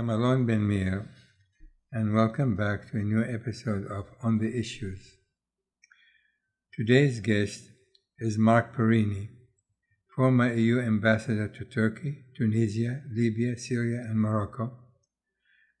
I'm 0.00 0.08
Alon 0.08 0.46
Ben 0.46 0.66
Meir, 0.66 1.10
and 1.92 2.14
welcome 2.14 2.56
back 2.56 2.90
to 2.90 2.96
a 2.96 3.02
new 3.02 3.22
episode 3.22 3.86
of 3.86 4.06
On 4.22 4.38
the 4.38 4.48
Issues. 4.48 5.18
Today's 6.74 7.20
guest 7.20 7.64
is 8.18 8.38
Marc 8.38 8.74
Pierini, 8.74 9.28
former 10.16 10.54
EU 10.54 10.80
ambassador 10.80 11.48
to 11.48 11.66
Turkey, 11.66 12.24
Tunisia, 12.34 13.02
Libya, 13.14 13.58
Syria, 13.58 13.98
and 13.98 14.18
Morocco, 14.18 14.72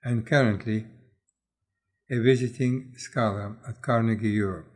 and 0.04 0.26
currently 0.26 0.84
a 2.10 2.20
visiting 2.20 2.92
scholar 2.98 3.56
at 3.66 3.80
Carnegie 3.80 4.28
Europe. 4.28 4.74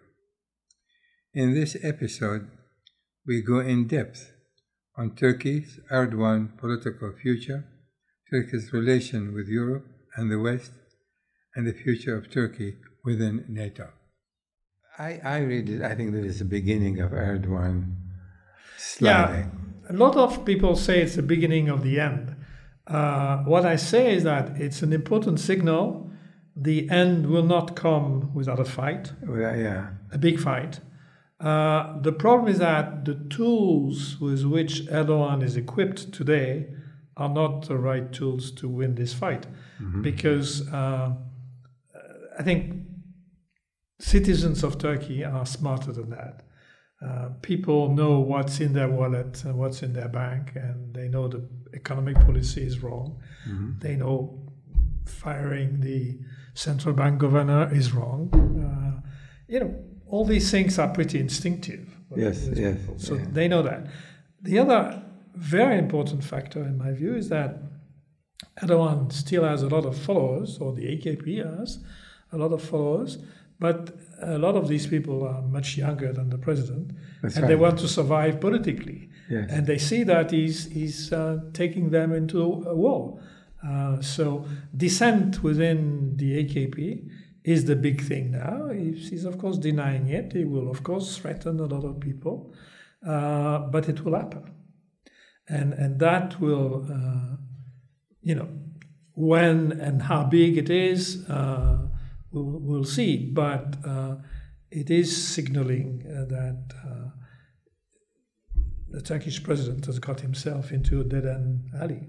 In 1.34 1.52
this 1.52 1.76
episode, 1.82 2.48
we 3.26 3.42
go 3.42 3.58
in 3.58 3.88
depth 3.88 4.32
on 4.96 5.14
Turkey's 5.14 5.80
Erdogan 5.92 6.56
political 6.56 7.12
future 7.12 7.66
Turkey's 8.34 8.72
relation 8.72 9.32
with 9.32 9.46
Europe 9.46 9.86
and 10.16 10.28
the 10.28 10.40
West, 10.40 10.72
and 11.54 11.68
the 11.68 11.72
future 11.72 12.16
of 12.16 12.28
Turkey 12.28 12.74
within 13.04 13.44
NATO. 13.48 13.90
I, 14.98 15.20
I 15.24 15.38
read 15.38 15.68
it, 15.68 15.82
I 15.82 15.94
think 15.94 16.12
that 16.14 16.24
is 16.24 16.40
the 16.40 16.44
beginning 16.44 16.98
of 16.98 17.12
Erdogan 17.12 17.94
sliding. 18.76 19.52
Yeah, 19.84 19.92
a 19.92 19.96
lot 19.96 20.16
of 20.16 20.44
people 20.44 20.74
say 20.74 21.00
it's 21.02 21.14
the 21.14 21.22
beginning 21.22 21.68
of 21.68 21.84
the 21.84 22.00
end. 22.00 22.34
Uh, 22.88 23.38
what 23.44 23.64
I 23.64 23.76
say 23.76 24.16
is 24.16 24.24
that 24.24 24.60
it's 24.60 24.82
an 24.82 24.92
important 24.92 25.38
signal. 25.38 26.10
The 26.56 26.90
end 26.90 27.26
will 27.26 27.44
not 27.44 27.76
come 27.76 28.34
without 28.34 28.58
a 28.58 28.64
fight, 28.64 29.12
well, 29.22 29.56
yeah. 29.56 29.90
a 30.10 30.18
big 30.18 30.40
fight. 30.40 30.80
Uh, 31.38 32.00
the 32.00 32.12
problem 32.12 32.50
is 32.50 32.58
that 32.58 33.04
the 33.04 33.14
tools 33.30 34.18
with 34.20 34.44
which 34.44 34.86
Erdogan 34.86 35.40
is 35.40 35.56
equipped 35.56 36.12
today 36.12 36.66
are 37.16 37.28
not 37.28 37.68
the 37.68 37.76
right 37.76 38.12
tools 38.12 38.50
to 38.52 38.68
win 38.68 38.94
this 38.94 39.12
fight 39.12 39.46
mm-hmm. 39.80 40.02
because 40.02 40.68
uh, 40.68 41.14
I 42.38 42.42
think 42.42 42.86
citizens 44.00 44.64
of 44.64 44.78
Turkey 44.78 45.24
are 45.24 45.46
smarter 45.46 45.92
than 45.92 46.10
that. 46.10 46.42
Uh, 47.04 47.28
people 47.42 47.90
know 47.94 48.18
what's 48.20 48.60
in 48.60 48.72
their 48.72 48.88
wallet 48.88 49.44
and 49.44 49.56
what's 49.56 49.82
in 49.82 49.92
their 49.92 50.08
bank, 50.08 50.52
and 50.54 50.94
they 50.94 51.08
know 51.08 51.28
the 51.28 51.46
economic 51.74 52.16
policy 52.16 52.62
is 52.62 52.82
wrong. 52.82 53.20
Mm-hmm. 53.48 53.78
They 53.80 53.96
know 53.96 54.40
firing 55.04 55.80
the 55.80 56.18
central 56.54 56.94
bank 56.94 57.18
governor 57.18 57.68
is 57.72 57.92
wrong. 57.92 58.30
Uh, 58.32 59.06
you 59.48 59.60
know, 59.60 59.74
all 60.06 60.24
these 60.24 60.50
things 60.50 60.78
are 60.78 60.88
pretty 60.88 61.20
instinctive. 61.20 61.88
Yes, 62.16 62.48
yes. 62.54 62.78
People. 62.78 62.98
So 62.98 63.14
yeah. 63.16 63.26
they 63.30 63.48
know 63.48 63.62
that. 63.62 63.86
The 64.42 64.58
other 64.58 65.03
very 65.34 65.78
important 65.78 66.22
factor 66.22 66.62
in 66.62 66.78
my 66.78 66.92
view 66.92 67.14
is 67.14 67.28
that 67.28 67.58
Erdogan 68.62 69.12
still 69.12 69.44
has 69.44 69.62
a 69.62 69.68
lot 69.68 69.84
of 69.84 69.96
followers, 69.96 70.58
or 70.58 70.72
the 70.72 70.84
AKP 70.84 71.58
has 71.58 71.78
a 72.32 72.38
lot 72.38 72.52
of 72.52 72.62
followers, 72.62 73.18
but 73.58 73.96
a 74.20 74.38
lot 74.38 74.54
of 74.54 74.68
these 74.68 74.86
people 74.86 75.26
are 75.26 75.42
much 75.42 75.76
younger 75.76 76.12
than 76.12 76.30
the 76.30 76.38
president, 76.38 76.92
That's 77.22 77.36
and 77.36 77.44
right. 77.44 77.48
they 77.48 77.56
want 77.56 77.78
to 77.80 77.88
survive 77.88 78.40
politically. 78.40 79.08
Yes. 79.28 79.50
And 79.50 79.66
they 79.66 79.78
see 79.78 80.02
that 80.04 80.30
he's, 80.30 80.66
he's 80.66 81.12
uh, 81.12 81.40
taking 81.52 81.90
them 81.90 82.12
into 82.12 82.40
a 82.42 82.74
war. 82.74 83.20
Uh, 83.66 84.00
so 84.02 84.44
dissent 84.76 85.42
within 85.42 86.16
the 86.16 86.44
AKP 86.44 87.08
is 87.44 87.64
the 87.64 87.76
big 87.76 88.02
thing 88.02 88.32
now. 88.32 88.68
He's, 88.68 89.08
he's, 89.08 89.24
of 89.24 89.38
course 89.38 89.56
denying 89.56 90.08
it. 90.08 90.32
He 90.32 90.44
will, 90.44 90.70
of 90.70 90.82
course, 90.82 91.16
threaten 91.16 91.58
a 91.60 91.64
lot 91.64 91.84
of 91.84 91.98
people, 91.98 92.52
uh, 93.06 93.60
but 93.60 93.88
it 93.88 94.04
will 94.04 94.14
happen 94.14 94.54
and 95.48 95.72
and 95.74 96.00
that 96.00 96.40
will 96.40 96.86
uh, 96.90 97.36
you 98.22 98.34
know 98.34 98.48
when 99.14 99.72
and 99.80 100.02
how 100.02 100.24
big 100.24 100.56
it 100.56 100.70
is 100.70 101.28
uh, 101.28 101.78
we'll, 102.32 102.58
we'll 102.60 102.84
see 102.84 103.30
but 103.32 103.76
uh, 103.86 104.16
it 104.70 104.90
is 104.90 105.16
signaling 105.34 106.04
uh, 106.06 106.24
that 106.24 106.74
uh, 106.84 107.10
the 108.94 109.00
Turkish 109.00 109.42
president 109.42 109.86
has 109.86 109.98
got 109.98 110.20
himself 110.20 110.72
into 110.72 111.00
a 111.00 111.04
dead 111.04 111.26
end 111.26 111.70
alley. 111.80 112.08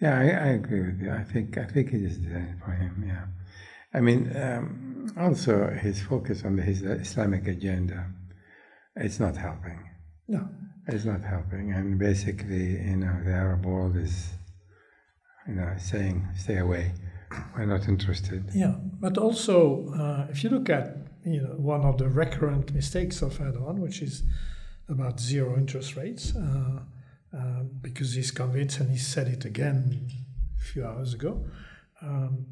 Yeah, 0.00 0.18
I, 0.18 0.24
I, 0.24 0.48
agree 0.48 0.82
with 0.82 1.00
you. 1.00 1.10
I 1.10 1.24
think 1.24 1.56
I 1.56 1.64
think 1.64 1.92
it 1.94 2.02
is 2.02 2.18
dead 2.18 2.60
for 2.62 2.72
him. 2.72 3.04
Yeah, 3.06 3.26
I 3.94 4.00
mean, 4.00 4.30
um, 4.36 5.06
also 5.18 5.70
his 5.70 6.02
focus 6.02 6.44
on 6.44 6.56
the, 6.56 6.62
his 6.62 6.82
Islamic 6.82 7.46
agenda, 7.48 8.10
it's 8.94 9.18
not 9.18 9.36
helping. 9.36 9.88
No, 10.28 10.48
it's 10.88 11.04
not 11.04 11.22
helping. 11.22 11.72
And 11.72 11.98
basically, 11.98 12.80
you 12.82 12.96
know, 12.96 13.16
the 13.24 13.32
Arab 13.32 13.66
world 13.66 13.96
is, 13.96 14.28
you 15.48 15.54
know, 15.54 15.74
saying, 15.78 16.26
stay 16.36 16.58
away. 16.58 16.92
We're 17.56 17.66
not 17.66 17.88
interested. 17.88 18.50
Yeah, 18.54 18.76
but 19.00 19.18
also, 19.18 19.92
uh, 19.94 20.26
if 20.30 20.44
you 20.44 20.50
look 20.50 20.70
at, 20.70 20.96
you 21.24 21.42
know, 21.42 21.54
one 21.56 21.82
of 21.82 21.98
the 21.98 22.08
recurrent 22.08 22.72
mistakes 22.72 23.20
of 23.20 23.38
Erdogan, 23.38 23.78
which 23.78 24.00
is 24.00 24.22
about 24.88 25.18
zero 25.18 25.56
interest 25.56 25.96
rates, 25.96 26.34
uh, 26.36 26.80
uh, 27.36 27.62
because 27.80 28.14
he's 28.14 28.30
convinced, 28.30 28.78
and 28.78 28.90
he 28.90 28.96
said 28.96 29.26
it 29.26 29.44
again 29.44 30.08
a 30.60 30.64
few 30.64 30.86
hours 30.86 31.14
ago, 31.14 31.44
um, 32.00 32.46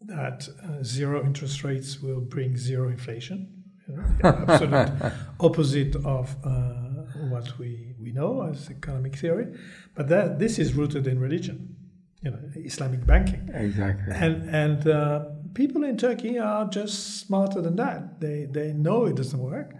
that 0.00 0.48
uh, 0.64 0.82
zero 0.82 1.24
interest 1.24 1.62
rates 1.62 2.00
will 2.02 2.20
bring 2.20 2.56
zero 2.56 2.88
inflation. 2.88 3.62
You 3.88 3.96
know, 3.96 4.04
absolute 4.48 5.12
opposite 5.38 5.94
of 6.04 6.34
uh, 6.44 6.91
what 7.30 7.58
we, 7.58 7.94
we 8.00 8.12
know 8.12 8.42
as 8.42 8.70
economic 8.70 9.16
theory, 9.16 9.46
but 9.94 10.08
that 10.08 10.38
this 10.38 10.58
is 10.58 10.74
rooted 10.74 11.06
in 11.06 11.18
religion, 11.18 11.76
you 12.22 12.30
know, 12.30 12.38
Islamic 12.56 13.04
banking. 13.06 13.48
Exactly. 13.52 14.14
And 14.14 14.48
and 14.50 14.86
uh, 14.86 15.24
people 15.54 15.84
in 15.84 15.96
Turkey 15.96 16.38
are 16.38 16.68
just 16.68 17.18
smarter 17.20 17.60
than 17.60 17.76
that. 17.76 18.20
They 18.20 18.46
they 18.50 18.72
know 18.72 19.06
it 19.06 19.16
doesn't 19.16 19.40
work. 19.40 19.74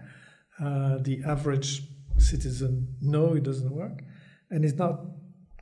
Uh, 0.59 0.97
the 1.01 1.23
average 1.25 1.83
citizen 2.17 2.95
know 3.01 3.33
it 3.33 3.43
doesn't 3.43 3.71
work, 3.71 4.03
and 4.49 4.63
is 4.63 4.75
not 4.75 5.01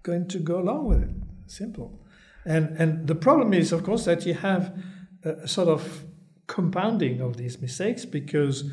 going 0.03 0.27
to 0.27 0.39
go 0.39 0.59
along 0.59 0.87
with 0.87 1.01
it. 1.03 1.09
Simple. 1.47 1.99
And 2.45 2.75
and 2.77 3.07
the 3.07 3.15
problem 3.15 3.53
is, 3.53 3.71
of 3.71 3.83
course, 3.83 4.05
that 4.05 4.25
you 4.25 4.33
have 4.33 4.73
a 5.23 5.47
sort 5.47 5.67
of 5.67 6.05
compounding 6.47 7.21
of 7.21 7.37
these 7.37 7.61
mistakes 7.61 8.03
because 8.03 8.69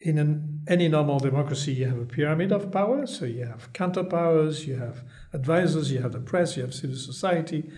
in 0.00 0.18
an, 0.18 0.51
any 0.68 0.88
normal 0.88 1.18
democracy, 1.18 1.72
you 1.72 1.86
have 1.86 1.98
a 1.98 2.04
pyramid 2.04 2.52
of 2.52 2.70
power. 2.70 3.06
So 3.06 3.24
you 3.24 3.44
have 3.44 3.72
counterpowers, 3.72 4.66
you 4.66 4.76
have 4.76 5.02
advisors, 5.32 5.90
you 5.90 6.00
have 6.00 6.12
the 6.12 6.20
press, 6.20 6.56
you 6.56 6.62
have 6.62 6.74
civil 6.74 6.96
society, 6.96 7.70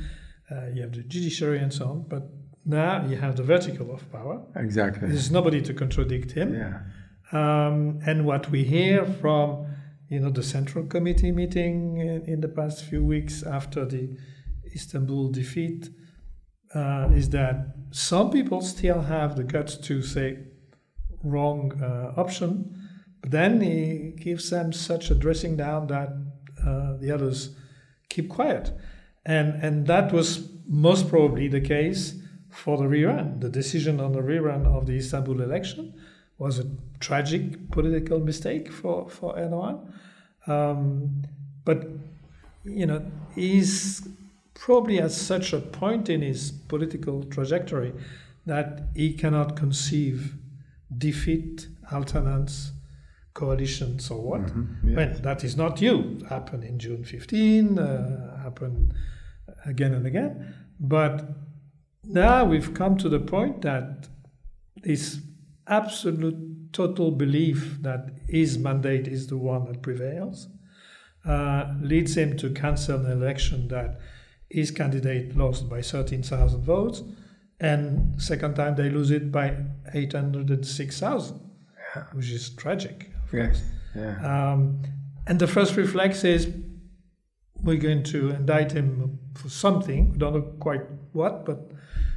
uh, 0.51 0.67
you 0.75 0.83
have 0.83 0.93
the 0.93 1.03
judiciary, 1.03 1.59
and 1.59 1.73
so 1.73 1.87
on. 1.87 2.03
But 2.09 2.29
now 2.65 3.07
you 3.07 3.17
have 3.17 3.37
the 3.37 3.43
vertical 3.43 3.93
of 3.95 4.11
power. 4.13 4.43
Exactly. 4.57 5.09
There's 5.09 5.31
nobody 5.31 5.63
to 5.63 5.75
contradict 5.75 6.33
him. 6.33 6.55
Yeah. 6.55 6.81
Um, 7.33 8.01
and 8.07 8.27
what 8.27 8.51
we 8.51 8.65
hear 8.65 9.05
from 9.05 9.67
you 10.09 10.21
know 10.21 10.31
the 10.31 10.43
central 10.43 10.85
committee 10.85 11.33
meeting 11.33 11.99
in, 11.99 12.23
in 12.27 12.41
the 12.41 12.49
past 12.49 12.85
few 12.85 13.05
weeks 13.05 13.43
after 13.43 13.85
the 13.85 14.17
Istanbul 14.75 15.31
defeat 15.31 15.89
uh, 16.75 17.09
is 17.13 17.31
that 17.31 17.75
some 17.91 18.31
people 18.31 18.61
still 18.61 19.03
have 19.03 19.37
the 19.37 19.45
guts 19.45 19.77
to 19.77 20.03
say 20.03 20.39
wrong 21.25 21.73
uh, 21.83 22.21
option. 22.21 22.89
But 23.21 23.31
then 23.31 23.61
he 23.61 24.13
gives 24.17 24.51
them 24.51 24.73
such 24.73 25.11
a 25.11 25.15
dressing 25.15 25.57
down 25.57 25.87
that 25.89 26.11
uh, 26.65 26.97
the 26.99 27.11
others 27.11 27.57
keep 28.09 28.29
quiet. 28.29 28.71
And, 29.25 29.55
and 29.63 29.87
that 29.87 30.13
was 30.13 30.51
most 30.67 31.09
probably 31.09 31.49
the 31.49 31.61
case 31.61 32.15
for 32.51 32.77
the 32.77 32.85
rerun. 32.85 33.41
The 33.41 33.49
decision 33.49 34.01
on 34.01 34.13
the 34.13 34.21
rerun 34.21 34.67
of 34.67 34.87
the 34.87 34.97
Istanbul 34.97 35.41
election 35.41 35.95
was 36.39 36.59
a 36.59 36.67
tragic 37.01 37.71
political 37.71 38.21
mistake 38.21 38.71
for, 38.71 39.09
for 39.09 39.35
Erdogan. 39.37 39.93
Um, 40.47 41.23
but, 41.65 41.89
you 42.65 42.87
know, 42.87 43.05
he's 43.35 44.07
probably 44.53 44.99
at 44.99 45.11
such 45.11 45.53
a 45.53 45.59
point 45.59 46.09
in 46.09 46.23
his 46.23 46.53
political 46.53 47.25
trajectory 47.25 47.93
that 48.47 48.83
he 48.95 49.15
cannot 49.15 49.57
conceive 49.57 50.35
defeat 50.99 51.69
alternance 51.93 52.73
coalitions 53.35 54.11
or 54.11 54.21
what. 54.21 54.43
Mm-hmm. 54.43 54.89
Yes. 54.89 54.97
Well, 54.97 55.19
that 55.23 55.45
is 55.45 55.57
not 55.57 55.81
you. 55.81 56.19
It 56.21 56.27
happened 56.29 56.65
in 56.65 56.79
June 56.79 57.05
15, 57.05 57.79
uh, 57.79 58.43
happened 58.43 58.95
again 59.67 59.93
and 59.95 60.07
again. 60.07 60.55
But 60.79 61.29
now 62.05 62.45
we've 62.45 62.75
come 62.75 62.97
to 62.99 63.09
the 63.09 63.21
point 63.21 63.63
that 63.63 64.09
this 64.83 65.21
absolute 65.67 66.73
total 66.73 67.11
belief 67.11 67.79
that 67.81 68.11
his 68.29 68.59
mandate 68.59 69.09
is 69.09 69.29
the 69.29 69.37
one 69.37 69.65
that 69.65 69.83
prevails 69.83 70.49
uh, 71.25 71.73
leads 71.81 72.17
him 72.17 72.37
to 72.37 72.51
cancel 72.51 73.01
an 73.01 73.11
election 73.11 73.69
that 73.69 73.99
his 74.51 74.71
candidate 74.71 75.37
lost 75.37 75.69
by 75.69 75.81
13,000 75.81 76.63
votes 76.63 77.03
and 77.65 78.21
second 78.21 78.57
time 78.57 78.75
they 78.77 78.91
lose 78.91 79.11
it 79.11 79.33
by 79.33 79.57
806,000, 79.95 81.41
yeah. 81.97 82.03
which 82.13 82.31
is 82.31 82.51
tragic. 82.51 83.11
Yes. 83.33 83.63
Yeah. 83.97 84.17
Um, 84.53 84.83
and 85.27 85.39
the 85.39 85.47
first 85.47 85.75
reflex 85.77 86.25
is 86.25 86.53
we're 87.63 87.79
going 87.79 88.03
to 88.03 88.33
indict 88.33 88.73
him 88.73 89.19
for 89.35 89.49
something. 89.49 90.13
We 90.13 90.19
don't 90.19 90.35
know 90.35 90.53
quite 90.61 90.83
what, 91.13 91.47
but 91.47 91.71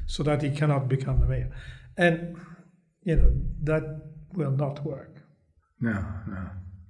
so 0.05 0.21
that 0.23 0.41
he 0.41 0.49
cannot 0.49 0.89
become 0.89 1.21
the 1.21 1.27
mayor. 1.27 1.49
And, 1.95 2.35
you 3.03 3.15
know, 3.15 3.31
that 3.63 3.83
will 4.33 4.51
not 4.51 4.83
work. 4.85 5.15
No, 5.79 6.03
no. 6.27 6.49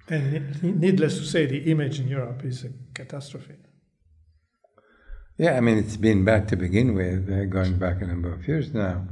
And 0.10 0.82
needless 0.82 1.20
to 1.20 1.26
say, 1.26 1.46
the 1.46 1.70
image 1.70 2.00
in 2.00 2.08
Europe 2.08 2.44
is 2.44 2.64
a 2.64 2.70
catastrophe. 2.96 3.58
Yeah, 5.40 5.56
I 5.56 5.60
mean, 5.60 5.78
it's 5.78 5.98
been 5.98 6.26
bad 6.26 6.48
to 6.48 6.56
begin 6.56 6.96
with, 6.96 7.30
uh, 7.30 7.46
going 7.46 7.78
back 7.78 8.02
a 8.02 8.08
number 8.08 8.34
of 8.34 8.48
years 8.48 8.74
now. 8.74 9.06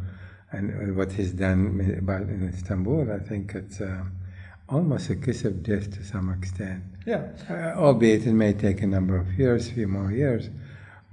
And 0.52 0.98
what 0.98 1.12
he's 1.12 1.32
done 1.34 1.98
about 2.00 2.22
in 2.24 2.50
Istanbul, 2.50 3.12
I 3.12 3.20
think 3.20 3.54
it's 3.54 3.80
uh, 3.80 4.06
almost 4.68 5.12
a 5.12 5.16
kiss 5.16 5.46
of 5.46 5.62
death 5.62 5.94
to 5.96 6.04
some 6.04 6.32
extent. 6.32 6.84
Yeah. 7.06 7.28
Uh, 7.48 7.80
albeit 7.80 8.26
it 8.26 8.34
may 8.34 8.54
take 8.54 8.82
a 8.82 8.88
number 8.88 9.18
of 9.18 9.38
years, 9.38 9.70
a 9.70 9.74
few 9.74 9.88
more 9.88 10.12
years. 10.12 10.50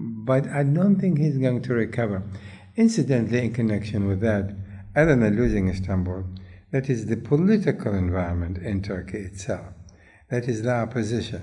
But 0.01 0.47
I 0.49 0.63
don't 0.63 0.99
think 0.99 1.19
he's 1.19 1.37
going 1.37 1.61
to 1.61 1.75
recover. 1.75 2.23
Incidentally, 2.77 3.45
in 3.45 3.53
connection 3.53 4.09
with 4.09 4.21
that, 4.21 4.55
other 4.97 5.15
than 5.15 5.37
losing 5.37 5.69
Istanbul, 5.69 6.25
that 6.71 6.89
is 6.89 7.05
the 7.05 7.19
political 7.19 7.93
environment 7.93 8.57
in 8.57 8.81
Turkey 8.81 9.19
itself. 9.19 9.67
That 10.31 10.49
is 10.49 10.63
the 10.63 10.73
opposition. 10.73 11.43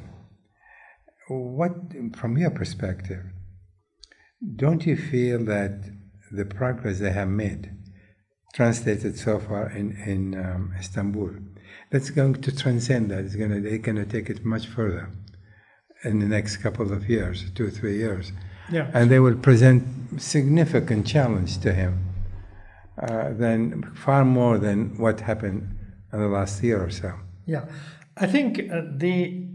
What, 1.27 1.73
from 2.15 2.35
your 2.35 2.49
perspective, 2.49 3.25
don't 4.55 4.85
you 4.85 4.95
feel 4.95 5.43
that 5.45 5.81
the 6.31 6.45
progress 6.45 6.99
they 6.99 7.11
have 7.11 7.27
made, 7.27 7.71
translated 8.53 9.17
so 9.17 9.39
far 9.39 9.69
in, 9.69 9.91
in 10.05 10.35
um, 10.35 10.73
Istanbul, 10.79 11.31
that's 11.91 12.09
going 12.09 12.35
to 12.35 12.55
transcend 12.55 13.11
that? 13.11 13.25
It's 13.25 13.35
going 13.35 13.51
to, 13.51 13.61
they're 13.61 13.77
going 13.79 13.97
to 13.97 14.05
take 14.05 14.29
it 14.29 14.45
much 14.45 14.67
further 14.67 15.11
in 16.03 16.19
the 16.19 16.27
next 16.27 16.57
couple 16.57 16.93
of 16.93 17.09
years, 17.09 17.51
two, 17.55 17.69
three 17.69 17.97
years. 17.97 18.31
Yeah. 18.71 18.89
And 18.93 19.09
they 19.09 19.19
will 19.19 19.35
present 19.35 20.21
significant 20.21 21.05
challenge 21.07 21.59
to 21.59 21.73
him 21.73 22.05
uh, 23.01 23.33
than 23.33 23.83
far 23.95 24.23
more 24.23 24.57
than 24.57 24.97
what 24.97 25.21
happened 25.21 25.75
in 26.13 26.19
the 26.19 26.27
last 26.27 26.63
year 26.63 26.83
or 26.83 26.89
so. 26.89 27.13
Yeah, 27.45 27.65
I 28.17 28.27
think 28.27 28.59
uh, 28.59 28.81
the 28.95 29.47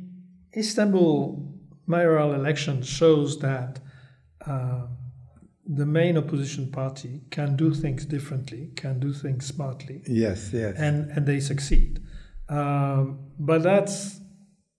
Istanbul 0.56 1.52
mayoral 1.86 2.34
election 2.34 2.82
shows 2.82 3.38
that 3.40 3.80
uh, 4.46 4.86
the 5.66 5.86
main 5.86 6.18
opposition 6.18 6.70
party 6.70 7.22
can 7.30 7.56
do 7.56 7.72
things 7.72 8.04
differently, 8.04 8.70
can 8.76 9.00
do 9.00 9.12
things 9.12 9.46
smartly. 9.46 10.02
Yes, 10.06 10.50
yes. 10.52 10.74
And, 10.76 11.10
and 11.10 11.26
they 11.26 11.40
succeed. 11.40 12.00
Um, 12.48 13.30
but 13.38 13.62
that's 13.62 14.20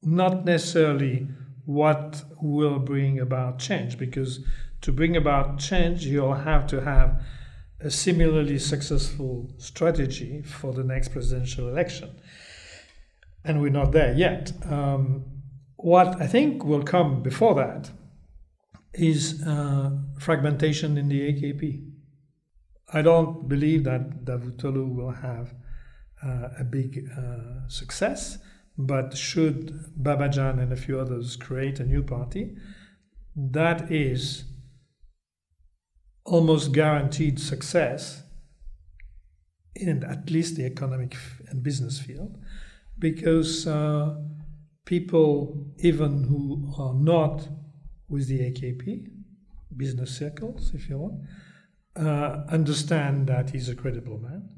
not 0.03 0.45
necessarily 0.45 1.27
what 1.65 2.23
will 2.41 2.77
bring 2.77 3.19
about 3.19 3.57
change, 3.57 3.97
because 3.97 4.45
to 4.81 4.91
bring 4.91 5.17
about 5.17 5.57
change, 5.57 6.05
you'll 6.05 6.33
have 6.33 6.67
to 6.67 6.81
have 6.81 7.23
a 7.79 7.89
similarly 7.89 8.59
successful 8.59 9.51
strategy 9.57 10.43
for 10.43 10.73
the 10.73 10.83
next 10.83 11.09
presidential 11.09 11.67
election. 11.67 12.09
And 13.43 13.61
we're 13.61 13.71
not 13.71 13.91
there 13.91 14.13
yet. 14.13 14.51
Um, 14.69 15.25
what 15.77 16.21
I 16.21 16.27
think 16.27 16.63
will 16.63 16.83
come 16.83 17.23
before 17.23 17.55
that 17.55 17.89
is 18.97 19.41
uh, 19.43 19.91
fragmentation 20.19 20.97
in 20.97 21.07
the 21.09 21.19
AKP. 21.33 21.91
I 22.93 23.01
don't 23.01 23.47
believe 23.47 23.83
that 23.85 24.25
Davutoglu 24.25 24.95
will 24.95 25.11
have 25.11 25.53
uh, 26.23 26.49
a 26.59 26.63
big 26.63 27.09
uh, 27.17 27.67
success, 27.67 28.37
but 28.77 29.17
should 29.17 29.71
Babacan 30.01 30.61
and 30.61 30.71
a 30.71 30.75
few 30.75 30.99
others 30.99 31.35
create 31.35 31.79
a 31.79 31.85
new 31.85 32.03
party, 32.03 32.55
that 33.35 33.91
is 33.91 34.45
almost 36.25 36.71
guaranteed 36.71 37.39
success 37.39 38.23
in 39.75 40.03
at 40.03 40.29
least 40.29 40.55
the 40.55 40.65
economic 40.65 41.15
and 41.49 41.61
business 41.61 41.99
field, 41.99 42.37
because 42.97 43.67
uh, 43.67 44.15
people, 44.85 45.67
even 45.79 46.23
who 46.23 46.73
are 46.81 46.93
not 46.93 47.47
with 48.09 48.27
the 48.27 48.39
AKP, 48.39 49.07
business 49.75 50.17
circles, 50.17 50.71
if 50.73 50.89
you 50.89 50.97
want, 50.97 51.21
uh, 51.95 52.43
understand 52.49 53.27
that 53.27 53.49
he's 53.49 53.69
a 53.69 53.75
credible 53.75 54.17
man, 54.19 54.49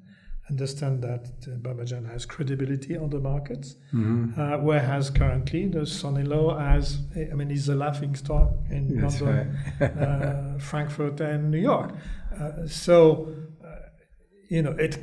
understand 0.50 1.02
that 1.04 1.28
uh, 1.48 1.58
Babacan 1.58 2.10
has 2.12 2.26
credibility 2.26 2.98
on 2.98 3.10
the 3.10 3.20
markets, 3.20 3.76
mm-hmm. 3.94 4.40
uh, 4.40 4.58
whereas 4.58 5.10
currently 5.10 5.68
the 5.68 5.86
son-in-law 5.86 6.58
has, 6.58 7.00
I 7.16 7.34
mean, 7.36 7.50
he's 7.50 7.70
a 7.70 7.76
laughing 7.76 8.16
stock 8.16 8.54
in 8.70 9.00
That's 9.00 9.22
London, 9.22 9.58
right. 9.80 9.92
uh, 9.92 10.58
Frankfurt, 10.60 11.20
and 11.22 11.52
New 11.52 11.60
York. 11.60 11.94
Uh, 12.40 12.68
so, 12.68 13.34
uh, 13.64 13.68
you 14.50 14.62
know, 14.62 14.72
it 14.72 14.98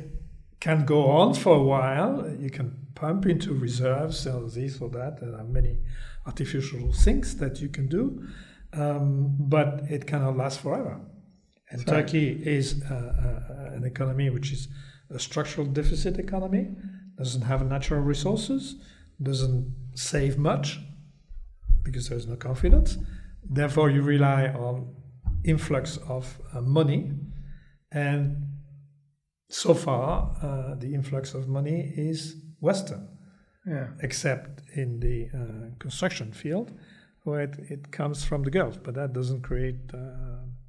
can 0.59 0.85
go 0.85 1.05
on 1.07 1.33
for 1.33 1.55
a 1.57 1.63
while. 1.63 2.29
You 2.39 2.49
can 2.49 2.87
pump 2.95 3.25
into 3.25 3.53
reserves, 3.53 4.19
sell 4.19 4.47
this 4.47 4.81
or 4.81 4.89
that. 4.89 5.19
There 5.19 5.35
are 5.35 5.43
many 5.43 5.77
artificial 6.25 6.91
things 6.91 7.37
that 7.37 7.61
you 7.61 7.69
can 7.69 7.87
do, 7.87 8.23
um, 8.73 9.35
but 9.39 9.81
it 9.89 10.07
cannot 10.07 10.37
last 10.37 10.59
forever. 10.59 10.99
And 11.69 11.79
right. 11.79 11.87
Turkey 11.87 12.41
is 12.45 12.81
uh, 12.89 12.93
uh, 12.93 13.75
an 13.75 13.83
economy 13.83 14.29
which 14.29 14.51
is 14.51 14.67
a 15.09 15.19
structural 15.19 15.67
deficit 15.67 16.17
economy, 16.19 16.69
doesn't 17.17 17.43
have 17.43 17.65
natural 17.65 18.01
resources, 18.01 18.75
doesn't 19.21 19.73
save 19.93 20.37
much 20.37 20.79
because 21.83 22.09
there's 22.09 22.27
no 22.27 22.35
confidence. 22.35 22.97
Therefore, 23.43 23.89
you 23.89 24.01
rely 24.01 24.47
on 24.47 24.93
influx 25.43 25.97
of 26.09 26.39
uh, 26.53 26.61
money, 26.61 27.11
and 27.91 28.47
so 29.49 29.73
far, 29.73 30.35
uh, 30.41 30.75
the 30.75 30.93
influx 30.93 31.33
of 31.33 31.47
money 31.47 31.93
is 31.95 32.35
Western, 32.59 33.07
Yeah. 33.67 33.87
except 34.01 34.61
in 34.75 34.99
the 34.99 35.29
uh, 35.33 35.75
construction 35.79 36.31
field, 36.31 36.71
where 37.23 37.41
it, 37.41 37.55
it 37.69 37.91
comes 37.91 38.23
from 38.23 38.43
the 38.43 38.51
Gulf, 38.51 38.77
but 38.83 38.93
that 38.93 39.13
doesn't 39.13 39.41
create 39.41 39.79
uh, 39.93 39.97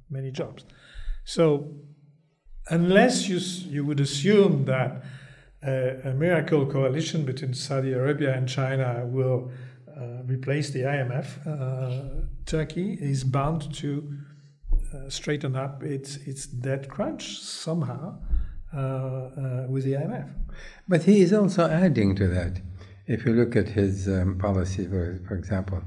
many 0.09 0.31
jobs. 0.31 0.65
So, 1.23 1.75
unless 2.69 3.29
you 3.29 3.37
you 3.71 3.85
would 3.85 3.99
assume 3.99 4.65
that 4.65 5.03
uh, 5.65 6.09
a 6.09 6.13
miracle 6.13 6.65
coalition 6.65 7.25
between 7.25 7.53
Saudi 7.53 7.93
Arabia 7.93 8.33
and 8.33 8.47
China 8.47 9.05
will 9.05 9.51
uh, 9.97 10.23
replace 10.25 10.69
the 10.69 10.81
IMF, 10.81 11.27
uh, 11.47 12.25
Turkey 12.45 12.97
is 13.01 13.23
bound 13.23 13.73
to 13.75 14.17
uh, 14.93 15.09
straighten 15.09 15.55
up 15.55 15.83
its 15.83 16.17
its 16.17 16.45
debt 16.45 16.87
crunch 16.87 17.39
somehow 17.39 18.17
uh, 18.73 18.77
uh, 18.77 19.65
with 19.67 19.83
the 19.83 19.93
IMF. 19.93 20.29
But 20.87 21.03
he 21.03 21.21
is 21.21 21.33
also 21.33 21.67
adding 21.67 22.15
to 22.15 22.27
that. 22.27 22.61
If 23.07 23.25
you 23.25 23.33
look 23.33 23.55
at 23.55 23.69
his 23.69 24.07
um, 24.09 24.37
policy, 24.37 24.85
for, 24.85 25.21
for 25.25 25.35
example, 25.35 25.81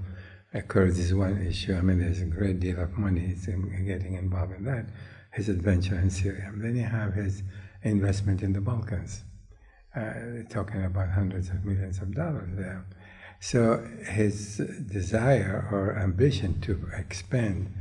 Kurds 0.69 0.99
is 0.99 1.15
one 1.15 1.47
issue. 1.47 1.75
I 1.75 1.83
mean, 1.83 2.01
there's 2.01 2.23
a 2.23 2.25
great 2.25 2.61
deal 2.61 2.81
of 2.81 2.97
money 2.97 3.21
he's 3.21 3.45
getting 3.47 4.15
involved 4.15 4.55
in 4.55 4.65
that. 4.65 4.87
His 5.33 5.49
adventure 5.49 5.97
in 5.97 6.11
Syria. 6.11 6.51
Then 6.57 6.77
you 6.77 6.85
have 6.85 7.13
his 7.13 7.43
investment 7.83 8.43
in 8.43 8.55
the 8.55 8.61
Balkans. 8.61 9.23
Uh, 9.95 10.45
talking 10.49 10.85
about 10.85 11.11
hundreds 11.11 11.51
of 11.51 11.65
millions 11.65 11.99
of 11.99 12.15
dollars 12.15 12.49
there. 12.53 12.87
So 13.41 13.87
his 14.07 14.59
desire 14.91 15.69
or 15.71 15.99
ambition 15.99 16.61
to 16.63 16.89
expand 16.97 17.75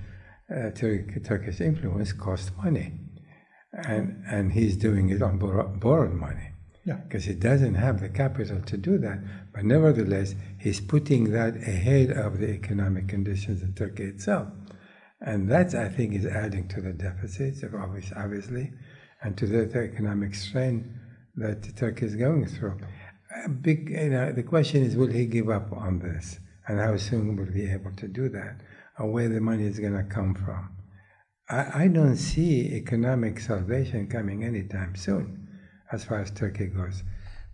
uh, 0.50 0.72
Tur- 0.72 1.06
Turkish 1.24 1.62
influence 1.62 2.12
costs 2.14 2.52
money, 2.58 2.94
and 3.74 4.24
and 4.28 4.54
he's 4.54 4.76
doing 4.76 5.10
it 5.10 5.22
on 5.22 5.38
borrow- 5.38 5.68
borrowed 5.68 6.14
money. 6.14 6.49
Because 6.96 7.26
he 7.26 7.34
doesn't 7.34 7.76
have 7.76 8.02
the 8.02 8.10
capital 8.10 8.62
to 8.62 8.78
do 8.78 8.98
that. 9.00 9.20
But 9.54 9.66
nevertheless, 9.66 10.36
he's 10.60 10.80
putting 10.80 11.32
that 11.32 11.56
ahead 11.56 12.12
of 12.12 12.40
the 12.40 12.50
economic 12.50 13.08
conditions 13.08 13.62
in 13.62 13.74
Turkey 13.74 14.04
itself. 14.04 14.48
And 15.22 15.50
that, 15.52 15.76
I 15.76 15.90
think, 15.90 16.14
is 16.14 16.26
adding 16.26 16.68
to 16.70 16.82
the 16.82 16.94
deficits, 16.94 17.64
of 17.64 17.76
obvious, 17.76 18.12
obviously, 18.16 18.72
and 19.22 19.38
to 19.38 19.46
the, 19.46 19.66
the 19.66 19.84
economic 19.84 20.34
strain 20.34 21.00
that 21.36 21.76
Turkey 21.76 22.06
is 22.06 22.16
going 22.16 22.46
through. 22.48 22.80
Big, 23.62 23.90
you 23.90 24.10
know, 24.10 24.32
the 24.32 24.44
question 24.44 24.84
is, 24.84 24.96
will 24.96 25.08
he 25.08 25.26
give 25.26 25.50
up 25.50 25.72
on 25.74 26.00
this? 26.00 26.40
And 26.68 26.80
how 26.80 26.98
soon 26.98 27.36
will 27.36 27.46
he 27.46 27.66
be 27.66 27.72
able 27.72 27.92
to 27.98 28.08
do 28.08 28.30
that? 28.30 28.62
Or 28.98 29.12
where 29.12 29.30
the 29.30 29.42
money 29.42 29.66
is 29.66 29.80
going 29.80 29.98
to 29.98 30.04
come 30.04 30.36
from? 30.36 30.76
I, 31.50 31.84
I 31.84 31.88
don't 31.88 32.18
see 32.18 32.74
economic 32.76 33.40
salvation 33.40 34.08
coming 34.08 34.44
anytime 34.44 34.96
soon, 34.96 35.48
as 35.92 36.04
far 36.04 36.20
as 36.20 36.32
Turkey 36.32 36.68
goes. 36.68 37.04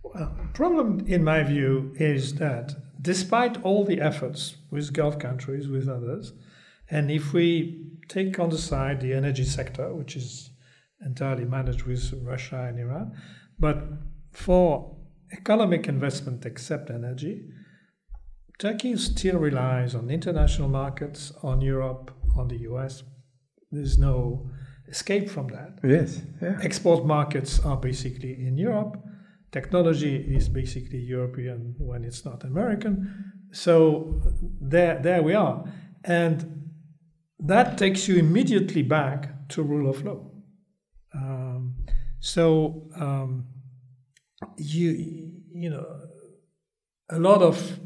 Well, 0.02 0.36
the 0.36 0.48
problem, 0.52 1.04
in 1.06 1.24
my 1.24 1.42
view, 1.42 1.92
is 1.96 2.34
that 2.34 2.74
despite 3.00 3.62
all 3.62 3.84
the 3.84 4.00
efforts 4.00 4.56
with 4.70 4.92
Gulf 4.92 5.18
countries, 5.18 5.68
with 5.68 5.88
others, 5.88 6.32
and 6.88 7.10
if 7.10 7.32
we 7.32 7.84
take 8.08 8.38
on 8.38 8.50
the 8.50 8.58
side 8.58 9.00
the 9.00 9.12
energy 9.12 9.44
sector, 9.44 9.92
which 9.94 10.16
is 10.16 10.50
entirely 11.04 11.44
managed 11.44 11.82
with 11.82 12.12
Russia 12.22 12.66
and 12.68 12.78
Iran, 12.78 13.12
but 13.58 13.84
for 14.30 14.96
economic 15.32 15.88
investment 15.88 16.46
except 16.46 16.90
energy, 16.90 17.48
Turkey 18.58 18.96
still 18.96 19.38
relies 19.38 19.94
on 19.94 20.10
international 20.10 20.68
markets, 20.68 21.32
on 21.42 21.60
Europe, 21.60 22.10
on 22.36 22.48
the 22.48 22.58
US. 22.70 23.02
There's 23.70 23.98
no 23.98 24.50
escape 24.88 25.28
from 25.28 25.48
that. 25.48 25.78
Yes. 25.82 26.22
Yeah. 26.40 26.58
Export 26.62 27.04
markets 27.04 27.60
are 27.64 27.76
basically 27.76 28.46
in 28.46 28.56
Europe. 28.56 28.98
Technology 29.52 30.16
is 30.16 30.48
basically 30.48 30.98
European 30.98 31.74
when 31.78 32.04
it's 32.04 32.24
not 32.24 32.44
American. 32.44 33.32
So 33.52 34.20
there, 34.60 35.00
there 35.02 35.22
we 35.22 35.34
are. 35.34 35.64
And 36.04 36.70
that 37.38 37.78
takes 37.78 38.08
you 38.08 38.16
immediately 38.16 38.82
back 38.82 39.48
to 39.50 39.62
rule 39.62 39.88
of 39.88 40.04
law. 40.04 40.30
Um, 41.14 41.76
so 42.20 42.88
um, 42.96 43.46
you, 44.58 45.32
you 45.54 45.70
know, 45.70 45.86
a 47.10 47.18
lot 47.18 47.42
of 47.42 47.78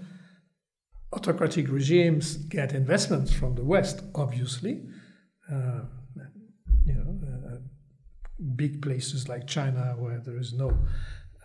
autocratic 1.13 1.71
regimes 1.71 2.37
get 2.37 2.73
investments 2.73 3.33
from 3.33 3.55
the 3.55 3.65
West, 3.65 4.03
obviously. 4.15 4.83
Uh, 5.51 5.83
you 6.85 6.95
know, 6.95 7.19
uh, 7.27 7.57
big 8.57 8.83
places 8.83 9.29
like 9.29 9.47
China, 9.47 9.95
where 9.99 10.21
there 10.21 10.39
is 10.39 10.53
no 10.53 10.79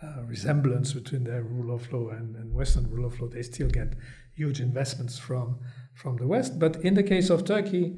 uh, 0.02 0.22
resemblance 0.24 0.92
between 0.92 1.24
their 1.24 1.42
rule 1.42 1.74
of 1.74 1.90
law 1.92 2.10
and, 2.10 2.36
and, 2.36 2.52
Western 2.52 2.88
rule 2.90 3.06
of 3.06 3.18
law, 3.20 3.28
they 3.28 3.42
still 3.42 3.68
get 3.68 3.94
huge 4.34 4.60
investments 4.60 5.18
from 5.18 5.58
from 5.94 6.16
the 6.16 6.26
West. 6.26 6.58
But 6.58 6.76
in 6.84 6.94
the 6.94 7.02
case 7.02 7.30
of 7.30 7.44
Turkey, 7.44 7.96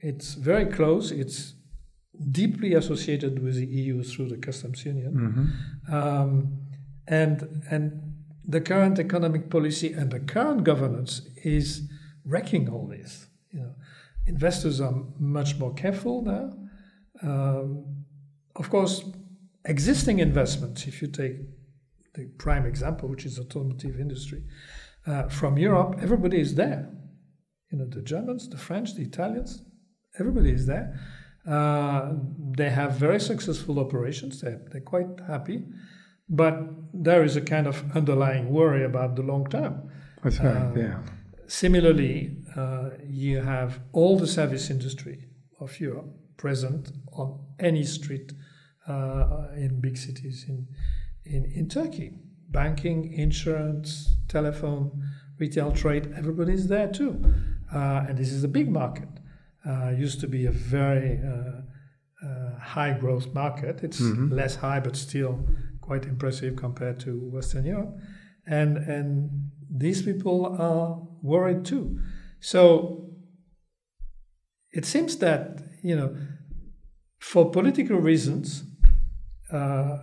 it's 0.00 0.34
very 0.34 0.66
close. 0.66 1.12
It's 1.12 1.54
deeply 2.32 2.74
associated 2.74 3.42
with 3.42 3.54
the 3.54 3.66
EU 3.66 4.02
through 4.02 4.28
the 4.28 4.38
customs 4.38 4.84
union, 4.84 5.12
mm-hmm. 5.14 5.94
um, 5.94 6.58
and 7.06 7.62
and 7.70 8.14
the 8.44 8.60
current 8.60 8.98
economic 8.98 9.50
policy 9.50 9.92
and 9.92 10.10
the 10.10 10.20
current 10.20 10.64
governance 10.64 11.22
is 11.44 11.88
wrecking 12.24 12.68
all 12.68 12.86
this. 12.86 13.26
You 13.52 13.60
know, 13.60 13.74
investors 14.26 14.80
are 14.80 14.94
much 15.18 15.58
more 15.58 15.74
careful 15.74 16.22
now. 16.22 16.52
Um, 17.22 18.04
of 18.56 18.70
course, 18.70 19.04
existing 19.64 20.18
investments, 20.18 20.86
if 20.86 21.02
you 21.02 21.08
take 21.08 21.36
the 22.14 22.26
prime 22.38 22.66
example, 22.66 23.08
which 23.08 23.26
is 23.26 23.36
the 23.36 23.42
automotive 23.42 24.00
industry, 24.00 24.42
uh, 25.06 25.28
from 25.28 25.58
Europe, 25.58 25.96
everybody 26.00 26.40
is 26.40 26.54
there. 26.54 26.88
You 27.70 27.78
know, 27.78 27.86
the 27.86 28.02
Germans, 28.02 28.48
the 28.48 28.56
French, 28.56 28.94
the 28.94 29.02
Italians, 29.02 29.62
everybody 30.18 30.50
is 30.50 30.66
there. 30.66 30.98
Uh, 31.46 32.12
they 32.56 32.70
have 32.70 32.92
very 32.94 33.20
successful 33.20 33.78
operations. 33.78 34.40
They're, 34.40 34.60
they're 34.72 34.80
quite 34.80 35.20
happy. 35.26 35.64
But 36.28 36.58
there 36.92 37.22
is 37.22 37.36
a 37.36 37.40
kind 37.40 37.66
of 37.66 37.84
underlying 37.94 38.50
worry 38.50 38.84
about 38.84 39.14
the 39.14 39.22
long 39.22 39.46
term. 39.48 39.90
That's 40.24 40.40
right, 40.40 40.56
uh, 40.56 40.72
yeah. 40.74 40.98
Similarly, 41.46 42.38
uh, 42.56 42.90
you 43.06 43.42
have 43.42 43.80
all 43.92 44.18
the 44.18 44.26
service 44.26 44.70
industry 44.70 45.26
of 45.60 45.78
Europe 45.78 46.12
present 46.36 46.92
on 47.12 47.38
any 47.58 47.84
street 47.84 48.32
uh, 48.88 49.48
in 49.56 49.80
big 49.80 49.96
cities 49.96 50.44
in, 50.48 50.66
in, 51.24 51.44
in 51.54 51.68
Turkey. 51.68 52.18
Banking, 52.48 53.12
insurance, 53.12 54.16
telephone, 54.28 55.02
retail 55.38 55.72
trade, 55.72 56.12
everybody's 56.16 56.68
there 56.68 56.88
too. 56.88 57.22
Uh, 57.74 58.06
and 58.08 58.16
this 58.16 58.30
is 58.32 58.44
a 58.44 58.48
big 58.48 58.70
market. 58.70 59.08
Uh, 59.68 59.90
used 59.90 60.20
to 60.20 60.28
be 60.28 60.46
a 60.46 60.52
very 60.52 61.20
uh, 61.26 62.26
uh, 62.26 62.58
high 62.60 62.92
growth 62.92 63.34
market. 63.34 63.80
It's 63.82 64.00
mm-hmm. 64.00 64.32
less 64.32 64.56
high, 64.56 64.78
but 64.78 64.96
still 64.96 65.44
quite 65.80 66.04
impressive 66.04 66.54
compared 66.56 67.00
to 67.00 67.28
Western 67.32 67.66
Europe. 67.66 67.98
And, 68.46 68.76
and 68.78 69.50
these 69.68 70.02
people 70.02 70.56
are 70.58 71.02
worried 71.20 71.64
too. 71.64 71.98
So 72.38 73.10
it 74.70 74.84
seems 74.84 75.16
that, 75.18 75.62
you 75.86 75.94
know, 75.94 76.16
for 77.20 77.50
political 77.50 77.98
reasons, 77.98 78.64
uh, 79.52 79.98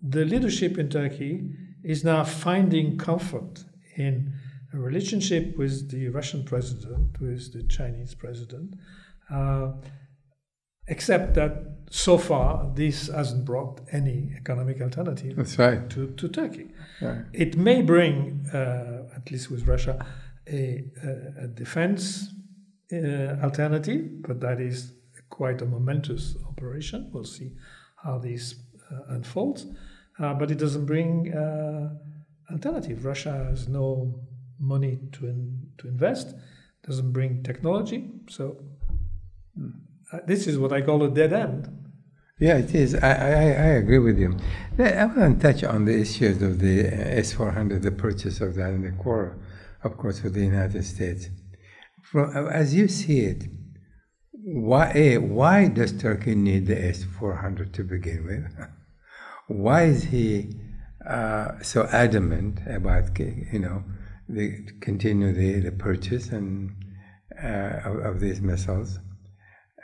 the 0.00 0.24
leadership 0.24 0.78
in 0.78 0.88
Turkey 0.88 1.50
is 1.82 2.04
now 2.04 2.22
finding 2.22 2.96
comfort 2.96 3.64
in 3.96 4.32
a 4.72 4.78
relationship 4.78 5.58
with 5.58 5.90
the 5.90 6.08
Russian 6.10 6.44
president, 6.44 7.20
with 7.20 7.52
the 7.52 7.64
Chinese 7.64 8.14
president, 8.14 8.74
uh, 9.28 9.72
except 10.86 11.34
that 11.34 11.52
so 11.90 12.18
far 12.18 12.70
this 12.74 13.08
hasn't 13.08 13.44
brought 13.44 13.80
any 13.90 14.32
economic 14.36 14.80
alternative 14.80 15.58
right. 15.58 15.90
to, 15.90 16.12
to 16.12 16.28
Turkey. 16.28 16.68
Right. 17.02 17.24
It 17.32 17.56
may 17.56 17.82
bring, 17.82 18.46
uh, 18.52 19.16
at 19.16 19.30
least 19.32 19.50
with 19.50 19.66
Russia, 19.66 20.06
a, 20.48 20.84
a, 21.02 21.44
a 21.44 21.48
defense 21.48 22.32
uh, 22.92 23.42
alternative, 23.42 24.22
but 24.22 24.38
that 24.40 24.60
is 24.60 24.92
quite 25.30 25.62
a 25.62 25.66
momentous 25.66 26.36
operation. 26.48 27.10
We'll 27.12 27.24
see 27.24 27.52
how 28.02 28.18
this 28.18 28.54
uh, 28.90 29.14
unfolds. 29.14 29.66
Uh, 30.18 30.34
but 30.34 30.50
it 30.50 30.58
doesn't 30.58 30.86
bring 30.86 31.34
uh, 31.34 31.90
alternative. 32.50 33.04
Russia 33.04 33.32
has 33.50 33.68
no 33.68 34.14
money 34.58 34.98
to 35.12 35.26
in, 35.26 35.70
to 35.78 35.88
invest. 35.88 36.34
Doesn't 36.86 37.12
bring 37.12 37.42
technology. 37.42 38.10
So 38.30 38.64
uh, 40.12 40.18
this 40.26 40.46
is 40.46 40.58
what 40.58 40.72
I 40.72 40.80
call 40.80 41.02
a 41.02 41.10
dead 41.10 41.32
end. 41.32 41.68
Yeah, 42.38 42.58
it 42.58 42.74
is. 42.74 42.94
I, 42.94 43.08
I, 43.08 43.42
I 43.42 43.70
agree 43.80 43.98
with 43.98 44.18
you. 44.18 44.36
I 44.78 45.06
want 45.06 45.40
to 45.40 45.52
touch 45.52 45.64
on 45.64 45.86
the 45.86 45.98
issues 45.98 46.42
of 46.42 46.58
the 46.58 46.86
S 46.86 47.32
400, 47.32 47.82
the 47.82 47.90
purchase 47.90 48.40
of 48.42 48.54
that, 48.56 48.70
and 48.70 48.84
the 48.84 49.02
core, 49.02 49.38
of 49.82 49.96
course, 49.96 50.22
with 50.22 50.34
the 50.34 50.44
United 50.44 50.84
States. 50.84 51.30
From, 52.02 52.48
as 52.48 52.74
you 52.74 52.88
see 52.88 53.20
it, 53.20 53.46
why, 54.46 54.92
A, 54.94 55.18
why 55.18 55.66
does 55.66 55.92
Turkey 55.92 56.36
need 56.36 56.68
the 56.68 56.80
S 56.80 57.02
400 57.02 57.74
to 57.74 57.82
begin 57.82 58.24
with? 58.24 58.68
why 59.48 59.82
is 59.82 60.04
he 60.04 60.54
uh, 61.04 61.60
so 61.62 61.88
adamant 61.90 62.60
about, 62.64 63.18
you 63.18 63.58
know, 63.58 63.82
the, 64.28 64.64
continue 64.80 65.32
the, 65.32 65.58
the 65.58 65.72
purchase 65.72 66.28
and 66.28 66.70
uh, 67.42 67.80
of, 67.84 67.98
of, 67.98 68.20
these 68.20 68.40
missiles? 68.40 69.00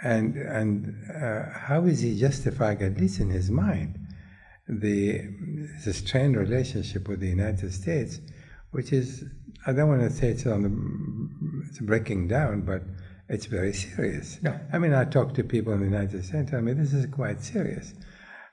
And, 0.00 0.37
and 0.37 0.95
uh, 1.12 1.59
how 1.59 1.85
is 1.87 2.02
he 2.02 2.16
justifying, 2.16 2.83
at 2.83 2.97
least 2.99 3.19
in 3.19 3.31
his 3.31 3.50
mind, 3.50 3.99
the, 4.69 5.23
the 5.85 5.92
strained 5.92 6.37
relationship 6.37 7.09
with 7.09 7.19
the 7.19 7.28
United 7.28 7.75
States, 7.75 8.21
which 8.71 8.92
is, 8.92 9.25
I 9.66 9.73
don't 9.73 9.88
want 9.88 10.02
to 10.02 10.11
say 10.11 10.28
it's 10.28 10.47
on 10.47 10.62
the 10.62 11.69
it's 11.69 11.81
breaking 11.81 12.28
down, 12.28 12.61
but 12.61 12.83
it's 13.33 13.47
very 13.47 13.73
serious. 13.73 14.39
Yeah. 14.43 14.59
I 14.73 14.79
mean, 14.79 14.93
I 14.93 15.05
talk 15.05 15.33
to 15.35 15.43
people 15.43 15.73
in 15.73 15.81
the 15.81 15.87
United 15.87 16.23
States. 16.25 16.51
And 16.51 16.59
I 16.59 16.61
mean, 16.61 16.77
this 16.77 16.93
is 16.93 17.07
quite 17.07 17.43
serious. 17.43 17.95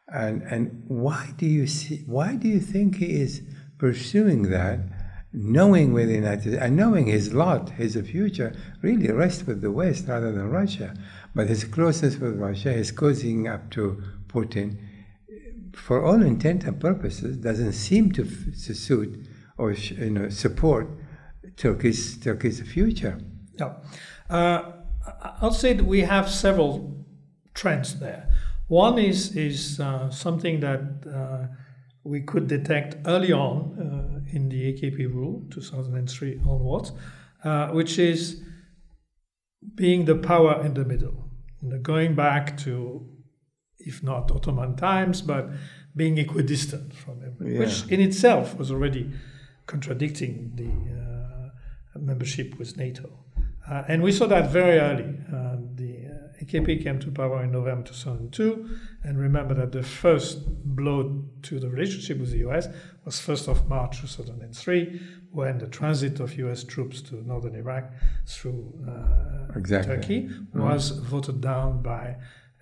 And 0.08 0.42
and 0.44 0.84
why 0.88 1.34
do 1.38 1.46
you 1.46 1.68
see? 1.68 2.04
Why 2.08 2.36
do 2.36 2.48
you 2.48 2.62
think 2.62 2.96
he 2.96 3.22
is 3.22 3.42
pursuing 3.78 4.44
that, 4.50 4.80
knowing 5.34 5.94
where 5.94 6.08
the 6.08 6.16
United 6.16 6.42
States 6.42 6.58
and 6.58 6.76
knowing 6.76 7.08
his 7.08 7.34
lot, 7.34 7.72
his 7.72 7.96
future, 7.98 8.56
really 8.82 9.12
rests 9.12 9.46
with 9.46 9.62
the 9.62 9.72
West 9.72 10.08
rather 10.08 10.32
than 10.32 10.50
Russia? 10.50 10.96
But 11.36 11.50
his 11.50 11.66
closeness 11.66 12.18
with 12.18 12.40
Russia, 12.40 12.72
his 12.72 12.92
cozying 12.92 13.54
up 13.54 13.70
to 13.72 14.02
Putin, 14.28 14.78
for 15.76 16.04
all 16.04 16.24
intent 16.24 16.64
and 16.64 16.80
purposes, 16.80 17.38
doesn't 17.38 17.74
seem 17.74 18.12
to, 18.14 18.24
to 18.24 18.74
suit 18.74 19.28
or 19.58 19.74
you 19.74 20.10
know 20.10 20.30
support 20.30 20.88
Turkey's 21.58 22.18
Turkey's 22.18 22.62
future. 22.62 23.20
Yeah. 23.60 23.74
Uh, 24.30 24.72
I'll 25.42 25.52
say 25.52 25.74
that 25.74 25.86
we 25.86 26.02
have 26.02 26.30
several 26.30 27.06
trends 27.54 28.00
there. 28.00 28.30
One 28.68 29.00
is 29.00 29.36
is 29.36 29.80
uh, 29.80 30.10
something 30.12 30.60
that 30.60 30.82
uh, 31.12 31.48
we 32.04 32.22
could 32.22 32.48
detect 32.48 32.98
early 33.06 33.32
on 33.32 33.56
uh, 33.80 34.36
in 34.36 34.50
the 34.50 34.74
AKP 34.74 35.14
rule, 35.14 35.44
2003 35.50 36.42
onwards, 36.48 36.92
uh, 37.44 37.70
which 37.70 37.98
is 37.98 38.42
being 39.76 40.06
the 40.06 40.16
power 40.16 40.64
in 40.64 40.74
the 40.74 40.86
middle, 40.86 41.30
you 41.62 41.70
know, 41.70 41.80
going 41.80 42.16
back 42.16 42.58
to, 42.58 43.06
if 43.80 44.04
not 44.04 44.32
Ottoman 44.32 44.76
times, 44.76 45.22
but 45.22 45.50
being 45.96 46.18
equidistant 46.18 46.94
from 46.94 47.22
everyone, 47.26 47.54
yeah. 47.54 47.60
which 47.60 47.86
in 47.88 48.00
itself 48.00 48.58
was 48.58 48.72
already 48.72 49.12
contradicting 49.66 50.52
the 50.56 50.70
uh, 51.02 52.00
membership 52.00 52.58
with 52.58 52.78
NATO. 52.78 53.10
Uh, 53.70 53.84
and 53.88 54.02
we 54.02 54.12
saw 54.12 54.26
that 54.26 54.50
very 54.50 54.80
early. 54.80 55.04
Uh, 55.32 55.58
the 55.76 56.08
uh, 56.08 56.44
AKP 56.44 56.82
came 56.84 57.00
to 57.00 57.12
power 57.12 57.44
in 57.44 57.52
November 57.52 57.88
2002, 57.88 58.68
and 59.04 59.20
remember 59.20 59.54
that 59.54 59.72
the 59.72 59.84
first 59.84 60.40
blow 60.76 61.24
to 61.44 61.60
the 61.60 61.70
relationship 61.70 62.18
with 62.18 62.32
the 62.32 62.40
US 62.50 62.68
was 63.06 63.16
1st 63.16 63.48
of 63.48 63.70
March 63.70 64.02
2003, 64.02 65.02
when 65.32 65.60
the 65.60 65.68
transit 65.68 66.20
of 66.20 66.36
US 66.40 66.64
troops 66.64 67.02
to 67.02 67.16
northern 67.28 67.56
Iraq 67.56 67.92
through 68.26 68.74
uh, 68.88 69.54
exactly. 69.56 69.96
Turkey 69.96 70.22
mm-hmm. 70.24 70.64
was 70.64 70.92
mm-hmm. 70.92 71.06
voted 71.06 71.42
down 71.42 71.84
by 71.84 72.16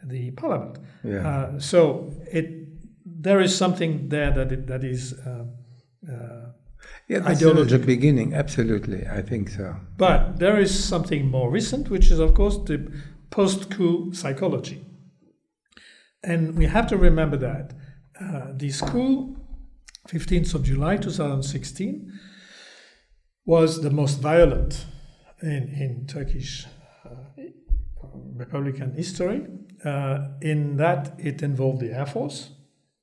the 0.04 0.32
parliament. 0.32 0.78
Yeah. 1.04 1.28
Uh, 1.28 1.60
so 1.60 2.14
it 2.32 2.68
there 3.06 3.40
is 3.40 3.56
something 3.56 4.10
there 4.10 4.32
that 4.32 4.52
it, 4.52 4.68
that 4.68 4.84
is 4.84 5.14
Yeah, 7.08 7.20
the 7.20 7.30
ideological. 7.30 7.86
beginning. 7.86 8.34
Absolutely, 8.34 9.08
I 9.08 9.22
think 9.22 9.50
so. 9.50 9.78
But 9.98 10.40
there 10.40 10.60
is 10.60 10.84
something 10.84 11.30
more 11.30 11.50
recent, 11.50 11.90
which 11.90 12.12
is, 12.12 12.20
of 12.20 12.34
course, 12.34 12.58
the 12.58 12.92
post 13.30 13.72
coup 13.72 14.14
psychology. 14.14 14.86
And 16.24 16.58
we 16.58 16.66
have 16.66 16.88
to 16.88 16.98
remember 16.98 17.38
that 17.38 17.74
uh, 18.20 18.48
this 18.54 18.82
coup, 18.82 19.38
15th 20.08 20.54
of 20.56 20.64
July 20.64 20.98
2016, 20.98 22.20
was 23.46 23.82
the 23.82 23.90
most 23.90 24.20
violent 24.20 24.86
in, 25.42 25.70
in 25.70 26.06
Turkish 26.08 26.66
uh, 27.06 27.10
Republican 28.36 28.94
history, 28.94 29.46
uh, 29.86 30.28
in 30.42 30.78
that 30.78 31.14
it 31.18 31.42
involved 31.42 31.80
the 31.80 31.92
Air 31.94 32.06
Force, 32.06 32.50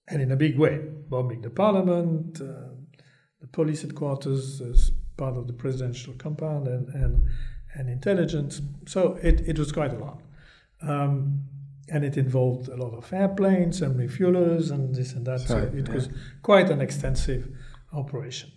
and 0.08 0.20
in 0.20 0.30
a 0.30 0.36
big 0.36 0.58
way, 0.58 0.80
bombing 1.08 1.40
the 1.40 1.50
parliament, 1.50 2.40
uh, 2.40 2.73
the 3.44 3.48
police 3.48 3.82
headquarters 3.82 4.62
as 4.62 4.90
part 5.18 5.36
of 5.36 5.46
the 5.46 5.52
presidential 5.52 6.14
compound, 6.14 6.66
and, 6.66 6.88
and, 6.94 7.28
and 7.74 7.90
intelligence. 7.90 8.62
So 8.86 9.18
it, 9.22 9.42
it 9.46 9.58
was 9.58 9.70
quite 9.70 9.92
a 9.92 9.98
lot. 9.98 10.22
Um, 10.80 11.44
and 11.90 12.02
it 12.04 12.16
involved 12.16 12.68
a 12.68 12.76
lot 12.76 12.94
of 12.94 13.12
airplanes 13.12 13.82
and 13.82 13.96
refuelers 13.96 14.70
and 14.70 14.94
this 14.94 15.12
and 15.12 15.26
that. 15.26 15.40
So 15.40 15.58
it 15.58 15.88
yeah. 15.88 15.94
was 15.94 16.08
quite 16.42 16.70
an 16.70 16.80
extensive 16.80 17.50
operation. 17.92 18.50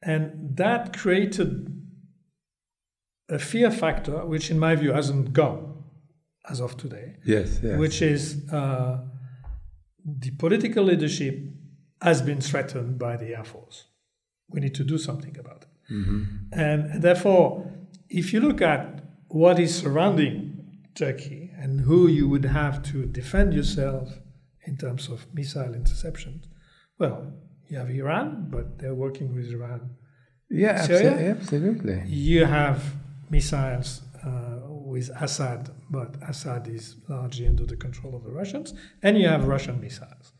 And 0.00 0.56
that 0.56 0.96
created 0.96 1.82
a 3.28 3.40
fear 3.40 3.72
factor, 3.72 4.24
which 4.24 4.50
in 4.52 4.58
my 4.60 4.76
view 4.76 4.92
hasn't 4.92 5.32
gone 5.32 5.82
as 6.48 6.60
of 6.60 6.76
today, 6.76 7.16
Yes, 7.24 7.58
yes. 7.62 7.78
which 7.78 8.00
is 8.02 8.48
uh, 8.52 9.00
the 10.04 10.30
political 10.32 10.84
leadership 10.84 11.40
has 12.00 12.22
been 12.22 12.40
threatened 12.40 12.98
by 12.98 13.16
the 13.16 13.36
Air 13.36 13.44
Force. 13.44 13.86
We 14.52 14.60
need 14.60 14.74
to 14.76 14.84
do 14.84 14.98
something 14.98 15.36
about 15.38 15.62
it. 15.62 15.92
Mm-hmm. 15.92 16.24
And, 16.52 16.90
and 16.92 17.02
therefore, 17.02 17.70
if 18.08 18.32
you 18.32 18.40
look 18.40 18.60
at 18.62 19.02
what 19.28 19.58
is 19.58 19.74
surrounding 19.74 20.80
Turkey 20.94 21.50
and 21.58 21.80
who 21.80 22.06
you 22.06 22.28
would 22.28 22.44
have 22.44 22.82
to 22.90 23.06
defend 23.06 23.54
yourself 23.54 24.18
in 24.66 24.76
terms 24.76 25.08
of 25.08 25.26
missile 25.34 25.74
interception, 25.74 26.42
well, 26.98 27.32
you 27.68 27.78
have 27.78 27.90
Iran, 27.90 28.48
but 28.50 28.78
they're 28.78 28.94
working 28.94 29.34
with 29.34 29.50
Iran. 29.50 29.96
yeah, 30.50 30.82
Syria? 30.82 31.30
absolutely. 31.30 32.02
You 32.06 32.44
have 32.44 32.94
missiles 33.30 34.02
uh, 34.24 34.58
with 34.68 35.08
Assad, 35.20 35.70
but 35.90 36.16
Assad 36.28 36.68
is 36.68 36.96
largely 37.08 37.46
under 37.48 37.64
the 37.64 37.76
control 37.76 38.14
of 38.14 38.24
the 38.24 38.30
Russians, 38.30 38.74
and 39.02 39.18
you 39.18 39.26
have 39.26 39.46
Russian 39.46 39.80
missiles. 39.80 40.32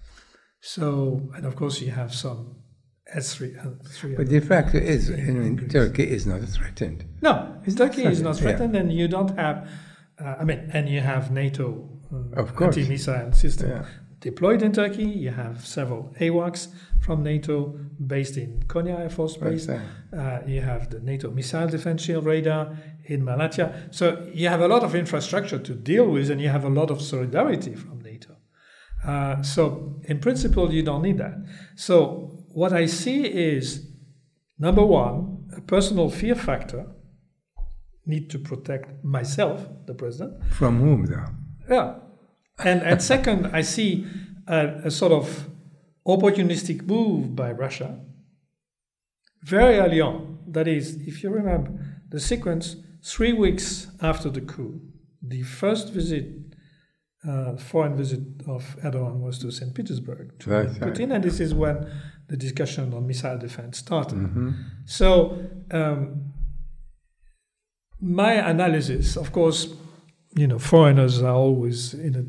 So, 0.61 1.31
and 1.35 1.45
of 1.47 1.57
course, 1.57 1.81
you 1.81 1.91
have 1.91 2.15
some 2.15 2.62
S 3.07 3.35
three 3.35 3.55
and 3.55 3.83
three. 3.87 4.15
But 4.15 4.29
the 4.29 4.41
fact 4.41 4.75
is, 4.75 5.11
I 5.11 5.17
mean, 5.17 5.69
Turkey 5.69 6.05
is 6.09 6.27
not 6.27 6.41
threatened. 6.43 7.05
No, 7.21 7.57
Turkey 7.77 8.05
is 8.05 8.23
not 8.23 8.37
threatened, 8.37 8.75
yeah. 8.75 8.81
and 8.81 8.93
you 8.93 9.09
don't 9.09 9.37
have. 9.37 9.69
Uh, 10.21 10.37
I 10.41 10.45
mean, 10.45 10.71
and 10.73 10.89
you 10.89 11.01
have 11.01 11.31
NATO 11.31 11.89
uh, 12.13 12.41
Of 12.41 12.55
course. 12.55 12.77
anti-missile 12.77 13.33
system 13.33 13.71
Yeah. 13.71 13.85
deployed 14.21 14.63
in 14.63 14.73
Turkey. 14.73 15.05
You 15.05 15.31
have 15.31 15.67
several 15.67 16.15
AWACS 16.21 16.69
from 17.01 17.23
NATO 17.23 17.77
based 18.07 18.37
in 18.37 18.63
Konya 18.69 18.99
Air 19.01 19.09
Force 19.11 19.37
Base. 19.37 19.67
Right, 19.69 19.81
Uh, 20.13 20.41
you 20.47 20.61
have 20.61 20.91
the 20.91 21.01
NATO 21.01 21.31
missile 21.31 21.69
defense 21.69 22.03
shield 22.05 22.25
radar 22.25 22.77
in 23.07 23.23
Malatya. 23.25 23.93
So 23.93 24.05
you 24.33 24.49
have 24.49 24.61
a 24.61 24.69
lot 24.69 24.85
of 24.85 24.95
infrastructure 24.95 25.59
to 25.59 25.75
deal 25.75 26.07
with, 26.09 26.31
and 26.31 26.41
you 26.41 26.51
have 26.51 26.65
a 26.65 26.71
lot 26.71 26.91
of 26.91 27.01
solidarity 27.03 27.75
from 27.75 27.99
NATO. 28.01 28.37
Uh, 29.05 29.43
so 29.43 30.01
in 30.05 30.19
principle, 30.21 30.73
you 30.73 30.83
don't 30.85 31.03
need 31.03 31.19
that. 31.19 31.35
So 31.75 32.42
what 32.55 32.73
I 32.73 32.87
see 32.87 33.25
is 33.25 33.87
number 34.59 34.85
one, 34.85 35.49
a 35.57 35.61
personal 35.61 36.11
fear 36.11 36.35
factor. 36.35 36.87
Need 38.05 38.31
to 38.31 38.39
protect 38.39 39.05
myself, 39.05 39.69
the 39.87 39.95
president. 39.95 40.45
From 40.53 40.81
whom, 40.81 41.07
though? 41.07 41.27
Yeah. 41.71 41.95
And, 42.59 42.83
and 42.83 43.01
second, 43.15 43.47
I 43.53 43.63
see 43.63 44.07
a, 44.49 44.67
a 44.85 44.91
sort 44.91 45.13
of 45.13 45.49
opportunistic 46.07 46.83
move 46.87 47.37
by 47.37 47.53
Russia 47.53 48.01
very 49.43 49.79
early 49.79 50.01
on. 50.01 50.39
That 50.49 50.69
is, 50.69 50.97
if 51.07 51.23
you 51.23 51.31
remember 51.31 51.71
the 52.09 52.21
sequence, 52.21 52.77
three 53.05 53.33
weeks 53.33 53.89
after 54.01 54.29
the 54.29 54.41
coup, 54.41 54.81
the 55.23 55.43
first 55.43 55.93
visit, 55.93 56.27
uh, 57.29 57.57
foreign 57.57 57.97
visit 57.97 58.21
of 58.49 58.77
Erdogan 58.83 59.21
was 59.21 59.39
to 59.41 59.51
St. 59.51 59.73
Petersburg 59.75 60.39
to 60.41 60.51
Right, 60.51 60.69
Putin, 60.69 60.99
right. 61.11 61.13
and 61.13 61.25
this 61.25 61.41
is 61.41 61.55
when 61.55 61.89
the 62.33 62.39
discussion 62.39 62.95
on 62.95 63.07
missile 63.07 63.37
defense 63.37 63.77
started. 63.77 64.19
Mm-hmm. 64.19 64.53
So, 64.87 65.39
um, 65.71 66.33
my 68.01 68.33
analysis, 68.33 69.17
of 69.19 69.33
course, 69.33 69.69
you 70.35 70.47
know, 70.47 70.59
foreigners 70.59 71.23
are 71.23 71.35
always 71.35 71.93
in 71.93 72.15
a 72.17 72.25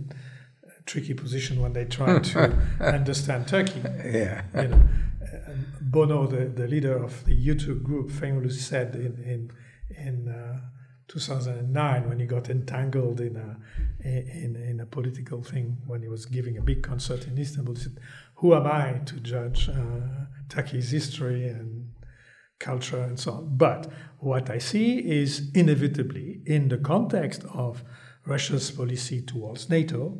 tricky 0.85 1.13
position 1.13 1.61
when 1.61 1.71
they 1.71 1.85
try 1.85 2.19
to 2.19 2.53
understand 2.81 3.47
Turkey. 3.47 3.79
Yeah. 3.79 4.41
You 4.53 4.67
know, 4.67 4.81
Bono, 5.81 6.27
the, 6.27 6.47
the 6.47 6.67
leader 6.67 7.01
of 7.01 7.23
the 7.23 7.47
U2 7.47 7.81
group, 7.81 8.11
famously 8.11 8.59
said 8.59 8.95
in 8.95 9.13
in 9.23 9.51
in 10.05 10.27
uh, 10.27 10.59
2009 11.07 12.09
when 12.09 12.19
he 12.19 12.25
got 12.25 12.49
entangled 12.49 13.21
in 13.21 13.37
a 13.37 13.57
in, 14.05 14.57
in 14.57 14.79
a 14.81 14.85
political 14.85 15.41
thing 15.41 15.77
when 15.87 16.01
he 16.01 16.09
was 16.09 16.25
giving 16.25 16.57
a 16.57 16.61
big 16.61 16.83
concert 16.83 17.25
in 17.25 17.37
Istanbul. 17.37 17.75
He 17.75 17.83
said, 17.83 17.97
"Who 18.35 18.53
am 18.53 18.67
I 18.67 19.01
to 19.05 19.15
judge 19.19 19.69
uh, 19.69 20.25
Turkey's 20.49 20.91
history 20.91 21.47
and 21.47 21.91
culture 22.59 23.01
and 23.01 23.19
so 23.19 23.31
on?" 23.33 23.57
But 23.57 23.91
what 24.19 24.49
I 24.49 24.57
see 24.57 24.99
is 24.99 25.51
inevitably 25.53 26.41
in 26.45 26.69
the 26.69 26.77
context 26.77 27.43
of 27.53 27.83
Russia's 28.25 28.71
policy 28.71 29.21
towards 29.21 29.69
NATO 29.69 30.17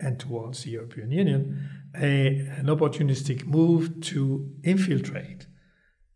and 0.00 0.18
towards 0.18 0.64
the 0.64 0.70
European 0.70 1.10
Union, 1.10 1.68
a, 1.96 2.38
an 2.58 2.66
opportunistic 2.66 3.46
move 3.46 4.00
to 4.00 4.50
infiltrate 4.62 5.46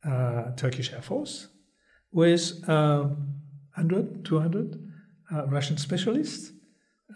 uh, 0.04 0.50
Turkish 0.56 0.92
Air 0.92 1.02
Force 1.02 1.48
with 2.12 2.68
um, 2.68 3.34
100, 3.74 4.24
200 4.24 4.90
uh, 5.32 5.46
Russian 5.46 5.76
specialists 5.76 6.52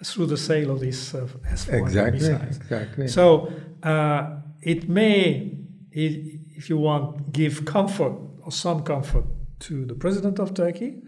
through 0.03 0.27
the 0.27 0.37
sale 0.37 0.71
of 0.71 0.81
these 0.81 1.15
uh, 1.15 1.27
S-400 1.51 1.85
Exactly. 1.85 2.29
Exactly. 2.57 3.09
So 3.09 3.53
uh, 3.83 4.37
it 4.63 4.89
may, 4.89 5.59
if 5.93 6.69
you 6.69 6.79
want, 6.79 7.33
give 7.33 7.65
comfort 7.65 8.15
or 8.43 8.53
some 8.53 8.83
comfort 8.83 9.25
to 9.61 9.85
the 9.85 9.95
president 9.95 10.39
of 10.39 10.55
Turkey. 10.55 11.03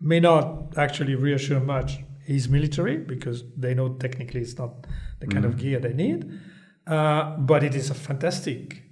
May 0.00 0.20
not 0.20 0.76
actually 0.76 1.14
reassure 1.14 1.60
much 1.60 1.98
his 2.24 2.48
military 2.48 2.96
because 2.96 3.44
they 3.56 3.74
know 3.74 3.94
technically 3.94 4.40
it's 4.40 4.58
not 4.58 4.86
the 5.20 5.26
kind 5.26 5.44
of 5.44 5.56
gear 5.56 5.78
they 5.78 5.92
need. 5.92 6.40
Uh, 6.86 7.36
but 7.36 7.62
it 7.62 7.74
is 7.74 7.90
a 7.90 7.94
fantastic 7.94 8.82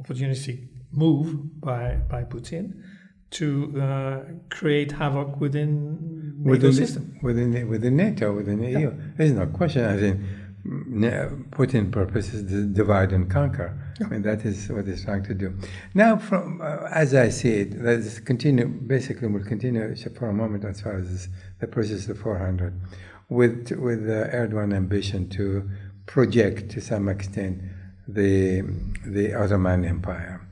opportunistic 0.00 0.68
move 0.92 1.60
by 1.60 1.96
by 2.08 2.24
Putin 2.24 2.82
to 3.30 3.80
uh, 3.80 4.20
create 4.50 4.92
havoc 4.92 5.40
within 5.40 6.19
within, 6.42 6.72
system. 6.72 7.18
within 7.22 7.68
within 7.68 7.96
NATO, 7.96 8.32
within 8.32 8.60
the 8.60 8.70
EU. 8.70 8.94
There's 9.16 9.32
no 9.32 9.46
question. 9.46 9.84
I 9.84 9.96
think 9.98 10.20
mm, 10.66 11.50
Putin 11.50 11.90
purposes 11.90 12.50
to 12.50 12.66
divide 12.66 13.12
and 13.12 13.30
conquer. 13.30 13.76
I 14.00 14.08
mean 14.08 14.22
that 14.22 14.44
is 14.44 14.68
what 14.68 14.86
he's 14.86 15.04
trying 15.04 15.24
to 15.24 15.34
do. 15.34 15.54
Now, 15.94 16.16
from 16.16 16.60
uh, 16.60 16.88
as 16.90 17.14
I 17.14 17.28
see 17.28 17.60
it, 17.60 17.80
let's 17.82 18.18
continue. 18.20 18.66
Basically, 18.66 19.28
we'll 19.28 19.44
continue 19.44 19.94
for 20.16 20.28
a 20.28 20.32
moment 20.32 20.64
as 20.64 20.80
far 20.80 20.96
as 20.96 21.10
this, 21.10 21.28
the 21.60 21.66
process 21.66 22.08
of 22.08 22.18
400, 22.18 22.78
with 23.28 23.70
with 23.72 24.06
the 24.06 24.30
Erdogan 24.32 24.74
ambition 24.74 25.28
to 25.30 25.68
project 26.06 26.70
to 26.72 26.80
some 26.80 27.08
extent 27.08 27.60
the 28.08 28.62
the 29.04 29.34
Ottoman 29.34 29.84
Empire. 29.84 30.46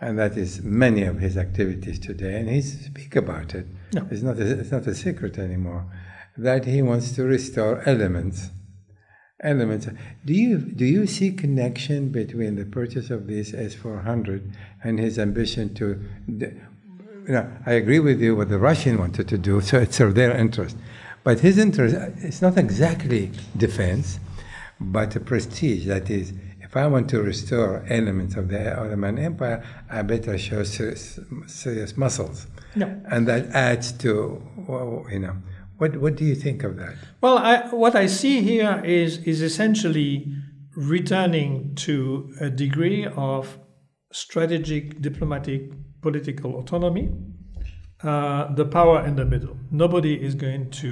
And 0.00 0.16
that 0.18 0.36
is 0.36 0.62
many 0.62 1.02
of 1.02 1.18
his 1.18 1.36
activities 1.36 1.98
today, 1.98 2.38
and 2.38 2.48
he 2.48 2.62
speak 2.62 3.16
about 3.16 3.54
it. 3.54 3.66
No. 3.92 4.06
It's 4.10 4.22
not 4.22 4.38
a, 4.38 4.60
it's 4.60 4.70
not 4.70 4.86
a 4.86 4.94
secret 4.94 5.38
anymore 5.38 5.86
that 6.36 6.64
he 6.66 6.80
wants 6.82 7.12
to 7.12 7.24
restore 7.24 7.82
elements. 7.86 8.50
Elements. 9.40 9.88
Do 10.24 10.32
you 10.32 10.58
do 10.58 10.84
you 10.84 11.06
see 11.06 11.32
connection 11.32 12.10
between 12.10 12.56
the 12.56 12.64
purchase 12.64 13.10
of 13.10 13.26
this 13.26 13.54
S 13.54 13.74
four 13.74 14.00
hundred 14.00 14.52
and 14.82 14.98
his 14.98 15.18
ambition 15.18 15.74
to? 15.74 16.00
You 16.26 17.34
know, 17.34 17.48
I 17.66 17.72
agree 17.72 18.00
with 18.00 18.20
you 18.20 18.34
what 18.34 18.48
the 18.48 18.58
Russian 18.58 18.98
wanted 18.98 19.28
to 19.28 19.38
do, 19.38 19.60
so 19.60 19.78
it's 19.78 19.98
their 19.98 20.36
interest. 20.36 20.76
But 21.22 21.40
his 21.40 21.58
interest 21.58 21.94
it's 22.18 22.42
not 22.42 22.56
exactly 22.56 23.30
defense, 23.56 24.18
but 24.80 25.14
a 25.14 25.20
prestige. 25.20 25.86
That 25.86 26.10
is, 26.10 26.32
if 26.68 26.76
I 26.76 26.86
want 26.86 27.08
to 27.10 27.22
restore 27.22 27.82
elements 27.88 28.36
of 28.36 28.48
the 28.48 28.78
Ottoman 28.78 29.18
Empire, 29.18 29.64
I 29.90 30.02
better 30.02 30.36
show 30.36 30.62
serious, 30.64 31.18
serious 31.46 31.96
muscles 31.96 32.46
No. 32.76 32.86
and 33.10 33.26
that 33.26 33.46
adds 33.68 33.92
to 34.04 34.10
you 35.14 35.18
know 35.24 35.36
what 35.78 35.96
what 36.02 36.14
do 36.16 36.24
you 36.24 36.34
think 36.34 36.64
of 36.64 36.76
that 36.76 36.94
Well, 37.22 37.38
I, 37.38 37.54
what 37.84 37.94
I 37.94 38.06
see 38.06 38.42
here 38.42 38.82
is 38.84 39.18
is 39.32 39.40
essentially 39.42 40.12
returning 40.76 41.74
to 41.86 42.32
a 42.40 42.48
degree 42.50 43.06
of 43.16 43.58
strategic, 44.12 45.00
diplomatic, 45.08 45.60
political 46.02 46.50
autonomy, 46.60 47.08
uh, 48.02 48.52
the 48.54 48.64
power 48.64 49.04
in 49.08 49.16
the 49.16 49.24
middle. 49.24 49.56
Nobody 49.70 50.14
is 50.28 50.34
going 50.34 50.70
to 50.82 50.90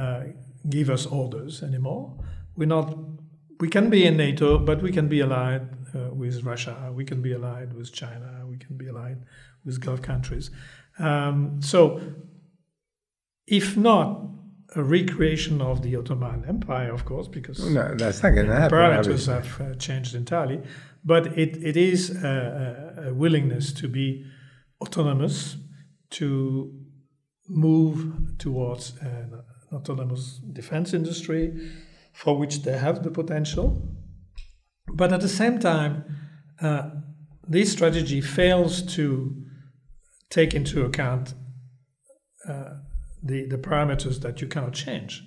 uh, 0.00 0.20
give 0.68 0.88
us 0.90 1.06
orders 1.06 1.62
anymore. 1.62 2.16
We're 2.56 2.66
not. 2.78 2.88
We 3.60 3.68
can 3.68 3.90
be 3.90 4.06
in 4.06 4.16
NATO, 4.16 4.58
but 4.58 4.82
we 4.82 4.90
can 4.90 5.06
be 5.08 5.20
allied 5.20 5.68
uh, 5.94 6.14
with 6.14 6.42
Russia. 6.44 6.90
We 6.94 7.04
can 7.04 7.20
be 7.20 7.32
allied 7.32 7.74
with 7.74 7.92
China. 7.92 8.44
We 8.48 8.56
can 8.56 8.76
be 8.76 8.88
allied 8.88 9.18
with 9.64 9.80
Gulf 9.80 10.00
countries. 10.00 10.50
Um, 10.98 11.60
so, 11.60 12.00
if 13.46 13.76
not 13.76 14.22
a 14.76 14.82
recreation 14.82 15.60
of 15.60 15.82
the 15.82 15.96
Ottoman 15.96 16.44
Empire, 16.48 16.92
of 16.92 17.04
course, 17.04 17.28
because 17.28 17.68
no, 17.68 17.94
that's 17.96 18.22
not 18.22 18.30
going 18.30 18.46
to 18.46 18.54
happen. 18.54 18.78
Parameters 18.78 19.26
have 19.26 19.60
uh, 19.60 19.74
changed 19.74 20.14
entirely, 20.14 20.62
but 21.04 21.26
it, 21.38 21.56
it 21.62 21.76
is 21.76 22.22
a, 22.22 23.08
a, 23.08 23.14
willingness 23.14 23.72
to 23.72 23.88
be 23.88 24.24
autonomous, 24.80 25.56
to 26.10 26.72
move 27.48 28.38
towards 28.38 28.96
an 29.00 29.42
autonomous 29.72 30.40
defense 30.52 30.94
industry, 30.94 31.72
for 32.20 32.36
which 32.36 32.62
they 32.64 32.76
have 32.76 33.02
the 33.02 33.10
potential. 33.10 33.66
But 34.92 35.10
at 35.10 35.22
the 35.22 35.28
same 35.28 35.58
time, 35.58 36.04
uh, 36.60 36.90
this 37.48 37.72
strategy 37.72 38.20
fails 38.20 38.82
to 38.96 39.34
take 40.28 40.52
into 40.52 40.84
account 40.84 41.32
uh, 42.46 42.74
the, 43.22 43.46
the 43.46 43.56
parameters 43.56 44.20
that 44.20 44.42
you 44.42 44.48
cannot 44.48 44.74
change. 44.74 45.22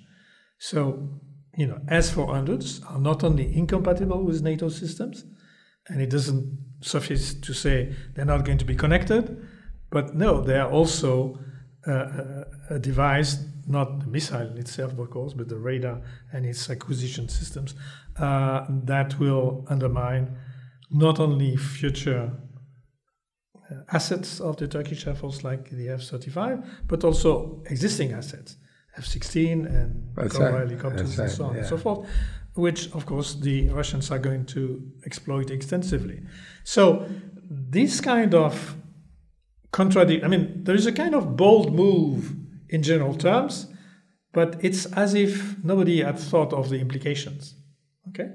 So, 0.58 1.20
you 1.56 1.66
know, 1.66 1.80
S-400s 1.88 2.88
are 2.88 3.00
not 3.00 3.24
only 3.24 3.52
incompatible 3.56 4.22
with 4.22 4.42
NATO 4.42 4.68
systems, 4.68 5.24
and 5.88 6.00
it 6.00 6.10
doesn't 6.10 6.58
suffice 6.80 7.34
to 7.34 7.52
say 7.52 7.92
they're 8.14 8.24
not 8.24 8.44
going 8.44 8.58
to 8.58 8.64
be 8.64 8.76
connected, 8.76 9.36
but 9.90 10.14
no, 10.14 10.42
they 10.42 10.58
are 10.58 10.70
also 10.70 11.40
uh, 11.88 11.90
uh 11.90 12.44
a 12.70 12.78
device, 12.78 13.44
not 13.66 14.00
the 14.00 14.06
missile 14.06 14.56
itself, 14.56 14.98
of 14.98 15.10
course, 15.10 15.32
but 15.32 15.48
the 15.48 15.58
radar 15.58 16.02
and 16.32 16.44
its 16.46 16.68
acquisition 16.70 17.28
systems 17.28 17.74
uh, 18.18 18.64
that 18.68 19.18
will 19.18 19.64
undermine 19.68 20.36
not 20.90 21.18
only 21.18 21.56
future 21.56 22.32
uh, 23.70 23.74
assets 23.92 24.40
of 24.40 24.56
the 24.56 24.68
Turkish 24.68 25.06
Air 25.06 25.14
Force, 25.14 25.42
like 25.44 25.70
the 25.70 25.88
F 25.88 26.02
35, 26.02 26.82
but 26.86 27.04
also 27.04 27.62
existing 27.70 28.12
assets, 28.12 28.56
F 28.96 29.04
16 29.04 29.66
and 29.66 30.16
Cobra 30.30 30.58
helicopters, 30.58 31.18
and 31.18 31.30
so 31.30 31.44
on 31.44 31.54
yeah. 31.54 31.60
and 31.60 31.68
so 31.68 31.76
forth, 31.76 32.08
which, 32.54 32.92
of 32.92 33.06
course, 33.06 33.34
the 33.34 33.68
Russians 33.70 34.10
are 34.10 34.18
going 34.18 34.46
to 34.46 34.82
exploit 35.06 35.50
extensively. 35.50 36.22
So, 36.62 37.06
this 37.50 38.00
kind 38.00 38.34
of 38.34 38.76
contradict, 39.72 40.24
I 40.24 40.28
mean, 40.28 40.62
there 40.64 40.74
is 40.74 40.86
a 40.86 40.92
kind 40.92 41.14
of 41.14 41.36
bold 41.36 41.74
move 41.74 42.43
in 42.74 42.82
general 42.82 43.14
terms, 43.14 43.68
but 44.32 44.56
it's 44.60 44.84
as 44.86 45.14
if 45.14 45.56
nobody 45.62 46.02
had 46.02 46.18
thought 46.18 46.52
of 46.52 46.68
the 46.68 46.80
implications. 46.80 47.54
Okay? 48.08 48.30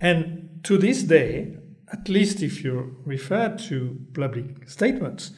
And 0.00 0.60
to 0.62 0.78
this 0.78 1.02
day, 1.02 1.56
at 1.92 2.08
least 2.08 2.40
if 2.40 2.62
you 2.62 2.96
refer 3.04 3.56
to 3.68 3.98
public 4.14 4.68
statements 4.68 5.32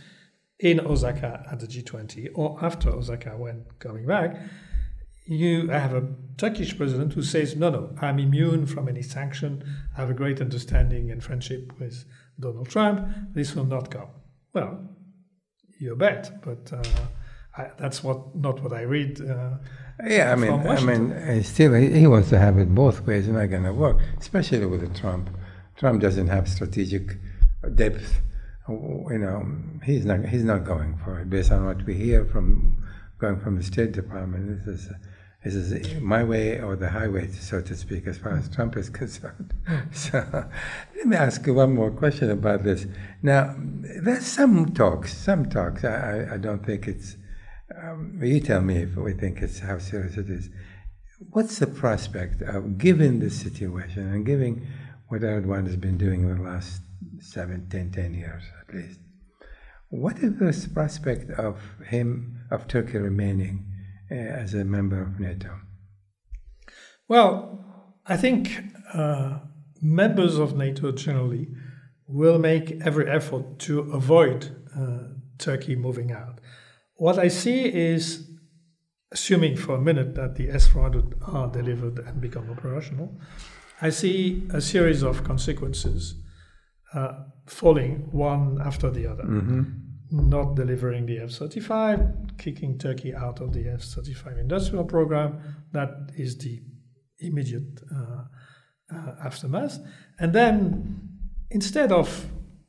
in 0.58 0.80
Osaka 0.80 1.46
at 1.50 1.60
the 1.60 1.66
G20 1.66 2.28
or 2.34 2.62
after 2.62 2.90
Osaka 2.90 3.30
when 3.30 3.64
coming 3.78 4.06
back, 4.06 4.36
you 5.24 5.68
have 5.68 5.94
a 5.94 6.08
Turkish 6.36 6.76
president 6.76 7.14
who 7.14 7.22
says, 7.22 7.56
no, 7.56 7.70
no, 7.70 7.94
I'm 8.02 8.18
immune 8.18 8.66
from 8.66 8.86
any 8.86 9.02
sanction. 9.02 9.64
I 9.96 10.00
have 10.00 10.10
a 10.10 10.14
great 10.22 10.42
understanding 10.42 11.10
and 11.10 11.24
friendship 11.24 11.72
with 11.80 12.04
Donald 12.38 12.68
Trump. 12.68 13.08
This 13.32 13.54
will 13.54 13.64
not 13.64 13.90
go. 13.90 14.10
Well, 14.52 14.90
you 15.80 15.96
bet, 15.96 16.42
but 16.42 16.70
uh, 16.70 16.82
I, 17.56 17.70
that's 17.78 18.02
what 18.02 18.34
not 18.34 18.62
what 18.62 18.72
I 18.72 18.82
read. 18.82 19.20
Uh, 19.20 19.58
yeah, 20.04 20.32
I 20.32 20.36
mean, 20.36 20.52
I 20.52 20.80
mean, 20.80 21.42
still, 21.44 21.74
he 21.74 22.06
wants 22.06 22.30
to 22.30 22.38
have 22.38 22.58
it 22.58 22.74
both 22.74 23.06
ways. 23.06 23.28
It's 23.28 23.34
not 23.34 23.46
going 23.46 23.64
to 23.64 23.72
work, 23.74 23.98
especially 24.18 24.64
with 24.66 24.94
Trump. 24.98 25.28
Trump 25.76 26.00
doesn't 26.00 26.28
have 26.28 26.48
strategic 26.48 27.18
depth. 27.74 28.20
You 28.68 29.18
know, 29.18 29.46
he's 29.84 30.04
not 30.04 30.24
he's 30.24 30.44
not 30.44 30.64
going 30.64 30.96
for 31.04 31.20
it. 31.20 31.28
Based 31.28 31.52
on 31.52 31.66
what 31.66 31.84
we 31.84 31.94
hear 31.94 32.24
from 32.24 32.82
going 33.18 33.38
from 33.40 33.56
the 33.56 33.62
State 33.62 33.92
Department, 33.92 34.64
this 34.64 34.66
is 34.66 34.92
this 35.44 35.54
is 35.54 36.00
my 36.00 36.22
way 36.22 36.60
or 36.60 36.76
the 36.76 36.88
highway, 36.88 37.28
so 37.28 37.60
to 37.60 37.74
speak, 37.74 38.06
as 38.06 38.16
far 38.16 38.32
as 38.36 38.48
Trump 38.48 38.76
is 38.76 38.88
concerned. 39.02 39.52
so, 39.92 40.24
let 40.96 41.06
me 41.06 41.16
ask 41.16 41.44
you 41.46 41.54
one 41.54 41.74
more 41.74 41.90
question 41.90 42.30
about 42.30 42.62
this. 42.62 42.86
Now, 43.22 43.54
there's 43.58 44.24
some 44.24 44.72
talks, 44.72 45.16
some 45.16 45.50
talks. 45.50 45.84
I, 45.84 46.28
I 46.34 46.36
don't 46.36 46.64
think 46.64 46.86
it's. 46.86 47.16
Um, 47.80 48.18
you 48.22 48.40
tell 48.40 48.60
me 48.60 48.82
if 48.82 48.96
we 48.96 49.12
think 49.12 49.40
it's 49.40 49.60
how 49.60 49.78
serious 49.78 50.16
it 50.16 50.28
is. 50.28 50.50
What's 51.30 51.58
the 51.58 51.66
prospect 51.66 52.42
of, 52.42 52.78
given 52.78 53.20
this 53.20 53.40
situation 53.40 54.12
and 54.12 54.26
given 54.26 54.66
what 55.12 55.20
Erdogan 55.20 55.66
has 55.66 55.76
been 55.76 55.98
doing 55.98 56.22
in 56.22 56.36
the 56.36 56.42
last 56.42 56.80
seven, 57.20 57.68
ten, 57.68 57.90
ten 57.90 58.14
years 58.14 58.42
at 58.60 58.74
least. 58.74 58.98
What 59.90 60.18
is 60.18 60.38
the 60.38 60.70
prospect 60.72 61.30
of 61.32 61.60
him, 61.86 62.40
of 62.50 62.66
Turkey 62.66 62.96
remaining 62.96 63.66
uh, 64.10 64.14
as 64.14 64.54
a 64.54 64.64
member 64.64 65.02
of 65.02 65.20
NATO? 65.20 65.60
Well, 67.08 67.62
I 68.06 68.16
think 68.16 68.58
uh, 68.94 69.40
members 69.82 70.38
of 70.38 70.56
NATO 70.56 70.92
generally 70.92 71.48
will 72.06 72.38
make 72.38 72.80
every 72.82 73.08
effort 73.08 73.58
to 73.60 73.80
avoid 73.92 74.56
uh, 74.74 75.08
Turkey 75.38 75.76
moving 75.76 76.10
out. 76.10 76.40
What 76.96 77.18
I 77.18 77.28
see 77.28 77.64
is, 77.64 78.28
assuming 79.10 79.56
for 79.56 79.76
a 79.76 79.80
minute 79.80 80.14
that 80.14 80.36
the 80.36 80.50
S 80.50 80.68
400 80.68 81.14
are 81.26 81.48
delivered 81.48 81.98
and 81.98 82.20
become 82.20 82.50
operational, 82.50 83.18
I 83.80 83.90
see 83.90 84.46
a 84.50 84.60
series 84.60 85.02
of 85.02 85.24
consequences 85.24 86.14
uh, 86.94 87.24
falling 87.46 88.08
one 88.12 88.60
after 88.64 88.90
the 88.90 89.06
other. 89.06 89.24
Mm-hmm. 89.24 89.62
Not 90.10 90.56
delivering 90.56 91.06
the 91.06 91.20
F 91.20 91.30
35, 91.30 92.36
kicking 92.38 92.78
Turkey 92.78 93.14
out 93.14 93.40
of 93.40 93.54
the 93.54 93.66
F 93.68 93.82
35 93.82 94.38
industrial 94.38 94.84
program. 94.84 95.40
That 95.72 96.10
is 96.16 96.36
the 96.36 96.60
immediate 97.18 97.80
uh, 97.90 98.24
uh, 98.94 99.14
aftermath. 99.24 99.78
And 100.18 100.34
then, 100.34 101.08
instead 101.50 101.92
of, 101.92 102.26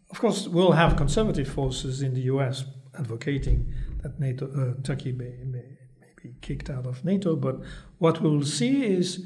of 0.09 0.19
course, 0.19 0.47
we'll 0.47 0.71
have 0.71 0.95
conservative 0.95 1.49
forces 1.49 2.01
in 2.01 2.13
the 2.13 2.21
US 2.21 2.63
advocating 2.97 3.73
that 4.01 4.19
NATO, 4.19 4.45
uh, 4.47 4.82
Turkey 4.84 5.12
may, 5.12 5.38
may, 5.45 5.63
may 5.99 6.12
be 6.21 6.34
kicked 6.41 6.69
out 6.69 6.86
of 6.86 7.03
NATO, 7.03 7.36
but 7.36 7.60
what 7.99 8.21
we'll 8.21 8.43
see 8.43 8.84
is 8.86 9.25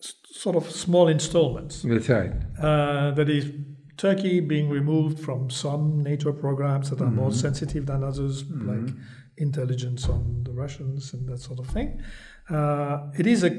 sort 0.00 0.56
of 0.56 0.70
small 0.70 1.08
installments. 1.08 1.82
That's 1.82 2.08
right. 2.08 2.32
Uh, 2.58 3.12
that 3.12 3.28
is, 3.28 3.50
Turkey 3.96 4.40
being 4.40 4.68
removed 4.68 5.20
from 5.20 5.50
some 5.50 6.02
NATO 6.02 6.32
programs 6.32 6.90
that 6.90 7.00
are 7.00 7.04
mm-hmm. 7.04 7.16
more 7.16 7.32
sensitive 7.32 7.86
than 7.86 8.02
others, 8.02 8.42
mm-hmm. 8.42 8.86
like 8.86 8.94
intelligence 9.36 10.08
on 10.08 10.42
the 10.44 10.52
Russians 10.52 11.14
and 11.14 11.28
that 11.28 11.38
sort 11.38 11.60
of 11.60 11.66
thing. 11.68 12.02
Uh, 12.50 13.10
it 13.18 13.26
is 13.26 13.44
a 13.44 13.50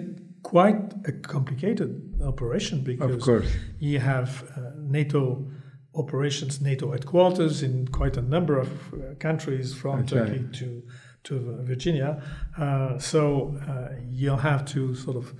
quite 0.44 0.94
a 1.06 1.12
complicated 1.12 2.13
operation 2.24 2.82
because 2.82 3.48
you 3.80 4.00
have 4.00 4.44
uh, 4.56 4.72
NATO 4.78 5.50
operations, 5.95 6.62
NATO 6.62 6.91
headquarters 6.91 7.63
in 7.63 7.88
quite 7.88 8.17
a 8.17 8.21
number 8.21 8.60
of 8.60 8.69
uh, 8.93 9.15
countries 9.19 9.73
from 9.73 9.99
That's 9.99 10.12
Turkey 10.12 10.45
to 10.60 10.84
to 11.23 11.63
Virginia. 11.63 12.21
Uh, 12.58 12.99
so 12.99 13.58
uh, 13.67 13.95
you'll 14.08 14.38
have 14.38 14.63
to 14.65 14.93
sort 14.95 15.17
of 15.17 15.34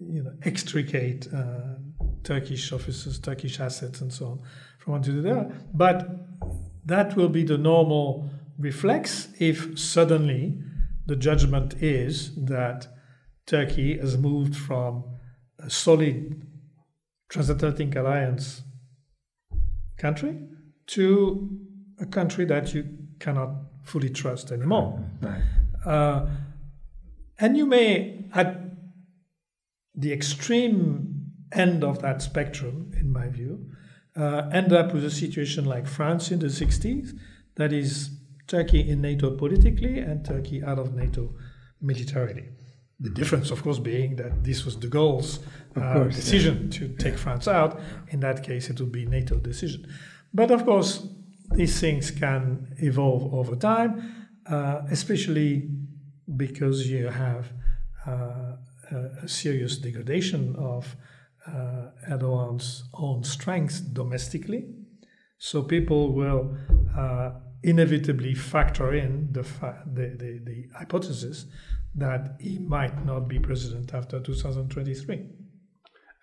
you 0.00 0.22
know, 0.22 0.32
extricate 0.42 1.28
uh, 1.32 1.74
Turkish 2.22 2.72
officers, 2.72 3.18
Turkish 3.18 3.60
assets, 3.60 4.00
and 4.00 4.12
so 4.12 4.26
on 4.26 4.40
from 4.78 4.92
one 4.92 5.02
to 5.02 5.12
the 5.12 5.30
other. 5.30 5.52
But 5.74 6.08
that 6.84 7.16
will 7.16 7.28
be 7.28 7.44
the 7.44 7.58
normal 7.58 8.30
reflex 8.58 9.28
if 9.38 9.78
suddenly 9.78 10.58
the 11.06 11.16
judgment 11.16 11.74
is 11.82 12.34
that 12.36 12.86
Turkey 13.46 13.98
has 13.98 14.16
moved 14.16 14.56
from 14.56 15.04
a 15.58 15.70
solid 15.70 16.46
transatlantic 17.28 17.96
alliance 17.96 18.62
country 19.98 20.38
to 20.86 21.50
a 22.00 22.06
country 22.06 22.44
that 22.46 22.72
you 22.74 22.86
cannot 23.18 23.50
fully 23.82 24.08
trust 24.08 24.52
anymore. 24.52 25.04
Right. 25.20 25.42
Uh, 25.84 26.26
and 27.38 27.56
you 27.56 27.66
may, 27.66 28.24
at 28.34 28.60
the 29.94 30.12
extreme 30.12 31.32
end 31.52 31.84
of 31.84 32.00
that 32.02 32.22
spectrum, 32.22 32.92
in 32.96 33.12
my 33.12 33.28
view, 33.28 33.70
uh, 34.16 34.48
end 34.52 34.72
up 34.72 34.92
with 34.92 35.04
a 35.04 35.10
situation 35.10 35.64
like 35.64 35.86
France 35.86 36.30
in 36.30 36.40
the 36.40 36.46
60s, 36.46 37.10
that 37.56 37.72
is 37.72 38.10
Turkey 38.46 38.88
in 38.88 39.00
NATO 39.00 39.36
politically 39.36 39.98
and 39.98 40.24
Turkey 40.24 40.62
out 40.62 40.78
of 40.78 40.94
NATO 40.94 41.34
militarily. 41.80 42.48
The 43.00 43.10
difference, 43.10 43.52
of 43.52 43.62
course, 43.62 43.78
being 43.78 44.16
that 44.16 44.42
this 44.42 44.64
was 44.64 44.74
de 44.74 44.88
Gaulle's 44.88 45.38
uh, 45.76 45.92
course, 45.92 46.16
decision 46.16 46.64
yeah. 46.64 46.78
to 46.78 46.88
take 46.96 47.16
France 47.16 47.46
out. 47.46 47.80
In 48.08 48.20
that 48.20 48.42
case, 48.42 48.70
it 48.70 48.80
would 48.80 48.90
be 48.90 49.06
NATO 49.06 49.36
decision. 49.36 49.86
But 50.34 50.50
of 50.50 50.64
course, 50.64 51.06
these 51.52 51.80
things 51.80 52.10
can 52.10 52.74
evolve 52.78 53.32
over 53.32 53.56
time, 53.56 54.28
uh, 54.46 54.82
especially 54.90 55.70
because 56.36 56.90
you 56.90 57.08
have 57.08 57.52
uh, 58.06 58.56
a, 58.90 59.28
serious 59.28 59.78
degradation 59.78 60.54
of 60.56 60.96
uh, 61.46 61.90
Erdogan's 62.10 62.84
own 62.94 63.22
strengths 63.24 63.80
domestically. 63.80 64.66
So 65.38 65.62
people 65.62 66.12
will 66.12 66.56
uh, 66.96 67.30
inevitably 67.62 68.34
factor 68.34 68.92
in 68.92 69.28
the, 69.32 69.44
fa- 69.44 69.82
the, 69.86 70.16
the, 70.18 70.40
the 70.44 70.66
hypothesis 70.76 71.46
that 71.98 72.36
he 72.40 72.58
might 72.58 73.04
not 73.04 73.28
be 73.28 73.38
president 73.38 73.94
after 73.94 74.20
2023. 74.20 75.16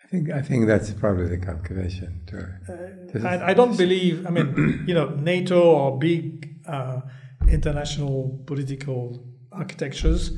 I 0.03 0.07
think 0.07 0.29
I 0.29 0.41
think 0.41 0.67
that's 0.67 0.91
probably 0.93 1.27
the 1.27 1.38
calculation. 1.38 2.21
To, 2.27 3.19
to- 3.19 3.27
I, 3.27 3.49
I 3.49 3.53
don't 3.53 3.75
believe, 3.75 4.25
I 4.25 4.29
mean, 4.29 4.83
you 4.88 4.93
know, 4.93 5.09
NATO 5.09 5.61
or 5.61 5.97
big 5.97 6.59
uh, 6.67 7.01
international 7.49 8.43
political 8.45 9.25
architectures, 9.51 10.31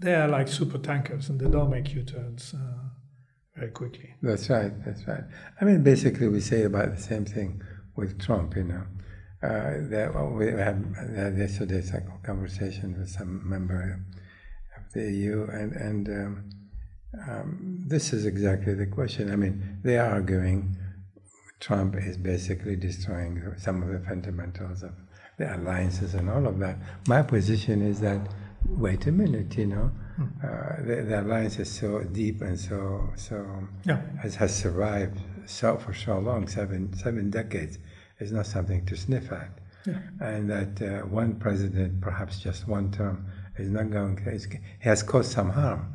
they 0.00 0.14
are 0.14 0.28
like 0.28 0.48
super 0.48 0.78
tankers 0.78 1.28
and 1.30 1.40
they 1.40 1.48
don't 1.48 1.70
make 1.70 1.92
U 1.94 2.02
turns 2.02 2.54
uh, 2.54 2.58
very 3.56 3.70
quickly. 3.70 4.14
That's 4.22 4.48
right. 4.50 4.72
That's 4.84 5.06
right. 5.08 5.24
I 5.60 5.64
mean, 5.64 5.82
basically, 5.82 6.28
we 6.28 6.40
say 6.40 6.64
about 6.64 6.94
the 6.94 7.00
same 7.02 7.24
thing 7.24 7.62
with 7.96 8.20
Trump. 8.20 8.56
You 8.56 8.64
know, 8.64 8.84
uh, 9.42 9.88
that 9.90 10.12
we 10.36 10.46
had, 10.48 10.84
had 11.16 11.38
yesterday 11.38 11.82
a 11.94 12.26
conversation 12.26 12.98
with 12.98 13.08
some 13.08 13.48
member 13.48 14.04
the 14.92 15.10
EU, 15.12 15.46
and 15.52 15.72
and 15.72 16.08
um, 16.08 16.50
um, 17.28 17.84
this 17.86 18.12
is 18.12 18.26
exactly 18.26 18.74
the 18.74 18.86
question. 18.86 19.30
I 19.32 19.36
mean, 19.36 19.78
they 19.82 19.98
are 19.98 20.10
arguing 20.10 20.76
Trump 21.60 21.96
is 21.96 22.16
basically 22.16 22.76
destroying 22.76 23.42
some 23.56 23.82
of 23.82 23.88
the 23.88 23.98
fundamentals 24.00 24.82
of 24.82 24.92
the 25.38 25.54
alliances 25.56 26.14
and 26.14 26.28
all 26.30 26.46
of 26.46 26.58
that. 26.60 26.76
My 27.08 27.22
position 27.22 27.82
is 27.82 28.00
that 28.00 28.20
wait 28.68 29.06
a 29.06 29.12
minute, 29.12 29.56
you 29.56 29.66
know, 29.66 29.90
uh, 30.44 30.82
the, 30.84 31.02
the 31.08 31.20
alliance 31.20 31.58
is 31.58 31.70
so 31.70 32.00
deep 32.02 32.42
and 32.42 32.58
so 32.58 33.08
so 33.16 33.44
Yeah. 33.84 34.00
has, 34.20 34.34
has 34.36 34.54
survived 34.54 35.18
so 35.46 35.76
for 35.78 35.94
so 35.94 36.18
long, 36.18 36.46
seven 36.48 36.92
seven 36.94 37.30
decades, 37.30 37.78
is 38.20 38.32
not 38.32 38.46
something 38.46 38.84
to 38.86 38.96
sniff 38.96 39.32
at, 39.32 39.50
Yeah. 39.86 39.98
and 40.20 40.50
that 40.50 40.82
uh, 40.82 41.06
one 41.06 41.36
president, 41.36 42.00
perhaps 42.00 42.38
just 42.40 42.68
one 42.68 42.90
term, 42.90 43.26
is 43.58 43.70
not 43.70 43.90
going. 43.90 44.18
Is, 44.26 44.48
has 44.80 45.02
caused 45.02 45.32
some 45.32 45.50
harm, 45.50 45.94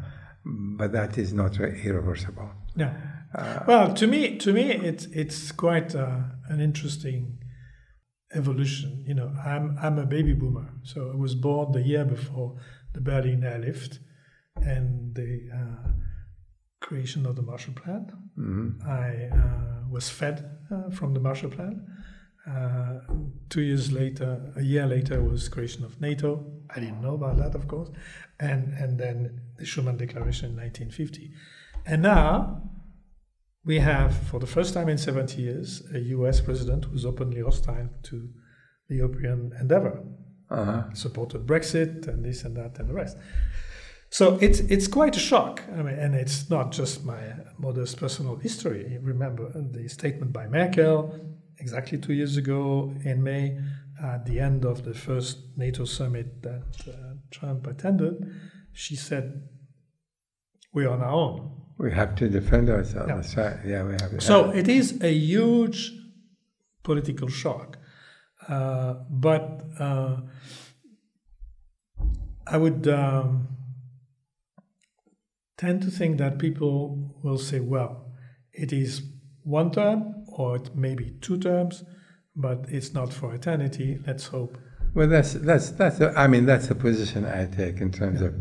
but 0.78 0.92
that 0.92 1.18
is 1.18 1.34
not 1.34 1.60
irreversible. 1.60 2.50
Yeah. 2.76 2.94
well, 3.68 3.94
to 3.94 4.08
me, 4.08 4.38
to 4.38 4.54
me, 4.54 4.72
it's 4.72 5.06
it's 5.06 5.52
quite 5.52 5.96
uh, 5.96 6.20
an 6.50 6.60
interesting 6.60 7.40
evolution. 8.34 9.04
You 9.08 9.16
know, 9.16 9.34
I'm 9.44 9.78
I'm 9.82 9.98
a 9.98 10.06
baby 10.06 10.34
boomer, 10.34 10.70
so 10.84 11.12
I 11.12 11.16
was 11.16 11.36
born 11.36 11.72
the 11.72 11.82
year 11.82 12.06
before 12.06 12.58
the 12.94 13.02
Berlin 13.02 13.44
airlift 13.44 14.00
and 14.56 15.16
the 15.16 15.50
uh, 15.54 15.90
creation 16.82 17.26
of 17.26 17.36
the 17.36 17.42
Marshall 17.42 17.74
Plan. 17.74 18.08
I 18.88 19.36
uh, 19.36 19.90
was 19.90 20.10
fed 20.10 20.50
uh, 20.72 20.90
from 20.92 21.14
the 21.14 21.20
Marshall 21.20 21.50
Plan. 21.50 21.86
Uh, 22.46 23.00
two 23.50 23.62
years 23.62 23.92
later, 23.92 24.52
a 24.58 24.62
year 24.62 24.86
later, 24.86 25.24
was 25.24 25.48
creation 25.48 25.84
of 25.86 26.02
NATO. 26.02 26.46
I 26.76 26.80
didn't 26.80 27.02
know 27.02 27.16
about 27.16 27.38
that, 27.38 27.56
of 27.56 27.68
course, 27.68 27.90
and 28.40 28.74
and 28.74 29.00
then 29.00 29.42
the 29.58 29.64
Schuman 29.66 29.98
Declaration 29.98 30.50
in 30.52 30.58
1950, 30.58 31.32
and 31.86 32.02
now 32.02 32.62
we 33.66 33.80
have, 33.80 34.14
for 34.30 34.40
the 34.42 34.48
first 34.48 34.74
time 34.74 34.90
in 34.90 34.98
70 34.98 35.42
years, 35.42 35.84
a 35.94 36.00
US 36.00 36.42
president 36.42 36.84
who's 36.86 37.06
openly 37.06 37.42
hostile 37.42 37.90
to 38.04 38.30
the 38.90 38.96
European 38.98 39.54
endeavor, 39.60 40.04
Uh-huh. 40.50 40.84
supported 40.94 41.48
Brexit 41.48 42.08
and 42.08 42.24
this 42.26 42.44
and 42.44 42.56
that 42.58 42.78
and 42.80 42.90
the 42.90 42.94
rest. 42.94 43.18
So 44.10 44.38
it's 44.42 44.60
it's 44.60 44.88
quite 44.88 45.16
a 45.16 45.20
shock. 45.20 45.62
I 45.72 45.82
mean, 45.82 45.98
and 46.04 46.14
it's 46.14 46.50
not 46.50 46.72
just 46.80 47.06
my 47.06 47.22
modest 47.58 47.98
personal 47.98 48.36
history. 48.36 48.98
Remember 49.02 49.46
the 49.78 49.88
statement 49.88 50.32
by 50.34 50.46
Merkel 50.48 50.98
exactly 51.64 51.98
two 52.06 52.16
years 52.22 52.36
ago 52.44 52.94
in 53.10 53.18
May, 53.24 53.46
at 54.12 54.26
the 54.30 54.38
end 54.48 54.66
of 54.66 54.78
the 54.88 54.94
first 54.94 55.38
NATO 55.56 55.86
summit 55.86 56.28
that 56.48 56.72
uh, 56.88 56.94
Trump 57.32 57.62
attended. 57.74 58.16
She 58.84 58.96
said, 59.08 59.26
"We're 60.74 60.92
on 60.96 61.02
our 61.08 61.16
own." 61.26 61.36
We 61.78 61.92
have 62.02 62.12
to 62.20 62.26
defend 62.40 62.70
ourselves. 62.70 63.10
Yeah. 63.10 63.16
That's 63.16 63.36
right. 63.44 63.58
Yeah, 63.72 63.82
we 63.88 63.94
have. 63.94 64.10
So 64.32 64.36
it 64.62 64.68
is 64.68 65.02
a 65.02 65.14
huge 65.34 65.80
political 66.84 67.30
shock. 67.30 67.78
Uh, 68.48 68.94
but 69.10 69.46
uh, 69.80 70.18
I 72.46 72.58
would 72.58 72.88
um, 72.88 73.48
tend 75.58 75.82
to 75.84 75.92
think 76.00 76.18
that 76.18 76.40
people 76.40 76.78
will 77.24 77.38
say, 77.38 77.60
well, 77.62 77.92
it 78.52 78.74
is 78.74 79.02
one 79.44 79.72
term 79.72 80.23
or 80.38 80.60
maybe 80.76 81.16
two 81.22 81.38
terms, 81.38 81.84
but 82.36 82.66
it's 82.70 82.94
not 82.94 83.12
for 83.14 83.34
eternity. 83.34 84.00
Let's 84.06 84.28
hope. 84.28 84.58
Well, 84.96 85.08
that's 85.08 85.34
that's 85.34 85.70
that's. 85.72 86.00
A, 86.02 86.14
I 86.18 86.28
mean, 86.28 86.46
that's 86.46 86.68
the 86.68 86.76
position 86.76 87.26
I 87.26 87.46
take 87.48 87.82
in 87.82 87.92
terms 87.92 88.22
of 88.22 88.34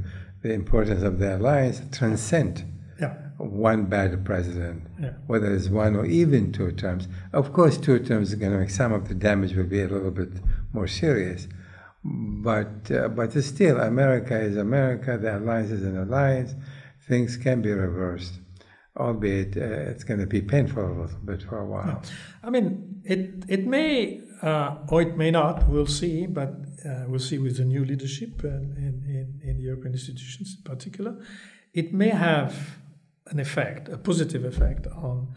the 0.42 0.52
importance 0.52 1.02
of 1.02 1.18
the 1.18 1.36
alliance. 1.36 1.80
Transcend 1.92 2.64
Yeah. 3.00 3.14
one 3.38 3.86
bad 3.86 4.24
president, 4.24 4.82
Yeah. 5.00 5.14
whether 5.26 5.52
it's 5.54 5.68
one 5.68 5.96
or 5.96 6.04
even 6.06 6.52
two 6.52 6.72
terms. 6.72 7.08
Of 7.32 7.52
course, 7.52 7.78
two 7.78 7.98
terms 8.00 8.32
are 8.32 8.36
going 8.36 8.52
to 8.52 8.58
make 8.58 8.70
some 8.70 8.92
of 8.92 9.08
the 9.08 9.14
damage 9.14 9.54
will 9.56 9.64
be 9.78 9.82
a 9.82 9.88
little 9.88 10.10
bit 10.10 10.32
more 10.72 10.86
serious, 10.86 11.48
but 12.04 12.90
uh, 12.90 13.08
but 13.08 13.32
still, 13.42 13.80
America 13.80 14.38
is 14.38 14.56
America. 14.56 15.16
The 15.18 15.38
alliance 15.38 15.70
is 15.70 15.82
an 15.84 15.96
alliance. 15.96 16.54
Things 17.08 17.36
can 17.36 17.62
be 17.62 17.72
reversed, 17.72 18.34
albeit 18.96 19.56
uh, 19.56 19.90
it's 19.90 20.04
going 20.04 20.20
to 20.20 20.26
be 20.26 20.40
painful 20.40 20.84
a 20.84 20.94
little 21.02 21.18
bit 21.24 21.42
for 21.42 21.58
a 21.58 21.66
while. 21.66 22.02
I 22.42 22.50
mean, 22.50 23.00
it 23.04 23.44
it 23.48 23.66
may 23.66 24.20
uh, 24.42 24.76
or 24.88 25.02
it 25.02 25.16
may 25.16 25.30
not. 25.30 25.68
We'll 25.68 25.86
see, 25.86 26.26
but 26.26 26.50
uh, 26.84 27.04
we'll 27.08 27.20
see 27.20 27.38
with 27.38 27.56
the 27.56 27.64
new 27.64 27.84
leadership 27.84 28.44
in, 28.44 29.04
in, 29.06 29.40
in 29.48 29.56
the 29.56 29.62
European 29.62 29.92
institutions 29.92 30.56
in 30.56 30.62
particular. 30.64 31.16
It 31.72 31.94
may 31.94 32.10
have 32.10 32.78
an 33.26 33.38
effect, 33.38 33.88
a 33.88 33.96
positive 33.96 34.44
effect 34.44 34.86
on 34.86 35.34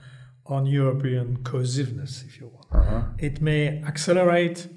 on 0.47 0.65
European 0.67 1.37
cohesiveness, 1.43 2.23
if 2.27 2.39
you 2.39 2.47
want. 2.47 2.67
Uh-huh. 2.71 3.01
It 3.17 3.41
may 3.41 3.81
accelerate 3.83 4.67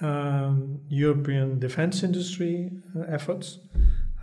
um, 0.00 0.80
European 0.88 1.58
defense 1.58 2.02
industry 2.02 2.70
uh, 2.94 3.04
efforts. 3.08 3.58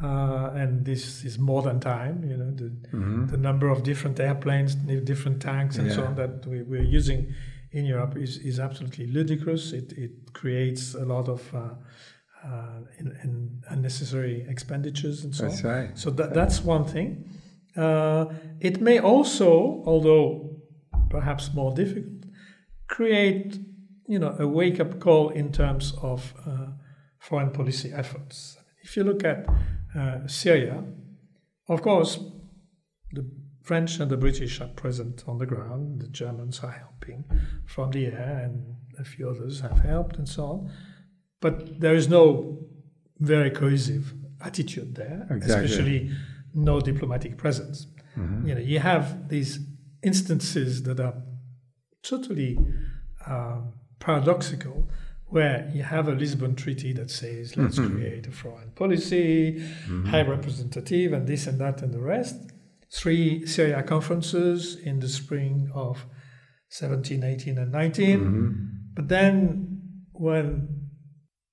Uh, 0.03 0.51
and 0.53 0.83
this 0.83 1.23
is 1.23 1.39
more 1.39 1.61
than 1.61 1.79
time, 1.79 2.23
you 2.29 2.35
know, 2.35 2.51
the, 2.51 2.69
the 3.31 3.37
number 3.37 3.69
of 3.69 3.83
different 3.83 4.19
airplanes, 4.19 4.75
different 4.75 5.41
tanks, 5.41 5.77
and 5.77 5.89
so 5.91 6.03
on 6.03 6.15
that 6.15 6.45
we, 6.45 6.61
we're 6.63 6.83
using 6.83 7.33
in 7.71 7.85
Europe 7.85 8.17
is, 8.17 8.37
is 8.39 8.59
absolutely 8.59 9.07
ludicrous. 9.07 9.71
It, 9.71 9.93
it 9.93 10.33
creates 10.33 10.93
a 10.93 11.05
lot 11.05 11.29
of 11.29 11.41
uh, 11.55 11.69
uh, 12.43 12.81
in, 12.99 13.07
in 13.23 13.63
unnecessary 13.69 14.45
expenditures 14.49 15.23
and 15.23 15.33
so 15.33 15.43
That's 15.43 15.63
on. 15.63 15.71
right. 15.71 15.97
So 15.97 16.09
that, 16.11 16.33
that's 16.33 16.61
one 16.61 16.83
thing. 16.83 17.29
Uh, 17.75 18.25
it 18.59 18.81
may 18.81 18.99
also, 18.99 19.81
although 19.85 20.59
perhaps 21.09 21.53
more 21.53 21.73
difficult, 21.73 22.25
create 22.87 23.57
you 24.07 24.19
know 24.19 24.35
a 24.37 24.45
wake 24.47 24.79
up 24.79 24.99
call 24.99 25.29
in 25.29 25.51
terms 25.51 25.93
of 26.01 26.33
uh, 26.45 26.67
foreign 27.19 27.51
policy 27.51 27.91
efforts. 27.93 28.57
If 28.81 28.97
you 28.97 29.05
look 29.05 29.23
at 29.23 29.47
uh, 29.95 30.27
Syria, 30.27 30.83
of 31.67 31.81
course, 31.81 32.19
the 33.11 33.25
French 33.61 33.99
and 33.99 34.09
the 34.11 34.17
British 34.17 34.59
are 34.61 34.67
present 34.67 35.23
on 35.27 35.37
the 35.37 35.45
ground. 35.45 36.01
The 36.01 36.07
Germans 36.07 36.59
are 36.61 36.71
helping 36.71 37.23
from 37.65 37.91
the 37.91 38.07
air, 38.07 38.41
and 38.45 38.75
a 38.99 39.03
few 39.03 39.29
others 39.29 39.61
have 39.61 39.79
helped, 39.79 40.17
and 40.17 40.27
so 40.27 40.43
on. 40.45 40.71
But 41.41 41.79
there 41.79 41.95
is 41.95 42.07
no 42.09 42.59
very 43.19 43.51
cohesive 43.51 44.13
attitude 44.41 44.95
there, 44.95 45.27
Exactly. 45.29 45.65
especially 45.65 46.11
no 46.53 46.81
diplomatic 46.81 47.37
presence. 47.37 47.87
You 48.15 48.53
know, 48.53 48.61
you 48.61 48.77
have 48.79 49.27
these 49.29 49.59
instances 50.03 50.83
that 50.83 50.99
are 50.99 51.15
totally 52.03 52.59
um, 53.25 53.73
paradoxical, 53.99 54.87
where 55.33 55.67
you 55.73 55.81
have 55.81 56.07
a 56.07 56.11
Lisbon 56.11 56.53
Treaty 56.53 56.93
that 56.93 57.09
says 57.09 57.57
let's 57.57 57.79
mm-hmm. 57.79 57.95
create 57.95 58.27
a 58.27 58.31
foreign 58.31 58.69
policy, 58.75 59.53
mm-hmm. 59.59 60.05
high 60.05 60.21
representative, 60.21 61.11
and 61.11 61.27
this 61.27 61.47
and 61.47 61.59
that 61.59 61.81
and 61.81 61.91
the 61.91 61.99
rest. 61.99 62.35
Three 62.91 63.43
Syria 63.47 63.81
conferences 63.81 64.75
in 64.75 64.99
the 64.99 65.09
spring 65.09 65.71
of 65.73 66.05
17, 66.69 67.23
18, 67.23 67.57
and 67.57 67.71
19. 67.71 68.19
Mm-hmm. 68.19 68.51
But 68.93 69.07
then 69.07 69.81
when 70.11 70.91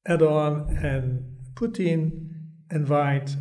Erdogan 0.06 0.84
and 0.84 1.38
Putin 1.54 2.28
invite 2.70 3.34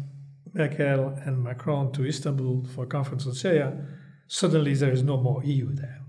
Merkel 0.53 1.19
and 1.25 1.43
Macron 1.43 1.91
to 1.91 2.05
Istanbul 2.05 2.63
for 2.63 2.85
a 2.85 2.87
conference 2.87 3.27
on 3.27 3.33
Syria, 3.33 3.85
suddenly 4.29 4.73
there 4.73 4.93
is 4.93 5.03
no 5.03 5.17
more 5.17 5.43
EU 5.43 5.73
there. 5.73 5.99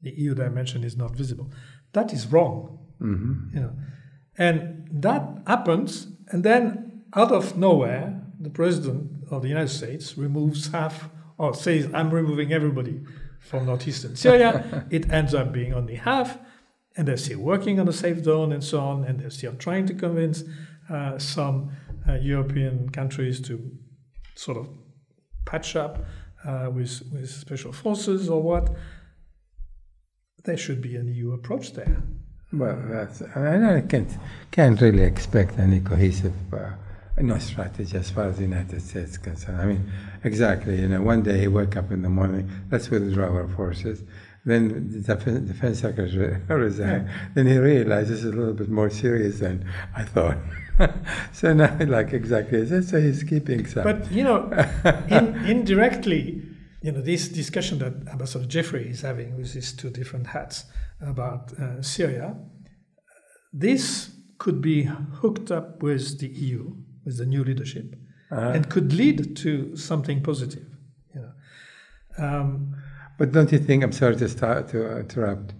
The 0.00 0.12
EU 0.12 0.34
dimension 0.34 0.84
is 0.84 0.96
not 0.96 1.14
visible. 1.14 1.52
That 1.92 2.14
is 2.14 2.26
wrong. 2.28 2.77
Mm-hmm. 3.00 3.56
You 3.56 3.62
know, 3.62 3.72
and 4.36 4.88
that 4.90 5.42
happens, 5.46 6.08
and 6.28 6.44
then 6.44 7.02
out 7.14 7.32
of 7.32 7.56
nowhere, 7.56 8.20
the 8.40 8.50
president 8.50 9.10
of 9.30 9.42
the 9.42 9.48
United 9.48 9.68
States 9.68 10.16
removes 10.16 10.68
half, 10.68 11.08
or 11.38 11.54
says, 11.54 11.88
"I'm 11.94 12.10
removing 12.10 12.52
everybody 12.52 13.00
from 13.40 13.66
northeastern 13.66 14.16
Syria." 14.16 14.86
it 14.90 15.10
ends 15.10 15.34
up 15.34 15.52
being 15.52 15.72
only 15.72 15.96
half, 15.96 16.38
and 16.96 17.06
they're 17.08 17.16
still 17.16 17.40
working 17.40 17.80
on 17.80 17.88
a 17.88 17.92
safe 17.92 18.22
zone 18.24 18.52
and 18.52 18.62
so 18.62 18.80
on, 18.80 19.04
and 19.04 19.20
they're 19.20 19.30
still 19.30 19.54
trying 19.54 19.86
to 19.86 19.94
convince 19.94 20.44
uh, 20.90 21.18
some 21.18 21.70
uh, 22.08 22.14
European 22.14 22.88
countries 22.90 23.40
to 23.42 23.70
sort 24.34 24.56
of 24.56 24.68
patch 25.44 25.76
up 25.76 26.04
uh, 26.44 26.70
with 26.72 27.02
with 27.12 27.30
special 27.30 27.72
forces 27.72 28.28
or 28.28 28.42
what. 28.42 28.70
There 30.44 30.56
should 30.56 30.80
be 30.80 30.96
an 30.96 31.08
EU 31.08 31.32
approach 31.32 31.72
there. 31.72 32.02
Well, 32.52 32.78
that's, 32.88 33.22
I 33.34 33.76
I 33.76 33.80
can't, 33.82 34.10
can't 34.50 34.80
really 34.80 35.02
expect 35.02 35.58
any 35.58 35.80
cohesive 35.80 36.32
uh, 36.52 36.70
no 37.20 37.38
strategy 37.38 37.96
as 37.96 38.10
far 38.10 38.24
as 38.24 38.36
the 38.36 38.42
United 38.42 38.80
States 38.80 39.12
is 39.12 39.18
concerned. 39.18 39.60
I 39.60 39.66
mean, 39.66 39.92
exactly, 40.24 40.80
you 40.80 40.88
know, 40.88 41.02
one 41.02 41.22
day 41.22 41.40
he 41.40 41.48
wake 41.48 41.76
up 41.76 41.90
in 41.90 42.02
the 42.02 42.08
morning, 42.08 42.50
let's 42.70 42.88
withdraw 42.90 43.26
our 43.26 43.48
forces. 43.48 44.02
Then 44.44 44.68
the 44.90 45.00
defense, 45.00 45.46
defense 45.46 45.80
secretary 45.80 46.40
resigned. 46.48 47.10
Then 47.34 47.46
he 47.46 47.58
realized 47.58 48.08
this 48.08 48.20
is 48.20 48.32
a 48.32 48.36
little 48.36 48.54
bit 48.54 48.70
more 48.70 48.88
serious 48.88 49.40
than 49.40 49.68
I 49.94 50.04
thought. 50.04 50.38
so 51.32 51.52
now, 51.52 51.76
like 51.86 52.12
exactly, 52.12 52.66
so 52.82 53.00
he's 53.00 53.24
keeping 53.24 53.66
some. 53.66 53.82
But 53.82 54.10
you 54.10 54.24
know, 54.24 54.50
in, 55.10 55.34
indirectly, 55.44 56.40
you 56.80 56.92
know, 56.92 57.02
this 57.02 57.28
discussion 57.28 57.78
that 57.80 58.08
Ambassador 58.10 58.46
Jeffrey 58.46 58.88
is 58.88 59.02
having 59.02 59.36
with 59.36 59.52
his 59.52 59.72
two 59.72 59.90
different 59.90 60.28
hats 60.28 60.64
about 61.00 61.52
uh, 61.58 61.82
Syria, 61.82 62.36
this 63.52 64.10
could 64.38 64.60
be 64.60 64.82
hooked 65.20 65.50
up 65.50 65.82
with 65.82 66.18
the 66.20 66.28
EU, 66.28 66.76
with 67.04 67.18
the 67.18 67.26
new 67.26 67.42
leadership, 67.44 67.96
Uh-huh. 68.30 68.50
and 68.54 68.68
could 68.68 68.92
lead 68.92 69.36
to 69.36 69.74
something 69.76 70.22
positive. 70.22 70.66
You 71.14 71.20
know, 71.22 71.32
um, 72.24 72.76
But 73.18 73.32
don't 73.32 73.50
you 73.52 73.58
think? 73.58 73.82
I'm 73.82 73.92
sorry 73.92 74.16
to 74.16 74.28
start 74.28 74.68
to 74.68 74.98
interrupt, 75.00 75.54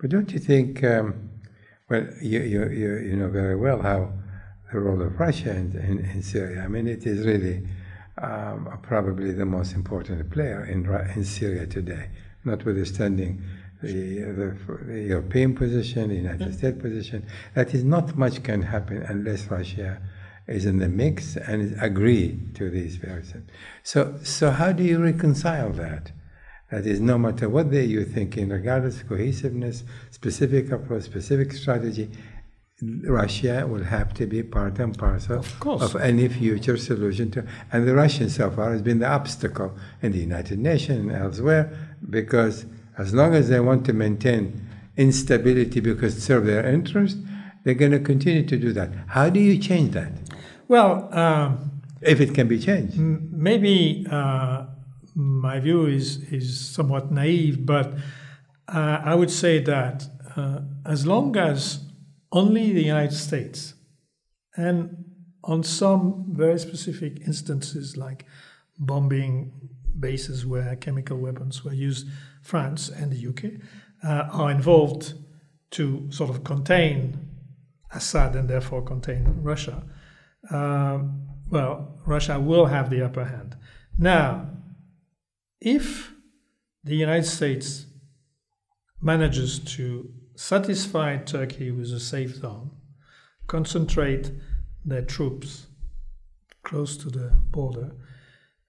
but 0.00 0.10
don't 0.10 0.30
you 0.32 0.40
think? 0.40 0.82
Um, 0.84 1.30
well, 1.88 2.06
you, 2.20 2.40
you 2.52 2.60
you 2.80 2.90
you 3.08 3.16
know 3.16 3.30
very 3.30 3.56
well 3.56 3.80
how 3.82 4.12
the 4.72 4.78
role 4.80 5.00
of 5.00 5.18
Russia 5.18 5.50
in, 5.56 5.72
in, 5.88 5.98
in 6.14 6.22
Syria. 6.22 6.62
I 6.64 6.68
mean, 6.68 6.86
it 6.86 7.06
is 7.06 7.24
really 7.24 7.66
um, 8.20 8.68
probably 8.82 9.32
the 9.32 9.46
most 9.46 9.74
important 9.74 10.28
player 10.30 10.60
in 10.64 10.84
in 11.16 11.24
Syria 11.24 11.66
today, 11.66 12.04
notwithstanding 12.44 13.42
the, 13.82 14.20
the, 14.20 14.56
the 14.86 15.00
European 15.02 15.54
position, 15.54 16.08
the 16.08 16.16
United 16.16 16.48
mm. 16.48 16.58
States 16.58 16.80
position. 16.80 17.26
That 17.54 17.74
is 17.74 17.84
not 17.84 18.16
much 18.16 18.42
can 18.42 18.62
happen 18.62 19.02
unless 19.02 19.46
Russia 19.46 20.00
is 20.46 20.64
in 20.64 20.78
the 20.78 20.88
mix 20.88 21.36
and 21.36 21.62
is 21.62 21.72
agree 21.80 22.40
to 22.54 22.70
these 22.70 22.98
person. 22.98 23.48
So 23.82 24.18
so 24.22 24.50
how 24.50 24.72
do 24.72 24.82
you 24.82 24.98
reconcile 24.98 25.70
that? 25.72 26.12
That 26.70 26.86
is, 26.86 27.00
no 27.00 27.16
matter 27.16 27.48
what 27.48 27.70
they 27.70 27.84
you're 27.84 28.04
thinking, 28.04 28.50
regardless 28.50 29.00
of 29.00 29.08
cohesiveness, 29.08 29.84
specific 30.10 30.70
approach, 30.70 31.04
specific 31.04 31.52
strategy, 31.52 32.10
Russia 32.82 33.66
will 33.66 33.84
have 33.84 34.12
to 34.14 34.26
be 34.26 34.42
part 34.42 34.78
and 34.78 34.96
parcel 34.96 35.38
Of 35.38 35.60
course. 35.60 35.94
any 35.96 36.28
future 36.28 36.76
solution 36.76 37.30
to. 37.32 37.44
And 37.72 37.88
the 37.88 37.94
Russian 37.94 38.28
so 38.28 38.50
far 38.50 38.70
has 38.72 38.82
been 38.82 38.98
the 38.98 39.08
obstacle 39.08 39.76
in 40.02 40.12
the 40.12 40.18
United 40.18 40.58
Nations 40.58 41.00
and 41.00 41.12
elsewhere 41.12 41.72
because 42.08 42.66
as 42.98 43.14
long 43.14 43.34
as 43.34 43.48
they 43.48 43.60
want 43.60 43.86
to 43.86 43.92
maintain 43.92 44.42
instability 44.96 45.80
because 45.80 46.16
it 46.16 46.20
serves 46.20 46.46
their 46.46 46.66
interest, 46.66 47.16
they're 47.64 47.74
going 47.74 47.92
to 47.92 48.00
continue 48.00 48.44
to 48.46 48.56
do 48.58 48.72
that. 48.72 48.90
How 49.08 49.30
do 49.30 49.40
you 49.40 49.58
change 49.58 49.92
that? 49.92 50.12
well, 50.68 51.08
um, 51.14 51.80
If 52.00 52.20
it 52.20 52.32
can 52.34 52.46
be 52.48 52.58
changed. 52.58 52.96
M- 52.96 53.28
maybe 53.32 54.06
uh, 54.10 54.66
my 55.14 55.58
view 55.60 55.86
is 55.86 56.08
is 56.30 56.46
somewhat 56.76 57.10
naive, 57.10 57.66
but 57.66 57.86
uh, 58.68 59.00
I 59.10 59.14
would 59.14 59.30
say 59.30 59.54
that 59.74 60.06
uh, 60.36 60.60
as 60.84 61.06
long 61.06 61.36
as 61.36 61.80
only 62.30 62.72
the 62.72 62.84
United 62.84 63.16
States, 63.16 63.74
and 64.56 65.04
on 65.42 65.62
some 65.62 66.24
very 66.42 66.58
specific 66.58 67.12
instances 67.26 67.96
like 67.96 68.26
bombing 68.78 69.52
bases 69.98 70.44
where 70.46 70.76
chemical 70.76 71.16
weapons 71.18 71.64
were 71.64 71.74
used, 71.88 72.06
France 72.48 72.88
and 72.88 73.12
the 73.12 73.22
UK 73.30 73.60
uh, 74.02 74.28
are 74.32 74.50
involved 74.50 75.14
to 75.70 76.08
sort 76.10 76.30
of 76.30 76.44
contain 76.44 77.28
Assad 77.92 78.36
and 78.36 78.48
therefore 78.48 78.82
contain 78.82 79.24
Russia 79.42 79.82
um, 80.50 81.28
well, 81.50 82.00
Russia 82.06 82.38
will 82.38 82.66
have 82.66 82.90
the 82.90 83.02
upper 83.02 83.24
hand. 83.24 83.56
Now, 83.96 84.50
if 85.60 86.12
the 86.84 86.94
United 86.94 87.26
States 87.26 87.86
manages 89.00 89.58
to 89.58 90.10
satisfy 90.36 91.16
Turkey 91.16 91.70
with 91.70 91.92
a 91.92 92.00
safe 92.00 92.36
zone, 92.36 92.70
concentrate 93.46 94.30
their 94.84 95.02
troops 95.02 95.66
close 96.62 96.96
to 96.98 97.08
the 97.08 97.32
border, 97.50 97.92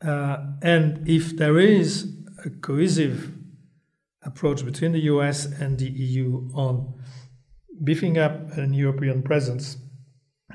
uh, 0.02 0.46
and 0.62 1.08
if 1.08 1.36
there 1.36 1.60
is 1.60 2.16
a 2.46 2.50
cohesive 2.50 3.34
approach 4.30 4.64
between 4.64 4.92
the 4.92 5.04
US 5.14 5.46
and 5.46 5.78
the 5.78 5.90
EU 5.90 6.50
on 6.54 6.94
beefing 7.84 8.18
up 8.18 8.36
an 8.58 8.74
European 8.74 9.22
presence 9.24 9.78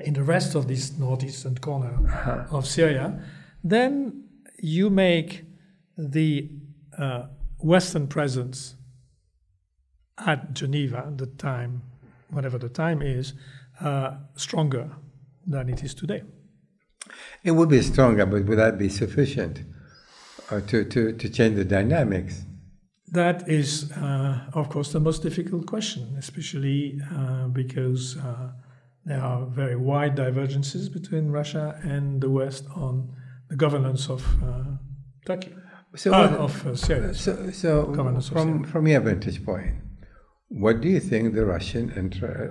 in 0.01 0.13
the 0.13 0.23
rest 0.23 0.55
of 0.55 0.67
this 0.67 0.97
northeastern 0.97 1.57
corner 1.57 2.47
of 2.51 2.65
Syria, 2.67 3.07
then 3.63 4.23
you 4.59 4.89
make 4.89 5.45
the 5.97 6.49
uh, 6.97 7.23
Western 7.59 8.07
presence 8.07 8.75
at 10.17 10.53
Geneva, 10.53 11.11
the 11.15 11.27
time, 11.27 11.81
whatever 12.29 12.57
the 12.57 12.69
time 12.69 13.01
is, 13.01 13.33
uh, 13.81 14.11
stronger 14.35 14.91
than 15.45 15.69
it 15.69 15.83
is 15.83 15.93
today. 15.93 16.23
It 17.43 17.51
would 17.51 17.69
be 17.69 17.81
stronger, 17.81 18.25
but 18.25 18.45
would 18.45 18.57
that 18.57 18.77
be 18.77 18.89
sufficient 18.89 19.63
uh, 20.49 20.61
to, 20.61 20.85
to, 20.85 21.13
to 21.13 21.29
change 21.29 21.55
the 21.55 21.65
dynamics? 21.65 22.43
That 23.11 23.47
is, 23.47 23.91
uh, 23.91 24.39
of 24.53 24.69
course, 24.69 24.91
the 24.91 24.99
most 24.99 25.21
difficult 25.21 25.67
question, 25.67 26.15
especially 26.17 26.99
uh, 27.15 27.47
because 27.47 28.17
uh, 28.17 28.51
there 29.05 29.21
are 29.21 29.45
very 29.45 29.75
wide 29.75 30.15
divergences 30.15 30.89
between 30.89 31.29
Russia 31.29 31.79
and 31.83 32.19
the 32.21 32.29
West 32.29 32.65
on 32.75 33.13
the 33.49 33.55
governance 33.55 34.09
of 34.09 34.25
uh, 34.43 34.63
Turkey, 35.25 35.53
So, 35.95 36.11
uh, 36.11 36.29
what- 36.31 36.39
of 36.39 36.65
uh, 36.67 36.75
Syria. 36.75 37.13
so, 37.13 37.51
so 37.51 37.85
Governance 37.85 38.27
of 38.29 38.33
from, 38.33 38.63
from 38.63 38.87
your 38.87 39.01
vantage 39.01 39.45
point, 39.45 39.75
what 40.49 40.81
do 40.81 40.89
you 40.89 40.99
think 40.99 41.35
the 41.35 41.45
Russian 41.45 41.91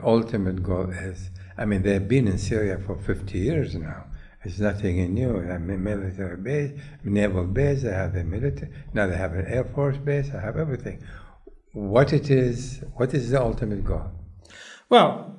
ultimate 0.05 0.63
goal 0.63 0.91
is? 0.91 1.31
I 1.59 1.65
mean, 1.65 1.83
they've 1.83 2.07
been 2.09 2.29
in 2.29 2.39
Syria 2.39 2.79
for 2.79 2.97
50 2.97 3.39
years 3.39 3.75
now. 3.75 4.07
It's 4.45 4.59
nothing 4.59 4.99
in 4.99 5.15
new. 5.15 5.41
They 5.41 5.49
have 5.49 5.63
a 5.63 5.79
military 5.79 6.37
base, 6.37 6.73
naval 7.03 7.45
base, 7.45 7.83
they 7.83 7.93
have 7.93 8.13
the 8.13 8.25
military, 8.25 8.71
now 8.93 9.07
they 9.07 9.17
have 9.17 9.33
an 9.33 9.47
air 9.47 9.65
force 9.65 9.97
base, 9.97 10.31
I 10.35 10.41
have 10.41 10.57
everything. 10.57 11.03
What 11.73 12.13
it 12.13 12.31
is, 12.31 12.85
what 12.95 13.15
is 13.15 13.31
the 13.31 13.41
ultimate 13.41 13.85
goal? 13.85 14.11
Well, 14.91 15.35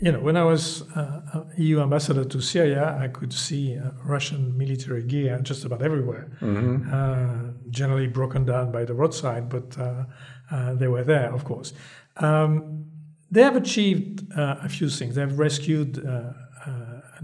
you 0.00 0.12
know, 0.12 0.20
when 0.20 0.36
I 0.36 0.44
was 0.44 0.82
uh, 0.94 1.44
EU 1.56 1.80
ambassador 1.80 2.24
to 2.24 2.40
Syria, 2.40 2.96
I 3.00 3.08
could 3.08 3.32
see 3.32 3.76
uh, 3.76 3.90
Russian 4.04 4.56
military 4.56 5.02
gear 5.02 5.40
just 5.42 5.64
about 5.64 5.82
everywhere, 5.82 6.30
uh, 6.40 7.52
generally 7.70 8.06
broken 8.06 8.44
down 8.44 8.70
by 8.70 8.84
the 8.84 8.94
roadside, 8.94 9.48
but 9.48 9.76
uh, 9.76 10.04
uh, 10.52 10.74
they 10.74 10.86
were 10.86 11.02
there, 11.02 11.34
of 11.34 11.44
course. 11.44 11.72
Um, 12.18 12.84
they 13.30 13.42
have 13.42 13.56
achieved 13.56 14.32
uh, 14.32 14.56
a 14.62 14.68
few 14.68 14.88
things. 14.88 15.16
They've 15.16 15.38
rescued 15.38 15.98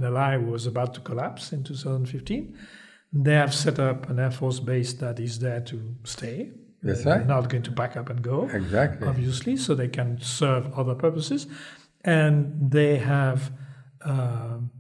uh, 0.01 0.05
uh, 0.07 0.09
an 0.09 0.17
ally 0.17 0.39
who 0.39 0.51
was 0.51 0.67
about 0.67 0.95
to 0.95 1.01
collapse 1.01 1.53
in 1.53 1.63
2015. 1.65 2.57
They 3.13 3.35
have 3.35 3.55
set 3.55 3.79
up 3.79 4.11
an 4.11 4.19
Air 4.19 4.31
Force 4.31 4.61
base 4.61 4.95
that 4.95 5.21
is 5.21 5.39
there 5.39 5.61
to 5.61 5.95
stay. 6.05 6.51
That's 6.83 7.05
They're 7.05 7.19
right. 7.19 7.27
not 7.27 7.49
going 7.49 7.63
to 7.63 7.71
back 7.71 7.97
up 7.97 8.11
and 8.11 8.23
go 8.23 8.49
Exactly. 8.53 9.09
obviously, 9.09 9.57
so 9.57 9.75
they 9.75 9.89
can 9.89 10.21
serve 10.21 10.73
other 10.79 10.95
purposes. 10.95 11.47
And 12.05 12.71
they 12.71 12.99
have 12.99 13.51
um, 14.03 14.71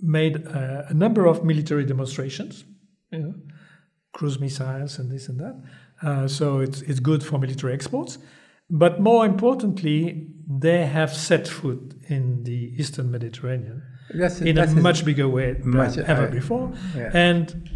made 0.00 0.36
a, 0.36 0.86
a 0.88 0.94
number 0.94 1.26
of 1.26 1.44
military 1.44 1.84
demonstrations, 1.84 2.64
you 3.12 3.18
know, 3.20 3.34
cruise 4.12 4.40
missiles 4.40 4.98
and 4.98 5.10
this 5.10 5.28
and 5.28 5.38
that. 5.38 5.62
Uh, 6.02 6.26
so 6.26 6.60
it's, 6.60 6.80
it's 6.82 7.00
good 7.00 7.22
for 7.22 7.38
military 7.38 7.72
exports. 7.74 8.18
But 8.70 9.00
more 9.00 9.24
importantly, 9.26 10.28
they 10.48 10.86
have 10.86 11.12
set 11.14 11.46
foot 11.48 11.94
in 12.08 12.42
the 12.44 12.74
Eastern 12.78 13.10
Mediterranean 13.10 13.82
That's, 14.14 14.40
in 14.40 14.54
that's 14.56 14.72
a 14.72 14.76
much 14.76 15.04
bigger 15.04 15.28
way 15.28 15.52
than 15.54 15.70
much- 15.70 15.98
ever 15.98 16.26
I- 16.28 16.30
before, 16.30 16.72
yeah. 16.96 17.10
and 17.12 17.70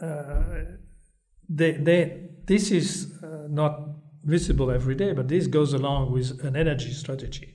uh, 0.00 0.42
they, 1.48 1.72
they, 1.72 2.28
this 2.46 2.70
is 2.70 3.12
uh, 3.22 3.46
not 3.48 3.80
visible 4.24 4.70
every 4.70 4.94
day, 4.94 5.12
but 5.12 5.28
this 5.28 5.46
goes 5.46 5.72
along 5.74 6.12
with 6.12 6.42
an 6.44 6.56
energy 6.56 6.92
strategy. 6.92 7.50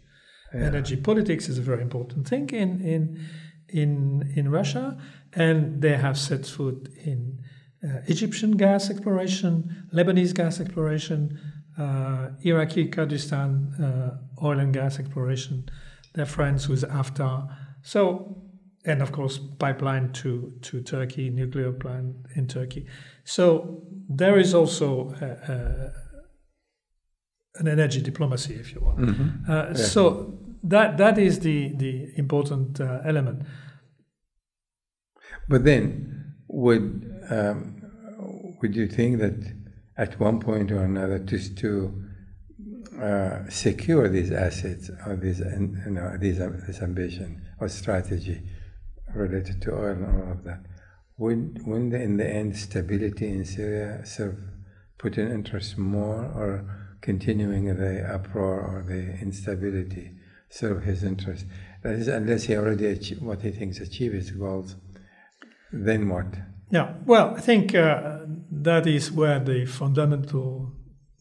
Energy 0.51 0.95
politics 0.95 1.47
is 1.47 1.59
a 1.59 1.61
very 1.61 1.81
important 1.83 2.27
thing 2.27 2.49
in 2.49 2.81
in 2.81 3.19
in 3.67 4.33
in 4.35 4.49
Russia, 4.49 4.97
and 5.33 5.79
they 5.79 5.95
have 5.95 6.17
set 6.17 6.43
foot 6.47 6.89
in 7.05 7.37
uh, 7.83 7.99
Egyptian 8.07 8.57
gas 8.57 8.89
exploration, 8.89 9.87
Lebanese 9.93 10.33
gas 10.33 10.59
exploration, 10.59 11.37
uh, 11.37 11.58
Iraqi 12.41 12.87
Kurdistan 12.87 13.73
uh, 13.81 14.45
oil 14.45 14.59
and 14.59 14.73
gas 14.73 14.99
exploration. 14.99 15.69
They're 16.13 16.25
friends 16.25 16.67
with 16.67 16.83
Haftar, 16.89 17.47
so 17.81 18.43
and 18.85 19.01
of 19.01 19.11
course 19.11 19.39
pipeline 19.59 20.11
to 20.13 20.53
to 20.61 20.81
Turkey, 20.81 21.29
nuclear 21.29 21.71
plant 21.71 22.15
in 22.35 22.47
Turkey. 22.47 22.85
So 23.23 23.83
there 24.09 24.39
is 24.39 24.53
also 24.53 25.13
uh, 25.21 25.51
uh, 25.51 25.89
an 27.55 27.67
energy 27.67 28.01
diplomacy, 28.01 28.55
if 28.55 28.73
you 28.73 28.81
want. 28.81 28.99
Uh, 29.47 29.73
So 29.73 30.39
that 30.63 30.97
that 30.97 31.17
is 31.17 31.39
the 31.39 31.73
the 31.77 32.11
important 32.15 32.79
uh, 32.79 32.99
element. 33.05 33.43
But 35.47 35.63
then, 35.63 36.35
would 36.47 36.85
um, 37.29 37.81
would 38.61 38.75
you 38.75 38.87
think 38.87 39.19
that 39.19 39.35
at 39.99 40.17
one 40.17 40.39
point 40.39 40.71
or 40.71 40.83
another, 40.85 41.19
just 41.19 41.57
to 41.57 41.93
uh, 43.01 43.49
secure 43.49 44.07
these 44.07 44.31
assets 44.31 44.89
or 45.05 45.17
these 45.17 45.39
you 45.39 45.91
know 45.91 46.05
uh, 46.05 46.17
this 46.17 46.81
ambition 46.81 47.41
or 47.59 47.67
strategy 47.67 48.41
related 49.13 49.61
to 49.61 49.73
oil 49.73 49.91
and 49.91 50.05
all 50.05 50.31
of 50.31 50.43
that, 50.45 50.61
would 51.17 51.65
wouldn't 51.67 51.93
in 51.93 52.15
the 52.15 52.25
end 52.25 52.55
stability 52.55 53.27
in 53.27 53.43
Syria 53.43 54.05
serve 54.05 54.37
Putin 54.97 55.29
interest 55.31 55.77
more 55.77 56.23
or 56.33 56.51
continuing 57.01 57.65
the 57.65 58.01
uproar 58.01 58.61
or 58.61 58.85
the 58.87 59.19
instability 59.19 60.11
serve 60.49 60.83
his 60.83 61.03
interest? 61.03 61.45
That 61.83 61.93
is, 61.93 62.07
unless 62.07 62.43
he 62.43 62.55
already 62.55 62.87
achieved 62.87 63.21
what 63.21 63.41
he 63.41 63.51
thinks 63.51 63.79
achieve 63.81 64.13
his 64.13 64.31
goals, 64.31 64.77
then 65.73 66.07
what? 66.07 66.37
Yeah, 66.71 66.93
well, 67.05 67.35
I 67.35 67.41
think 67.41 67.73
uh, 67.73 68.19
that 68.51 68.85
is 68.85 69.11
where 69.11 69.39
the 69.39 69.65
fundamental 69.65 70.71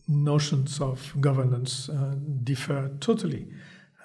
notions 0.07 0.81
of 0.81 1.15
governance 1.21 1.89
uh, 1.89 2.15
differ 2.45 2.91
totally. 3.01 3.49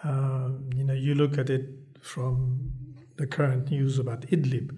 Uh, 0.04 0.50
you 0.76 0.84
know, 0.84 0.94
you 0.94 1.16
look 1.16 1.38
at 1.38 1.50
it 1.50 1.70
from 2.02 2.72
the 3.18 3.28
current 3.28 3.70
news 3.72 4.00
about 4.00 4.22
Idlib. 4.28 4.78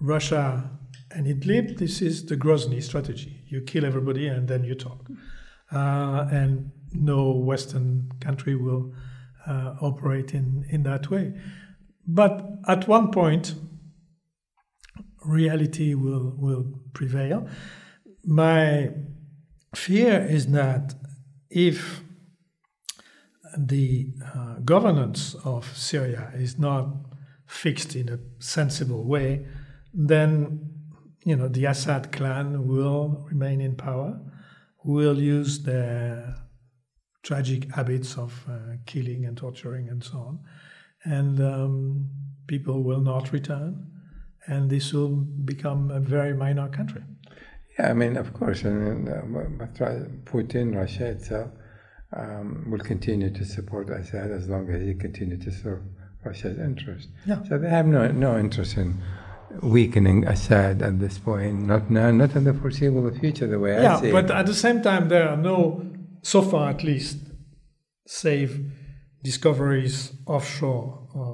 Russia 0.00 0.70
and 1.10 1.26
Idlib, 1.26 1.78
this 1.78 2.02
is 2.02 2.26
the 2.26 2.36
Grozny 2.36 2.82
strategy. 2.82 3.42
You 3.46 3.60
kill 3.60 3.84
everybody 3.84 4.26
and 4.28 4.48
then 4.48 4.64
you 4.64 4.74
talk. 4.74 5.08
Uh, 5.70 6.28
and 6.30 6.70
no 6.92 7.32
Western 7.32 8.10
country 8.20 8.56
will 8.56 8.92
uh, 9.46 9.74
operate 9.80 10.34
in, 10.34 10.66
in 10.70 10.82
that 10.82 11.10
way. 11.10 11.32
But 12.06 12.46
at 12.68 12.88
one 12.88 13.10
point, 13.10 13.54
reality 15.24 15.94
will, 15.94 16.34
will 16.36 16.64
prevail. 16.92 17.48
My 18.24 18.90
fear 19.74 20.20
is 20.20 20.46
that 20.48 20.94
if 21.50 22.02
the 23.56 24.12
uh, 24.34 24.54
governance 24.64 25.34
of 25.44 25.76
Syria 25.76 26.32
is 26.34 26.58
not 26.58 26.88
fixed 27.46 27.94
in 27.94 28.08
a 28.08 28.18
sensible 28.38 29.04
way, 29.04 29.46
then 29.92 30.70
you 31.24 31.36
know 31.36 31.48
the 31.48 31.66
Assad 31.66 32.12
clan 32.12 32.66
will 32.66 33.26
remain 33.30 33.60
in 33.60 33.76
power, 33.76 34.18
will 34.84 35.20
use 35.20 35.62
their 35.62 36.34
tragic 37.22 37.70
habits 37.72 38.16
of 38.16 38.44
uh, 38.50 38.76
killing 38.86 39.24
and 39.26 39.36
torturing 39.36 39.88
and 39.88 40.02
so 40.02 40.18
on, 40.18 40.40
and 41.04 41.40
um, 41.40 42.08
people 42.46 42.82
will 42.82 43.00
not 43.00 43.32
return, 43.32 43.91
and 44.46 44.70
this 44.70 44.92
will 44.92 45.16
become 45.44 45.90
a 45.90 46.00
very 46.00 46.34
minor 46.34 46.68
country. 46.68 47.02
Yeah, 47.78 47.90
I 47.90 47.94
mean, 47.94 48.16
of 48.16 48.34
course, 48.34 48.62
and 48.62 49.08
uh, 49.08 49.22
Putin, 50.24 50.74
Russia 50.74 51.06
itself, 51.06 51.50
um, 52.14 52.66
will 52.70 52.80
continue 52.80 53.30
to 53.30 53.44
support 53.44 53.88
Assad 53.88 54.30
as 54.30 54.48
long 54.48 54.68
as 54.70 54.82
he 54.82 54.94
continues 54.94 55.44
to 55.44 55.50
serve 55.50 55.82
Russia's 56.24 56.58
interest. 56.58 57.08
Yeah. 57.26 57.42
So 57.48 57.58
they 57.58 57.70
have 57.70 57.86
no 57.86 58.08
no 58.08 58.38
interest 58.38 58.76
in 58.76 59.02
weakening 59.62 60.26
Assad 60.26 60.82
at 60.82 60.98
this 60.98 61.18
point. 61.18 61.62
Not 61.62 61.90
now, 61.90 62.10
not 62.10 62.34
in 62.36 62.44
the 62.44 62.54
foreseeable 62.54 63.10
future. 63.18 63.46
The 63.46 63.58
way 63.58 63.76
I 63.78 64.00
see. 64.00 64.06
yeah, 64.06 64.12
but 64.12 64.30
at 64.30 64.46
the 64.46 64.54
same 64.54 64.82
time, 64.82 65.08
there 65.08 65.28
are 65.28 65.36
no, 65.36 65.84
so 66.22 66.42
far 66.42 66.70
at 66.70 66.82
least, 66.84 67.18
save 68.06 68.70
discoveries 69.22 70.12
offshore, 70.26 71.08
uh, 71.14 71.31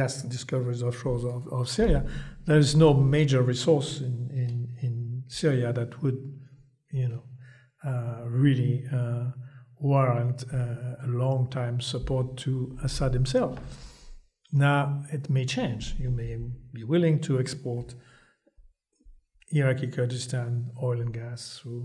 gas 0.00 0.12
discoveries 0.36 0.82
offshore 0.88 1.20
of, 1.36 1.42
of 1.58 1.64
Syria. 1.78 2.00
There 2.48 2.60
is 2.66 2.72
no 2.84 2.90
major 3.16 3.40
resource 3.52 3.90
in, 4.08 4.14
in, 4.44 4.54
in 4.84 4.94
Syria 5.28 5.68
that 5.78 5.90
would, 6.02 6.18
you 7.00 7.08
know, 7.12 7.22
uh, 7.90 8.22
really 8.44 8.72
uh, 8.98 9.26
warrant 9.92 10.38
uh, 10.52 11.06
a 11.06 11.08
long 11.22 11.40
time 11.58 11.76
support 11.80 12.26
to 12.44 12.52
Assad 12.86 13.12
himself. 13.20 13.52
Now 14.52 14.82
it 15.16 15.24
may 15.36 15.44
change. 15.56 15.82
You 16.04 16.10
may 16.10 16.32
be 16.76 16.82
willing 16.84 17.16
to 17.26 17.32
export 17.42 17.94
Iraqi 19.60 19.88
Kurdistan 19.88 20.70
oil 20.82 21.00
and 21.04 21.12
gas 21.12 21.40
through. 21.58 21.84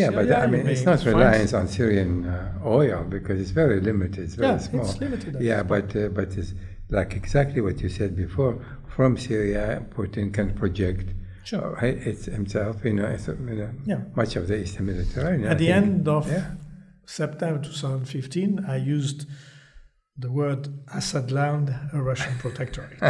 yeah, 0.00 0.10
but 0.16 0.24
I 0.32 0.46
mean, 0.52 0.66
it's 0.72 0.84
not 0.90 1.04
reliance 1.04 1.52
on 1.60 1.66
Syrian 1.68 2.12
uh, 2.26 2.58
oil 2.80 2.98
because 3.16 3.38
it's 3.42 3.54
very 3.62 3.78
limited. 3.90 4.20
It's 4.26 4.34
very 4.34 4.52
Yeah, 4.52 4.58
small. 4.68 4.84
it's 4.86 5.00
limited. 5.00 5.30
Yeah, 5.50 5.62
but 5.72 5.86
uh, 5.96 6.08
but 6.18 6.28
it's 6.40 6.52
like 6.92 7.14
exactly 7.22 7.60
what 7.60 7.80
you 7.82 7.88
said 7.88 8.14
before. 8.16 8.54
From 8.96 9.16
Syria, 9.16 9.84
Putin 9.96 10.32
can 10.32 10.48
project 10.54 11.06
Sure. 11.44 11.76
uh, 11.82 11.86
it's 12.10 12.26
himself. 12.26 12.84
You 12.84 12.94
know, 12.98 13.06
it's, 13.06 13.26
you 13.28 13.34
know 13.60 13.70
Yeah. 13.84 14.00
much 14.14 14.36
of 14.36 14.46
the 14.48 14.56
Eastern 14.62 14.86
Mediterranean. 14.86 15.48
I 15.48 15.52
At 15.52 15.58
the 15.58 15.66
think. 15.72 15.82
end 15.84 16.08
of 16.08 16.28
yeah, 16.30 16.52
September 17.06 17.60
2015, 17.62 18.64
I 18.68 18.76
used 18.76 19.26
the 20.18 20.30
word 20.30 20.68
Assadland, 20.94 21.66
a 21.94 22.00
Russian 22.02 22.34
protectorate. 22.38 22.98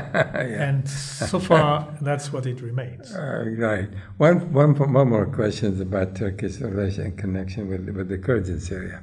And 0.67 0.89
so 0.89 1.39
far, 1.41 1.99
that's 2.01 2.33
what 2.33 2.47
it 2.47 2.61
remains. 2.63 3.13
uh, 3.15 3.45
right. 3.59 3.89
One, 4.19 4.53
one, 4.53 4.75
one 4.93 5.09
more 5.09 5.27
question 5.27 5.83
about 5.83 6.15
Turkey's 6.15 6.61
relation 6.61 7.17
connection 7.17 7.69
with 7.69 7.89
with 7.97 8.09
the 8.09 8.19
Kurds 8.19 8.49
in 8.49 8.61
Syria. 8.61 9.03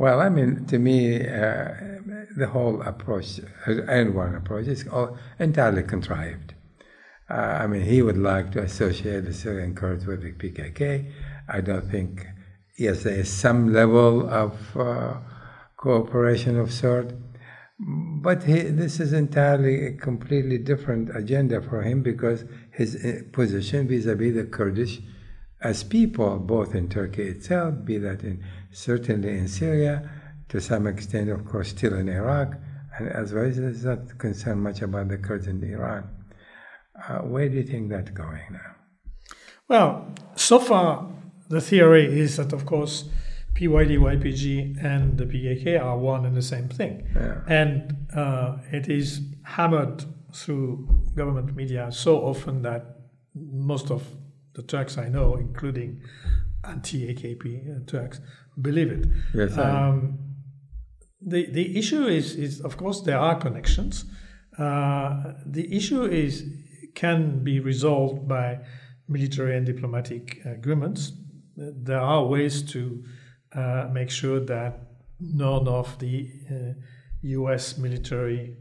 Well, 0.00 0.22
I 0.22 0.30
mean, 0.30 0.64
to 0.68 0.78
me, 0.78 1.16
uh, 1.28 1.74
the 2.34 2.48
whole 2.50 2.80
approach, 2.80 3.38
uh, 3.38 3.84
Erdogan 3.96 4.34
approach, 4.34 4.66
is 4.66 4.88
all 4.88 5.18
entirely 5.38 5.82
contrived. 5.82 6.54
Uh, 7.28 7.34
I 7.34 7.66
mean, 7.66 7.82
he 7.82 8.00
would 8.00 8.16
like 8.16 8.50
to 8.52 8.62
associate 8.62 9.26
the 9.26 9.34
Syrian 9.34 9.74
Kurds 9.74 10.06
with 10.06 10.22
the 10.22 10.32
PKK. 10.32 11.12
I 11.50 11.60
don't 11.60 11.84
think, 11.90 12.26
yes, 12.78 13.02
there 13.02 13.12
is 13.12 13.30
some 13.30 13.74
level 13.74 14.26
of 14.30 14.74
uh, 14.74 15.18
cooperation 15.76 16.58
of 16.58 16.72
sort, 16.72 17.12
but 17.78 18.44
he, 18.44 18.62
this 18.62 19.00
is 19.00 19.12
entirely 19.12 19.84
a 19.84 19.92
completely 19.92 20.56
different 20.56 21.14
agenda 21.14 21.60
for 21.60 21.82
him 21.82 22.02
because 22.02 22.46
his 22.72 22.96
uh, 23.04 23.20
position 23.32 23.86
vis-à-vis 23.86 24.34
the 24.34 24.44
Kurdish 24.44 25.02
as 25.62 25.84
people, 25.84 26.38
both 26.38 26.74
in 26.74 26.88
Turkey 26.88 27.24
itself, 27.24 27.84
be 27.84 27.98
that 27.98 28.22
in 28.22 28.42
certainly 28.72 29.38
in 29.38 29.48
Syria, 29.48 30.10
to 30.48 30.60
some 30.60 30.86
extent, 30.86 31.30
of 31.30 31.44
course, 31.44 31.68
still 31.68 31.94
in 31.94 32.08
Iraq, 32.08 32.54
and 32.98 33.08
as 33.08 33.32
well 33.32 33.44
as 33.44 33.84
not 33.84 34.18
concern 34.18 34.60
much 34.60 34.82
about 34.82 35.08
the 35.08 35.18
Kurds 35.18 35.46
in 35.46 35.62
Iran. 35.62 36.08
Uh, 37.08 37.18
where 37.18 37.48
do 37.48 37.56
you 37.56 37.62
think 37.62 37.90
that's 37.90 38.10
going 38.10 38.42
now? 38.50 38.74
Well, 39.68 40.14
so 40.34 40.58
far, 40.58 41.08
the 41.48 41.60
theory 41.60 42.06
is 42.20 42.36
that, 42.36 42.52
of 42.52 42.66
course, 42.66 43.08
PYD, 43.54 43.98
YPG, 43.98 44.82
and 44.84 45.16
the 45.16 45.24
PKK 45.24 45.80
are 45.80 45.96
one 45.96 46.26
and 46.26 46.36
the 46.36 46.42
same 46.42 46.68
thing. 46.68 47.06
Yeah. 47.14 47.40
And 47.46 48.06
uh, 48.14 48.58
it 48.72 48.88
is 48.88 49.20
hammered 49.44 50.04
through 50.32 50.88
government 51.14 51.54
media 51.54 51.90
so 51.90 52.18
often 52.18 52.62
that 52.62 52.96
most 53.34 53.90
of 53.90 54.06
the 54.54 54.62
Turks 54.62 54.98
I 54.98 55.08
know, 55.08 55.36
including 55.36 56.02
anti 56.64 57.12
AKP 57.14 57.86
Turks, 57.86 58.20
believe 58.60 58.90
it. 58.90 59.06
Yes, 59.34 59.56
Um, 59.58 60.18
the, 61.20 61.50
the 61.50 61.78
issue 61.78 62.06
is, 62.06 62.34
is, 62.34 62.60
of 62.60 62.76
course, 62.76 63.02
there 63.02 63.18
are 63.18 63.38
connections. 63.38 64.04
Uh, 64.58 65.34
the 65.46 65.74
issue 65.76 66.04
is 66.04 66.44
can 66.94 67.44
be 67.44 67.60
resolved 67.60 68.26
by 68.26 68.58
military 69.08 69.56
and 69.56 69.64
diplomatic 69.66 70.40
agreements. 70.44 71.12
there 71.56 72.00
are 72.00 72.24
ways 72.26 72.62
to 72.62 73.04
uh, 73.54 73.88
make 73.92 74.10
sure 74.10 74.40
that 74.40 74.80
none 75.20 75.68
of 75.68 75.98
the 75.98 76.30
U.S. 77.22 77.78
Uh, 77.78 77.82
military 77.82 78.56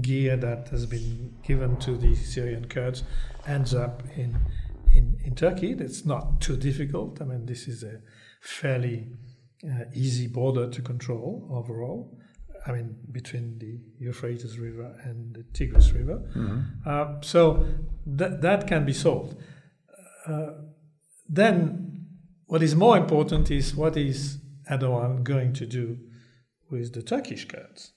gear 0.00 0.36
that 0.36 0.68
has 0.68 0.86
been 0.86 1.34
given 1.42 1.76
to 1.78 1.96
the 1.96 2.14
Syrian 2.14 2.66
Kurds 2.66 3.02
ends 3.46 3.74
up 3.74 4.02
in 4.16 4.36
in, 4.94 5.18
in 5.24 5.34
Turkey. 5.34 5.72
It's 5.72 6.04
not 6.04 6.40
too 6.40 6.56
difficult. 6.56 7.20
I 7.20 7.24
mean, 7.24 7.46
this 7.46 7.66
is 7.66 7.82
a 7.82 8.00
fairly 8.44 9.08
uh, 9.64 9.84
easy 9.94 10.26
border 10.26 10.68
to 10.68 10.82
control 10.82 11.48
overall. 11.50 12.18
I 12.66 12.72
mean, 12.72 12.96
between 13.10 13.58
the 13.58 13.78
Euphrates 13.98 14.58
River 14.58 14.98
and 15.04 15.34
the 15.34 15.44
Tigris 15.52 15.92
River. 15.92 16.22
Mm-hmm. 16.34 16.60
Uh, 16.86 17.20
so 17.20 17.66
that 18.06 18.40
that 18.42 18.66
can 18.66 18.84
be 18.86 18.92
solved. 18.92 19.36
Uh, 20.26 20.52
then, 21.28 22.06
what 22.46 22.62
is 22.62 22.74
more 22.74 22.96
important 22.96 23.50
is 23.50 23.74
what 23.74 23.96
is 23.96 24.38
Erdogan 24.70 25.24
going 25.24 25.52
to 25.54 25.66
do 25.66 25.98
with 26.70 26.94
the 26.94 27.02
Turkish 27.02 27.46
Kurds? 27.46 27.92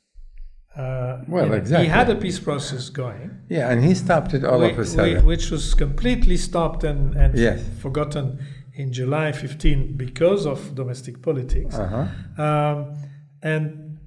Uh, 0.76 1.24
well, 1.28 1.54
exactly. 1.54 1.86
He 1.86 1.90
had 1.90 2.10
a 2.10 2.16
peace 2.16 2.40
process 2.40 2.90
going. 2.90 3.32
Yeah, 3.50 3.72
and 3.72 3.84
he 3.84 3.96
stopped 3.96 4.34
it 4.34 4.44
all 4.44 4.60
we, 4.60 4.70
of 4.70 4.80
a 4.80 4.86
sudden. 4.86 5.26
Which 5.26 5.50
was 5.50 5.74
completely 5.74 6.38
stopped 6.38 6.84
and, 6.84 7.16
and 7.16 7.38
yes. 7.38 7.64
forgotten 7.82 8.40
in 8.78 8.94
July 8.94 9.32
15 9.32 9.98
because 9.98 10.46
of 10.46 10.76
domestic 10.76 11.22
politics. 11.22 11.76
Uh-huh. 11.76 12.44
Um, 12.44 12.96
and, 13.42 14.00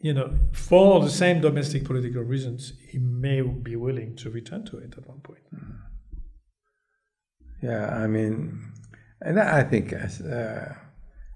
you 0.00 0.12
know, 0.12 0.34
for 0.52 1.00
the 1.00 1.10
same 1.10 1.40
domestic 1.40 1.84
political 1.84 2.22
reasons, 2.22 2.72
he 2.88 2.98
may 2.98 3.40
be 3.42 3.76
willing 3.76 4.16
to 4.16 4.30
return 4.30 4.64
to 4.66 4.78
it 4.78 4.94
at 4.96 5.06
one 5.06 5.20
point. 5.20 5.42
Yeah, 7.62 7.96
I 7.96 8.06
mean, 8.06 8.60
and 9.20 9.38
I 9.40 9.62
think, 9.62 9.92
uh, 9.92 10.74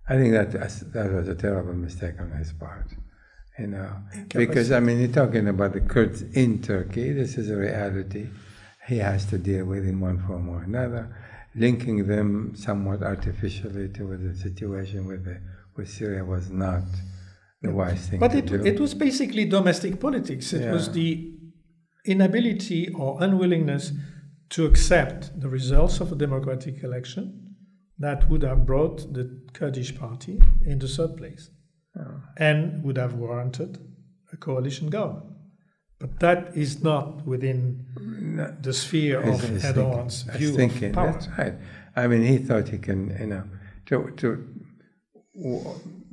I 0.09 0.17
think 0.17 0.33
that 0.33 0.51
that 0.53 1.13
was 1.13 1.29
a 1.29 1.35
terrible 1.35 1.75
mistake 1.75 2.21
on 2.21 2.33
his 2.33 2.53
part 2.53 2.89
you 3.59 3.67
know, 3.67 3.91
because 4.29 4.71
I 4.71 4.81
mean, 4.81 5.01
you're 5.01 5.09
talking 5.09 5.49
about 5.49 5.73
the 5.73 5.81
Kurds 5.81 6.23
in 6.23 6.63
Turkey. 6.63 7.13
This 7.13 7.37
is 7.37 7.51
a 7.51 7.57
reality. 7.57 8.29
He 8.87 8.99
has 8.99 9.27
to 9.27 9.39
deal 9.39 9.65
with 9.65 9.87
in 9.87 10.01
one 10.01 10.25
form 10.27 10.49
or 10.49 10.63
another, 10.63 11.15
linking 11.59 12.07
them 12.07 12.53
somewhat 12.55 13.03
artificially 13.03 13.89
to 13.91 14.17
the 14.17 14.35
situation 14.35 15.07
with 15.07 15.25
the, 15.25 15.41
with 15.77 15.89
Syria 15.89 16.25
was 16.25 16.51
not 16.51 16.83
the 17.63 17.73
wise 17.73 18.09
thing 18.09 18.21
but 18.21 18.35
it, 18.35 18.47
do. 18.47 18.65
it 18.65 18.79
was 18.79 18.95
basically 18.95 19.45
domestic 19.45 19.99
politics. 19.99 20.53
It 20.53 20.63
yeah. 20.63 20.73
was 20.73 20.93
the 20.93 21.35
inability 22.05 22.89
or 22.95 23.23
unwillingness 23.23 23.93
to 24.51 24.65
accept 24.65 25.39
the 25.41 25.49
results 25.49 26.01
of 26.01 26.13
a 26.13 26.15
democratic 26.15 26.83
election 26.83 27.55
that 27.99 28.31
would 28.31 28.43
have 28.43 28.65
brought 28.65 29.13
the 29.13 29.43
Kurdish 29.53 29.97
party 29.99 30.41
in 30.65 30.79
the 30.79 30.89
third 30.89 31.17
place 31.17 31.51
oh. 31.99 32.23
and 32.37 32.83
would 32.85 32.97
have 32.97 33.15
warranted 33.15 33.79
a 34.33 34.37
coalition 34.37 34.89
government. 34.89 35.38
But 35.99 36.21
that 36.21 36.57
is 36.57 36.83
not 36.83 37.27
within 37.27 37.85
no, 38.01 38.55
the 38.61 38.73
sphere 38.73 39.21
of 39.21 39.41
Erdogan's 39.41 40.23
view 40.23 40.55
thinking, 40.55 40.91
of 40.91 40.95
power. 40.95 41.13
That's 41.13 41.29
right. 41.37 41.55
I 41.97 42.07
mean, 42.07 42.23
he 42.23 42.39
thought 42.39 42.69
he 42.69 42.79
can, 42.79 43.17
you 43.19 43.27
know, 43.27 43.45
to, 43.87 44.13
to 44.17 44.49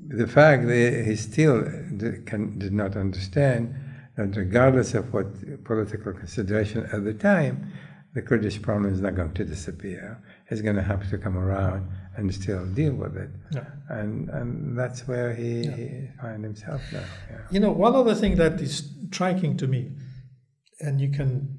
the 0.08 0.28
fact 0.28 0.66
that 0.68 1.04
he 1.06 1.16
still 1.16 1.62
did, 1.98 2.26
can, 2.26 2.58
did 2.58 2.74
not 2.74 2.96
understand 2.96 3.76
that 4.18 4.36
regardless 4.36 4.96
of 4.96 5.14
what 5.14 5.64
political 5.64 6.14
consideration 6.14 6.88
at 6.92 7.04
the 7.04 7.14
time, 7.14 7.72
the 8.16 8.22
Kurdish 8.22 8.62
problem 8.62 8.92
is 8.92 9.02
not 9.02 9.16
going 9.16 9.34
to 9.34 9.46
disappear. 9.46 10.20
It's 10.50 10.62
going 10.62 10.78
to 10.78 10.82
have 10.82 11.08
to 11.10 11.18
come 11.18 11.38
around 11.38 11.90
and 12.18 12.34
still 12.34 12.66
deal 12.66 12.94
with 12.94 13.18
it. 13.18 13.30
Yeah. 13.52 13.66
And 13.90 14.30
and 14.30 14.78
that's 14.78 15.08
where 15.08 15.34
he, 15.34 15.64
yeah. 15.64 15.76
he 15.76 16.08
finds 16.22 16.44
himself 16.44 16.82
now. 16.92 17.04
Yeah. 17.30 17.42
You 17.52 17.60
know, 17.60 17.72
one 17.72 17.96
other 17.96 18.16
thing 18.16 18.36
that 18.36 18.62
is 18.62 18.92
striking 19.10 19.58
to 19.58 19.68
me, 19.68 19.92
and 20.80 21.00
you 21.02 21.12
can 21.12 21.58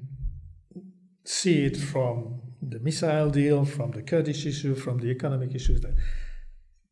see 1.25 1.65
it 1.65 1.77
from 1.77 2.41
the 2.61 2.79
missile 2.79 3.29
deal, 3.29 3.65
from 3.65 3.91
the 3.91 4.01
Kurdish 4.01 4.45
issue, 4.45 4.75
from 4.75 4.99
the 4.99 5.07
economic 5.07 5.53
issues 5.53 5.81
that 5.81 5.93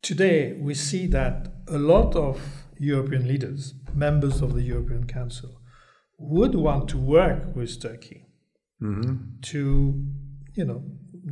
today 0.02 0.56
we 0.60 0.74
see 0.74 1.06
that 1.08 1.48
a 1.68 1.78
lot 1.78 2.14
of 2.14 2.40
European 2.78 3.26
leaders, 3.26 3.74
members 3.94 4.42
of 4.42 4.54
the 4.54 4.62
European 4.62 5.06
Council, 5.06 5.60
would 6.18 6.54
want 6.54 6.88
to 6.88 6.98
work 6.98 7.54
with 7.56 7.80
Turkey 7.80 8.26
mm-hmm. 8.80 9.40
to, 9.42 10.04
you 10.54 10.64
know, 10.64 10.84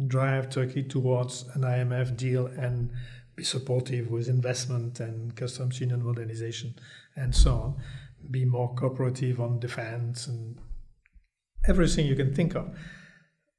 drive 0.07 0.51
Turkey 0.51 0.83
towards 0.83 1.45
an 1.55 1.63
IMF 1.63 2.17
deal 2.17 2.47
and 2.47 2.91
be 3.37 3.45
supportive 3.45 4.11
with 4.11 4.29
investment 4.29 5.01
and 5.01 5.35
customs 5.37 5.81
union 5.81 6.05
modernization 6.05 6.75
and 7.17 7.35
so 7.35 7.53
on, 7.53 7.77
be 8.31 8.45
more 8.45 8.75
cooperative 8.75 9.41
on 9.41 9.59
defense 9.59 10.27
and 10.27 10.59
everything 11.67 12.07
you 12.07 12.17
can 12.17 12.35
think 12.35 12.55
of. 12.55 12.77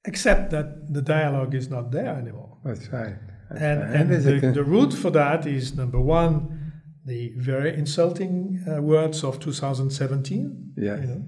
Except 0.05 0.51
that 0.51 0.93
the 0.93 1.01
dialogue 1.01 1.55
is 1.55 1.69
not 1.69 1.91
there 1.91 2.15
anymore. 2.15 2.57
That's 2.63 2.87
right. 2.89 3.15
That's 3.49 3.61
and, 3.61 3.81
right. 3.81 4.01
and, 4.01 4.11
and 4.11 4.41
the, 4.41 4.51
the 4.51 4.63
root 4.63 4.93
for 4.93 5.09
that 5.11 5.45
is 5.47 5.75
number 5.75 5.99
one, 5.99 6.73
the 7.05 7.33
very 7.37 7.73
insulting 7.73 8.63
uh, 8.67 8.81
words 8.81 9.23
of 9.23 9.39
2017. 9.39 10.73
Yes. 10.77 10.99
You 11.01 11.07
know, 11.07 11.23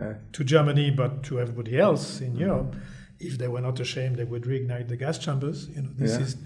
uh, 0.00 0.14
to 0.32 0.44
Germany, 0.44 0.90
but 0.90 1.22
to 1.24 1.40
everybody 1.40 1.78
else 1.78 2.20
in 2.20 2.36
Europe 2.36 2.74
if 3.20 3.38
they 3.38 3.48
were 3.48 3.60
not 3.60 3.78
ashamed, 3.80 4.16
they 4.16 4.24
would 4.24 4.44
reignite 4.44 4.88
the 4.88 4.96
gas 4.96 5.18
chambers. 5.18 5.68
You 5.68 5.82
know, 5.82 5.90
this 5.94 6.12
yeah. 6.12 6.20
is 6.20 6.36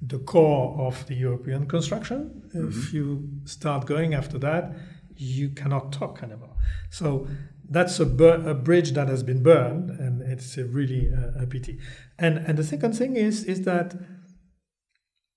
the 0.00 0.18
core 0.18 0.76
of 0.80 1.06
the 1.06 1.14
European 1.14 1.66
construction. 1.66 2.42
Mm-hmm. 2.54 2.68
If 2.68 2.92
you 2.92 3.28
start 3.44 3.86
going 3.86 4.14
after 4.14 4.38
that, 4.38 4.74
you 5.16 5.50
cannot 5.50 5.92
talk 5.92 6.22
anymore. 6.22 6.56
So 6.90 7.28
that's 7.68 8.00
a, 8.00 8.06
bur- 8.06 8.42
a 8.48 8.54
bridge 8.54 8.92
that 8.92 9.08
has 9.08 9.22
been 9.22 9.42
burned, 9.42 9.90
and 9.90 10.22
it's 10.22 10.56
a 10.58 10.64
really 10.64 11.08
a, 11.08 11.42
a 11.42 11.46
pity. 11.46 11.78
And 12.18 12.38
and 12.38 12.58
the 12.58 12.64
second 12.64 12.94
thing 12.94 13.16
is 13.16 13.44
is 13.44 13.62
that 13.62 13.94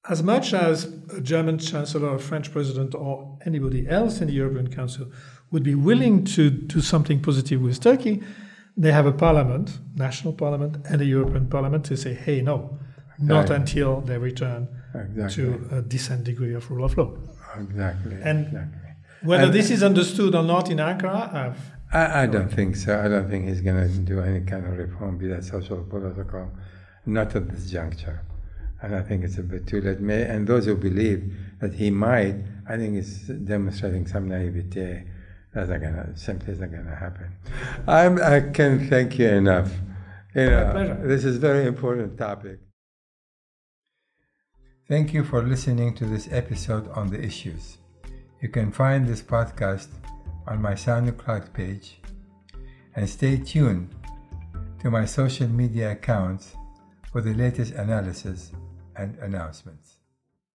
as 0.08 0.22
much 0.22 0.54
as 0.54 0.86
a 1.14 1.22
German 1.22 1.58
chancellor, 1.58 2.16
a 2.16 2.20
French 2.20 2.52
president, 2.52 2.94
or 2.94 3.38
anybody 3.46 3.88
else 3.88 4.22
in 4.22 4.28
the 4.28 4.34
European 4.34 4.70
Council 4.70 5.08
would 5.52 5.64
be 5.64 5.76
willing 5.76 6.24
to 6.24 6.50
do 6.50 6.82
something 6.82 7.22
positive 7.22 7.62
with 7.62 7.80
Turkey, 7.80 8.22
they 8.78 8.92
have 8.92 9.06
a 9.06 9.12
parliament, 9.12 9.80
national 9.96 10.34
parliament, 10.34 10.78
and 10.90 11.02
a 11.02 11.06
European 11.06 11.48
parliament 11.48 11.86
to 11.86 11.96
say, 11.96 12.14
hey, 12.14 12.42
no, 12.42 12.78
not 13.20 13.50
until 13.50 14.02
they 14.02 14.18
return 14.18 14.68
exactly. 14.94 15.44
to 15.44 15.78
a 15.78 15.82
decent 15.82 16.24
degree 16.24 16.54
of 16.54 16.70
rule 16.70 16.86
of 16.86 16.98
law. 16.98 17.14
Exactly. 17.58 18.18
And 18.22 18.48
exactly. 18.48 18.80
whether 19.24 19.46
and 19.46 19.54
this 19.54 19.72
is 19.72 19.82
understood 19.82 20.36
or 20.36 20.44
not 20.44 20.70
in 20.70 20.78
Ankara, 20.78 21.34
I've 21.34 21.76
I, 21.94 22.24
I 22.24 22.26
don't 22.26 22.50
think 22.50 22.76
so. 22.76 23.00
I 23.00 23.08
don't 23.08 23.30
think 23.30 23.48
he's 23.48 23.62
going 23.62 23.82
to 23.88 23.98
do 24.00 24.20
any 24.20 24.42
kind 24.42 24.66
of 24.66 24.78
reform, 24.78 25.18
be 25.18 25.28
that 25.28 25.44
social 25.46 25.78
or 25.80 25.84
political, 25.84 26.52
not 27.06 27.36
at 27.36 27.50
this 27.50 27.70
juncture. 27.70 28.26
And 28.82 28.94
I 28.96 29.02
think 29.02 29.24
it's 29.24 29.38
a 29.38 29.44
bit 29.44 29.66
too 29.66 29.82
late. 29.82 30.00
And 30.00 30.46
those 30.46 30.66
who 30.66 30.76
believe 30.76 31.34
that 31.62 31.74
he 31.74 31.90
might, 31.92 32.36
I 32.68 32.76
think 32.76 32.98
it's 32.98 33.20
demonstrating 33.28 34.08
some 34.08 34.28
naivete 34.28 35.04
that's 35.56 35.70
not 35.70 35.80
gonna 35.80 36.12
simply 36.18 36.52
isn't 36.52 36.70
gonna 36.70 36.96
happen. 36.96 37.32
I'm, 37.88 38.22
I 38.22 38.42
can 38.42 38.90
thank 38.90 39.18
you 39.18 39.30
enough. 39.30 39.72
You 40.36 40.50
know, 40.50 40.66
My 40.66 40.72
pleasure. 40.74 41.08
This 41.08 41.24
is 41.24 41.38
a 41.38 41.40
very 41.40 41.66
important 41.66 42.18
topic. 42.18 42.60
Thank 44.90 45.14
you 45.14 45.24
for 45.24 45.42
listening 45.42 45.96
to 45.96 46.06
this 46.06 46.28
episode 46.30 46.90
on 46.90 47.08
the 47.08 47.24
issues. 47.24 47.78
You 48.42 48.50
can 48.50 48.70
find 48.70 49.08
this 49.08 49.22
podcast 49.22 49.88
on 50.46 50.62
my 50.62 50.74
SoundCloud 50.74 51.54
page 51.54 52.02
and 52.96 53.10
stay 53.10 53.38
tuned 53.38 53.96
to 54.82 54.92
my 54.92 55.06
social 55.06 55.48
media 55.48 55.94
accounts 55.94 56.54
for 57.14 57.22
the 57.22 57.34
latest 57.34 57.74
analysis 57.76 58.52
and 58.98 59.18
announcements. 59.20 59.95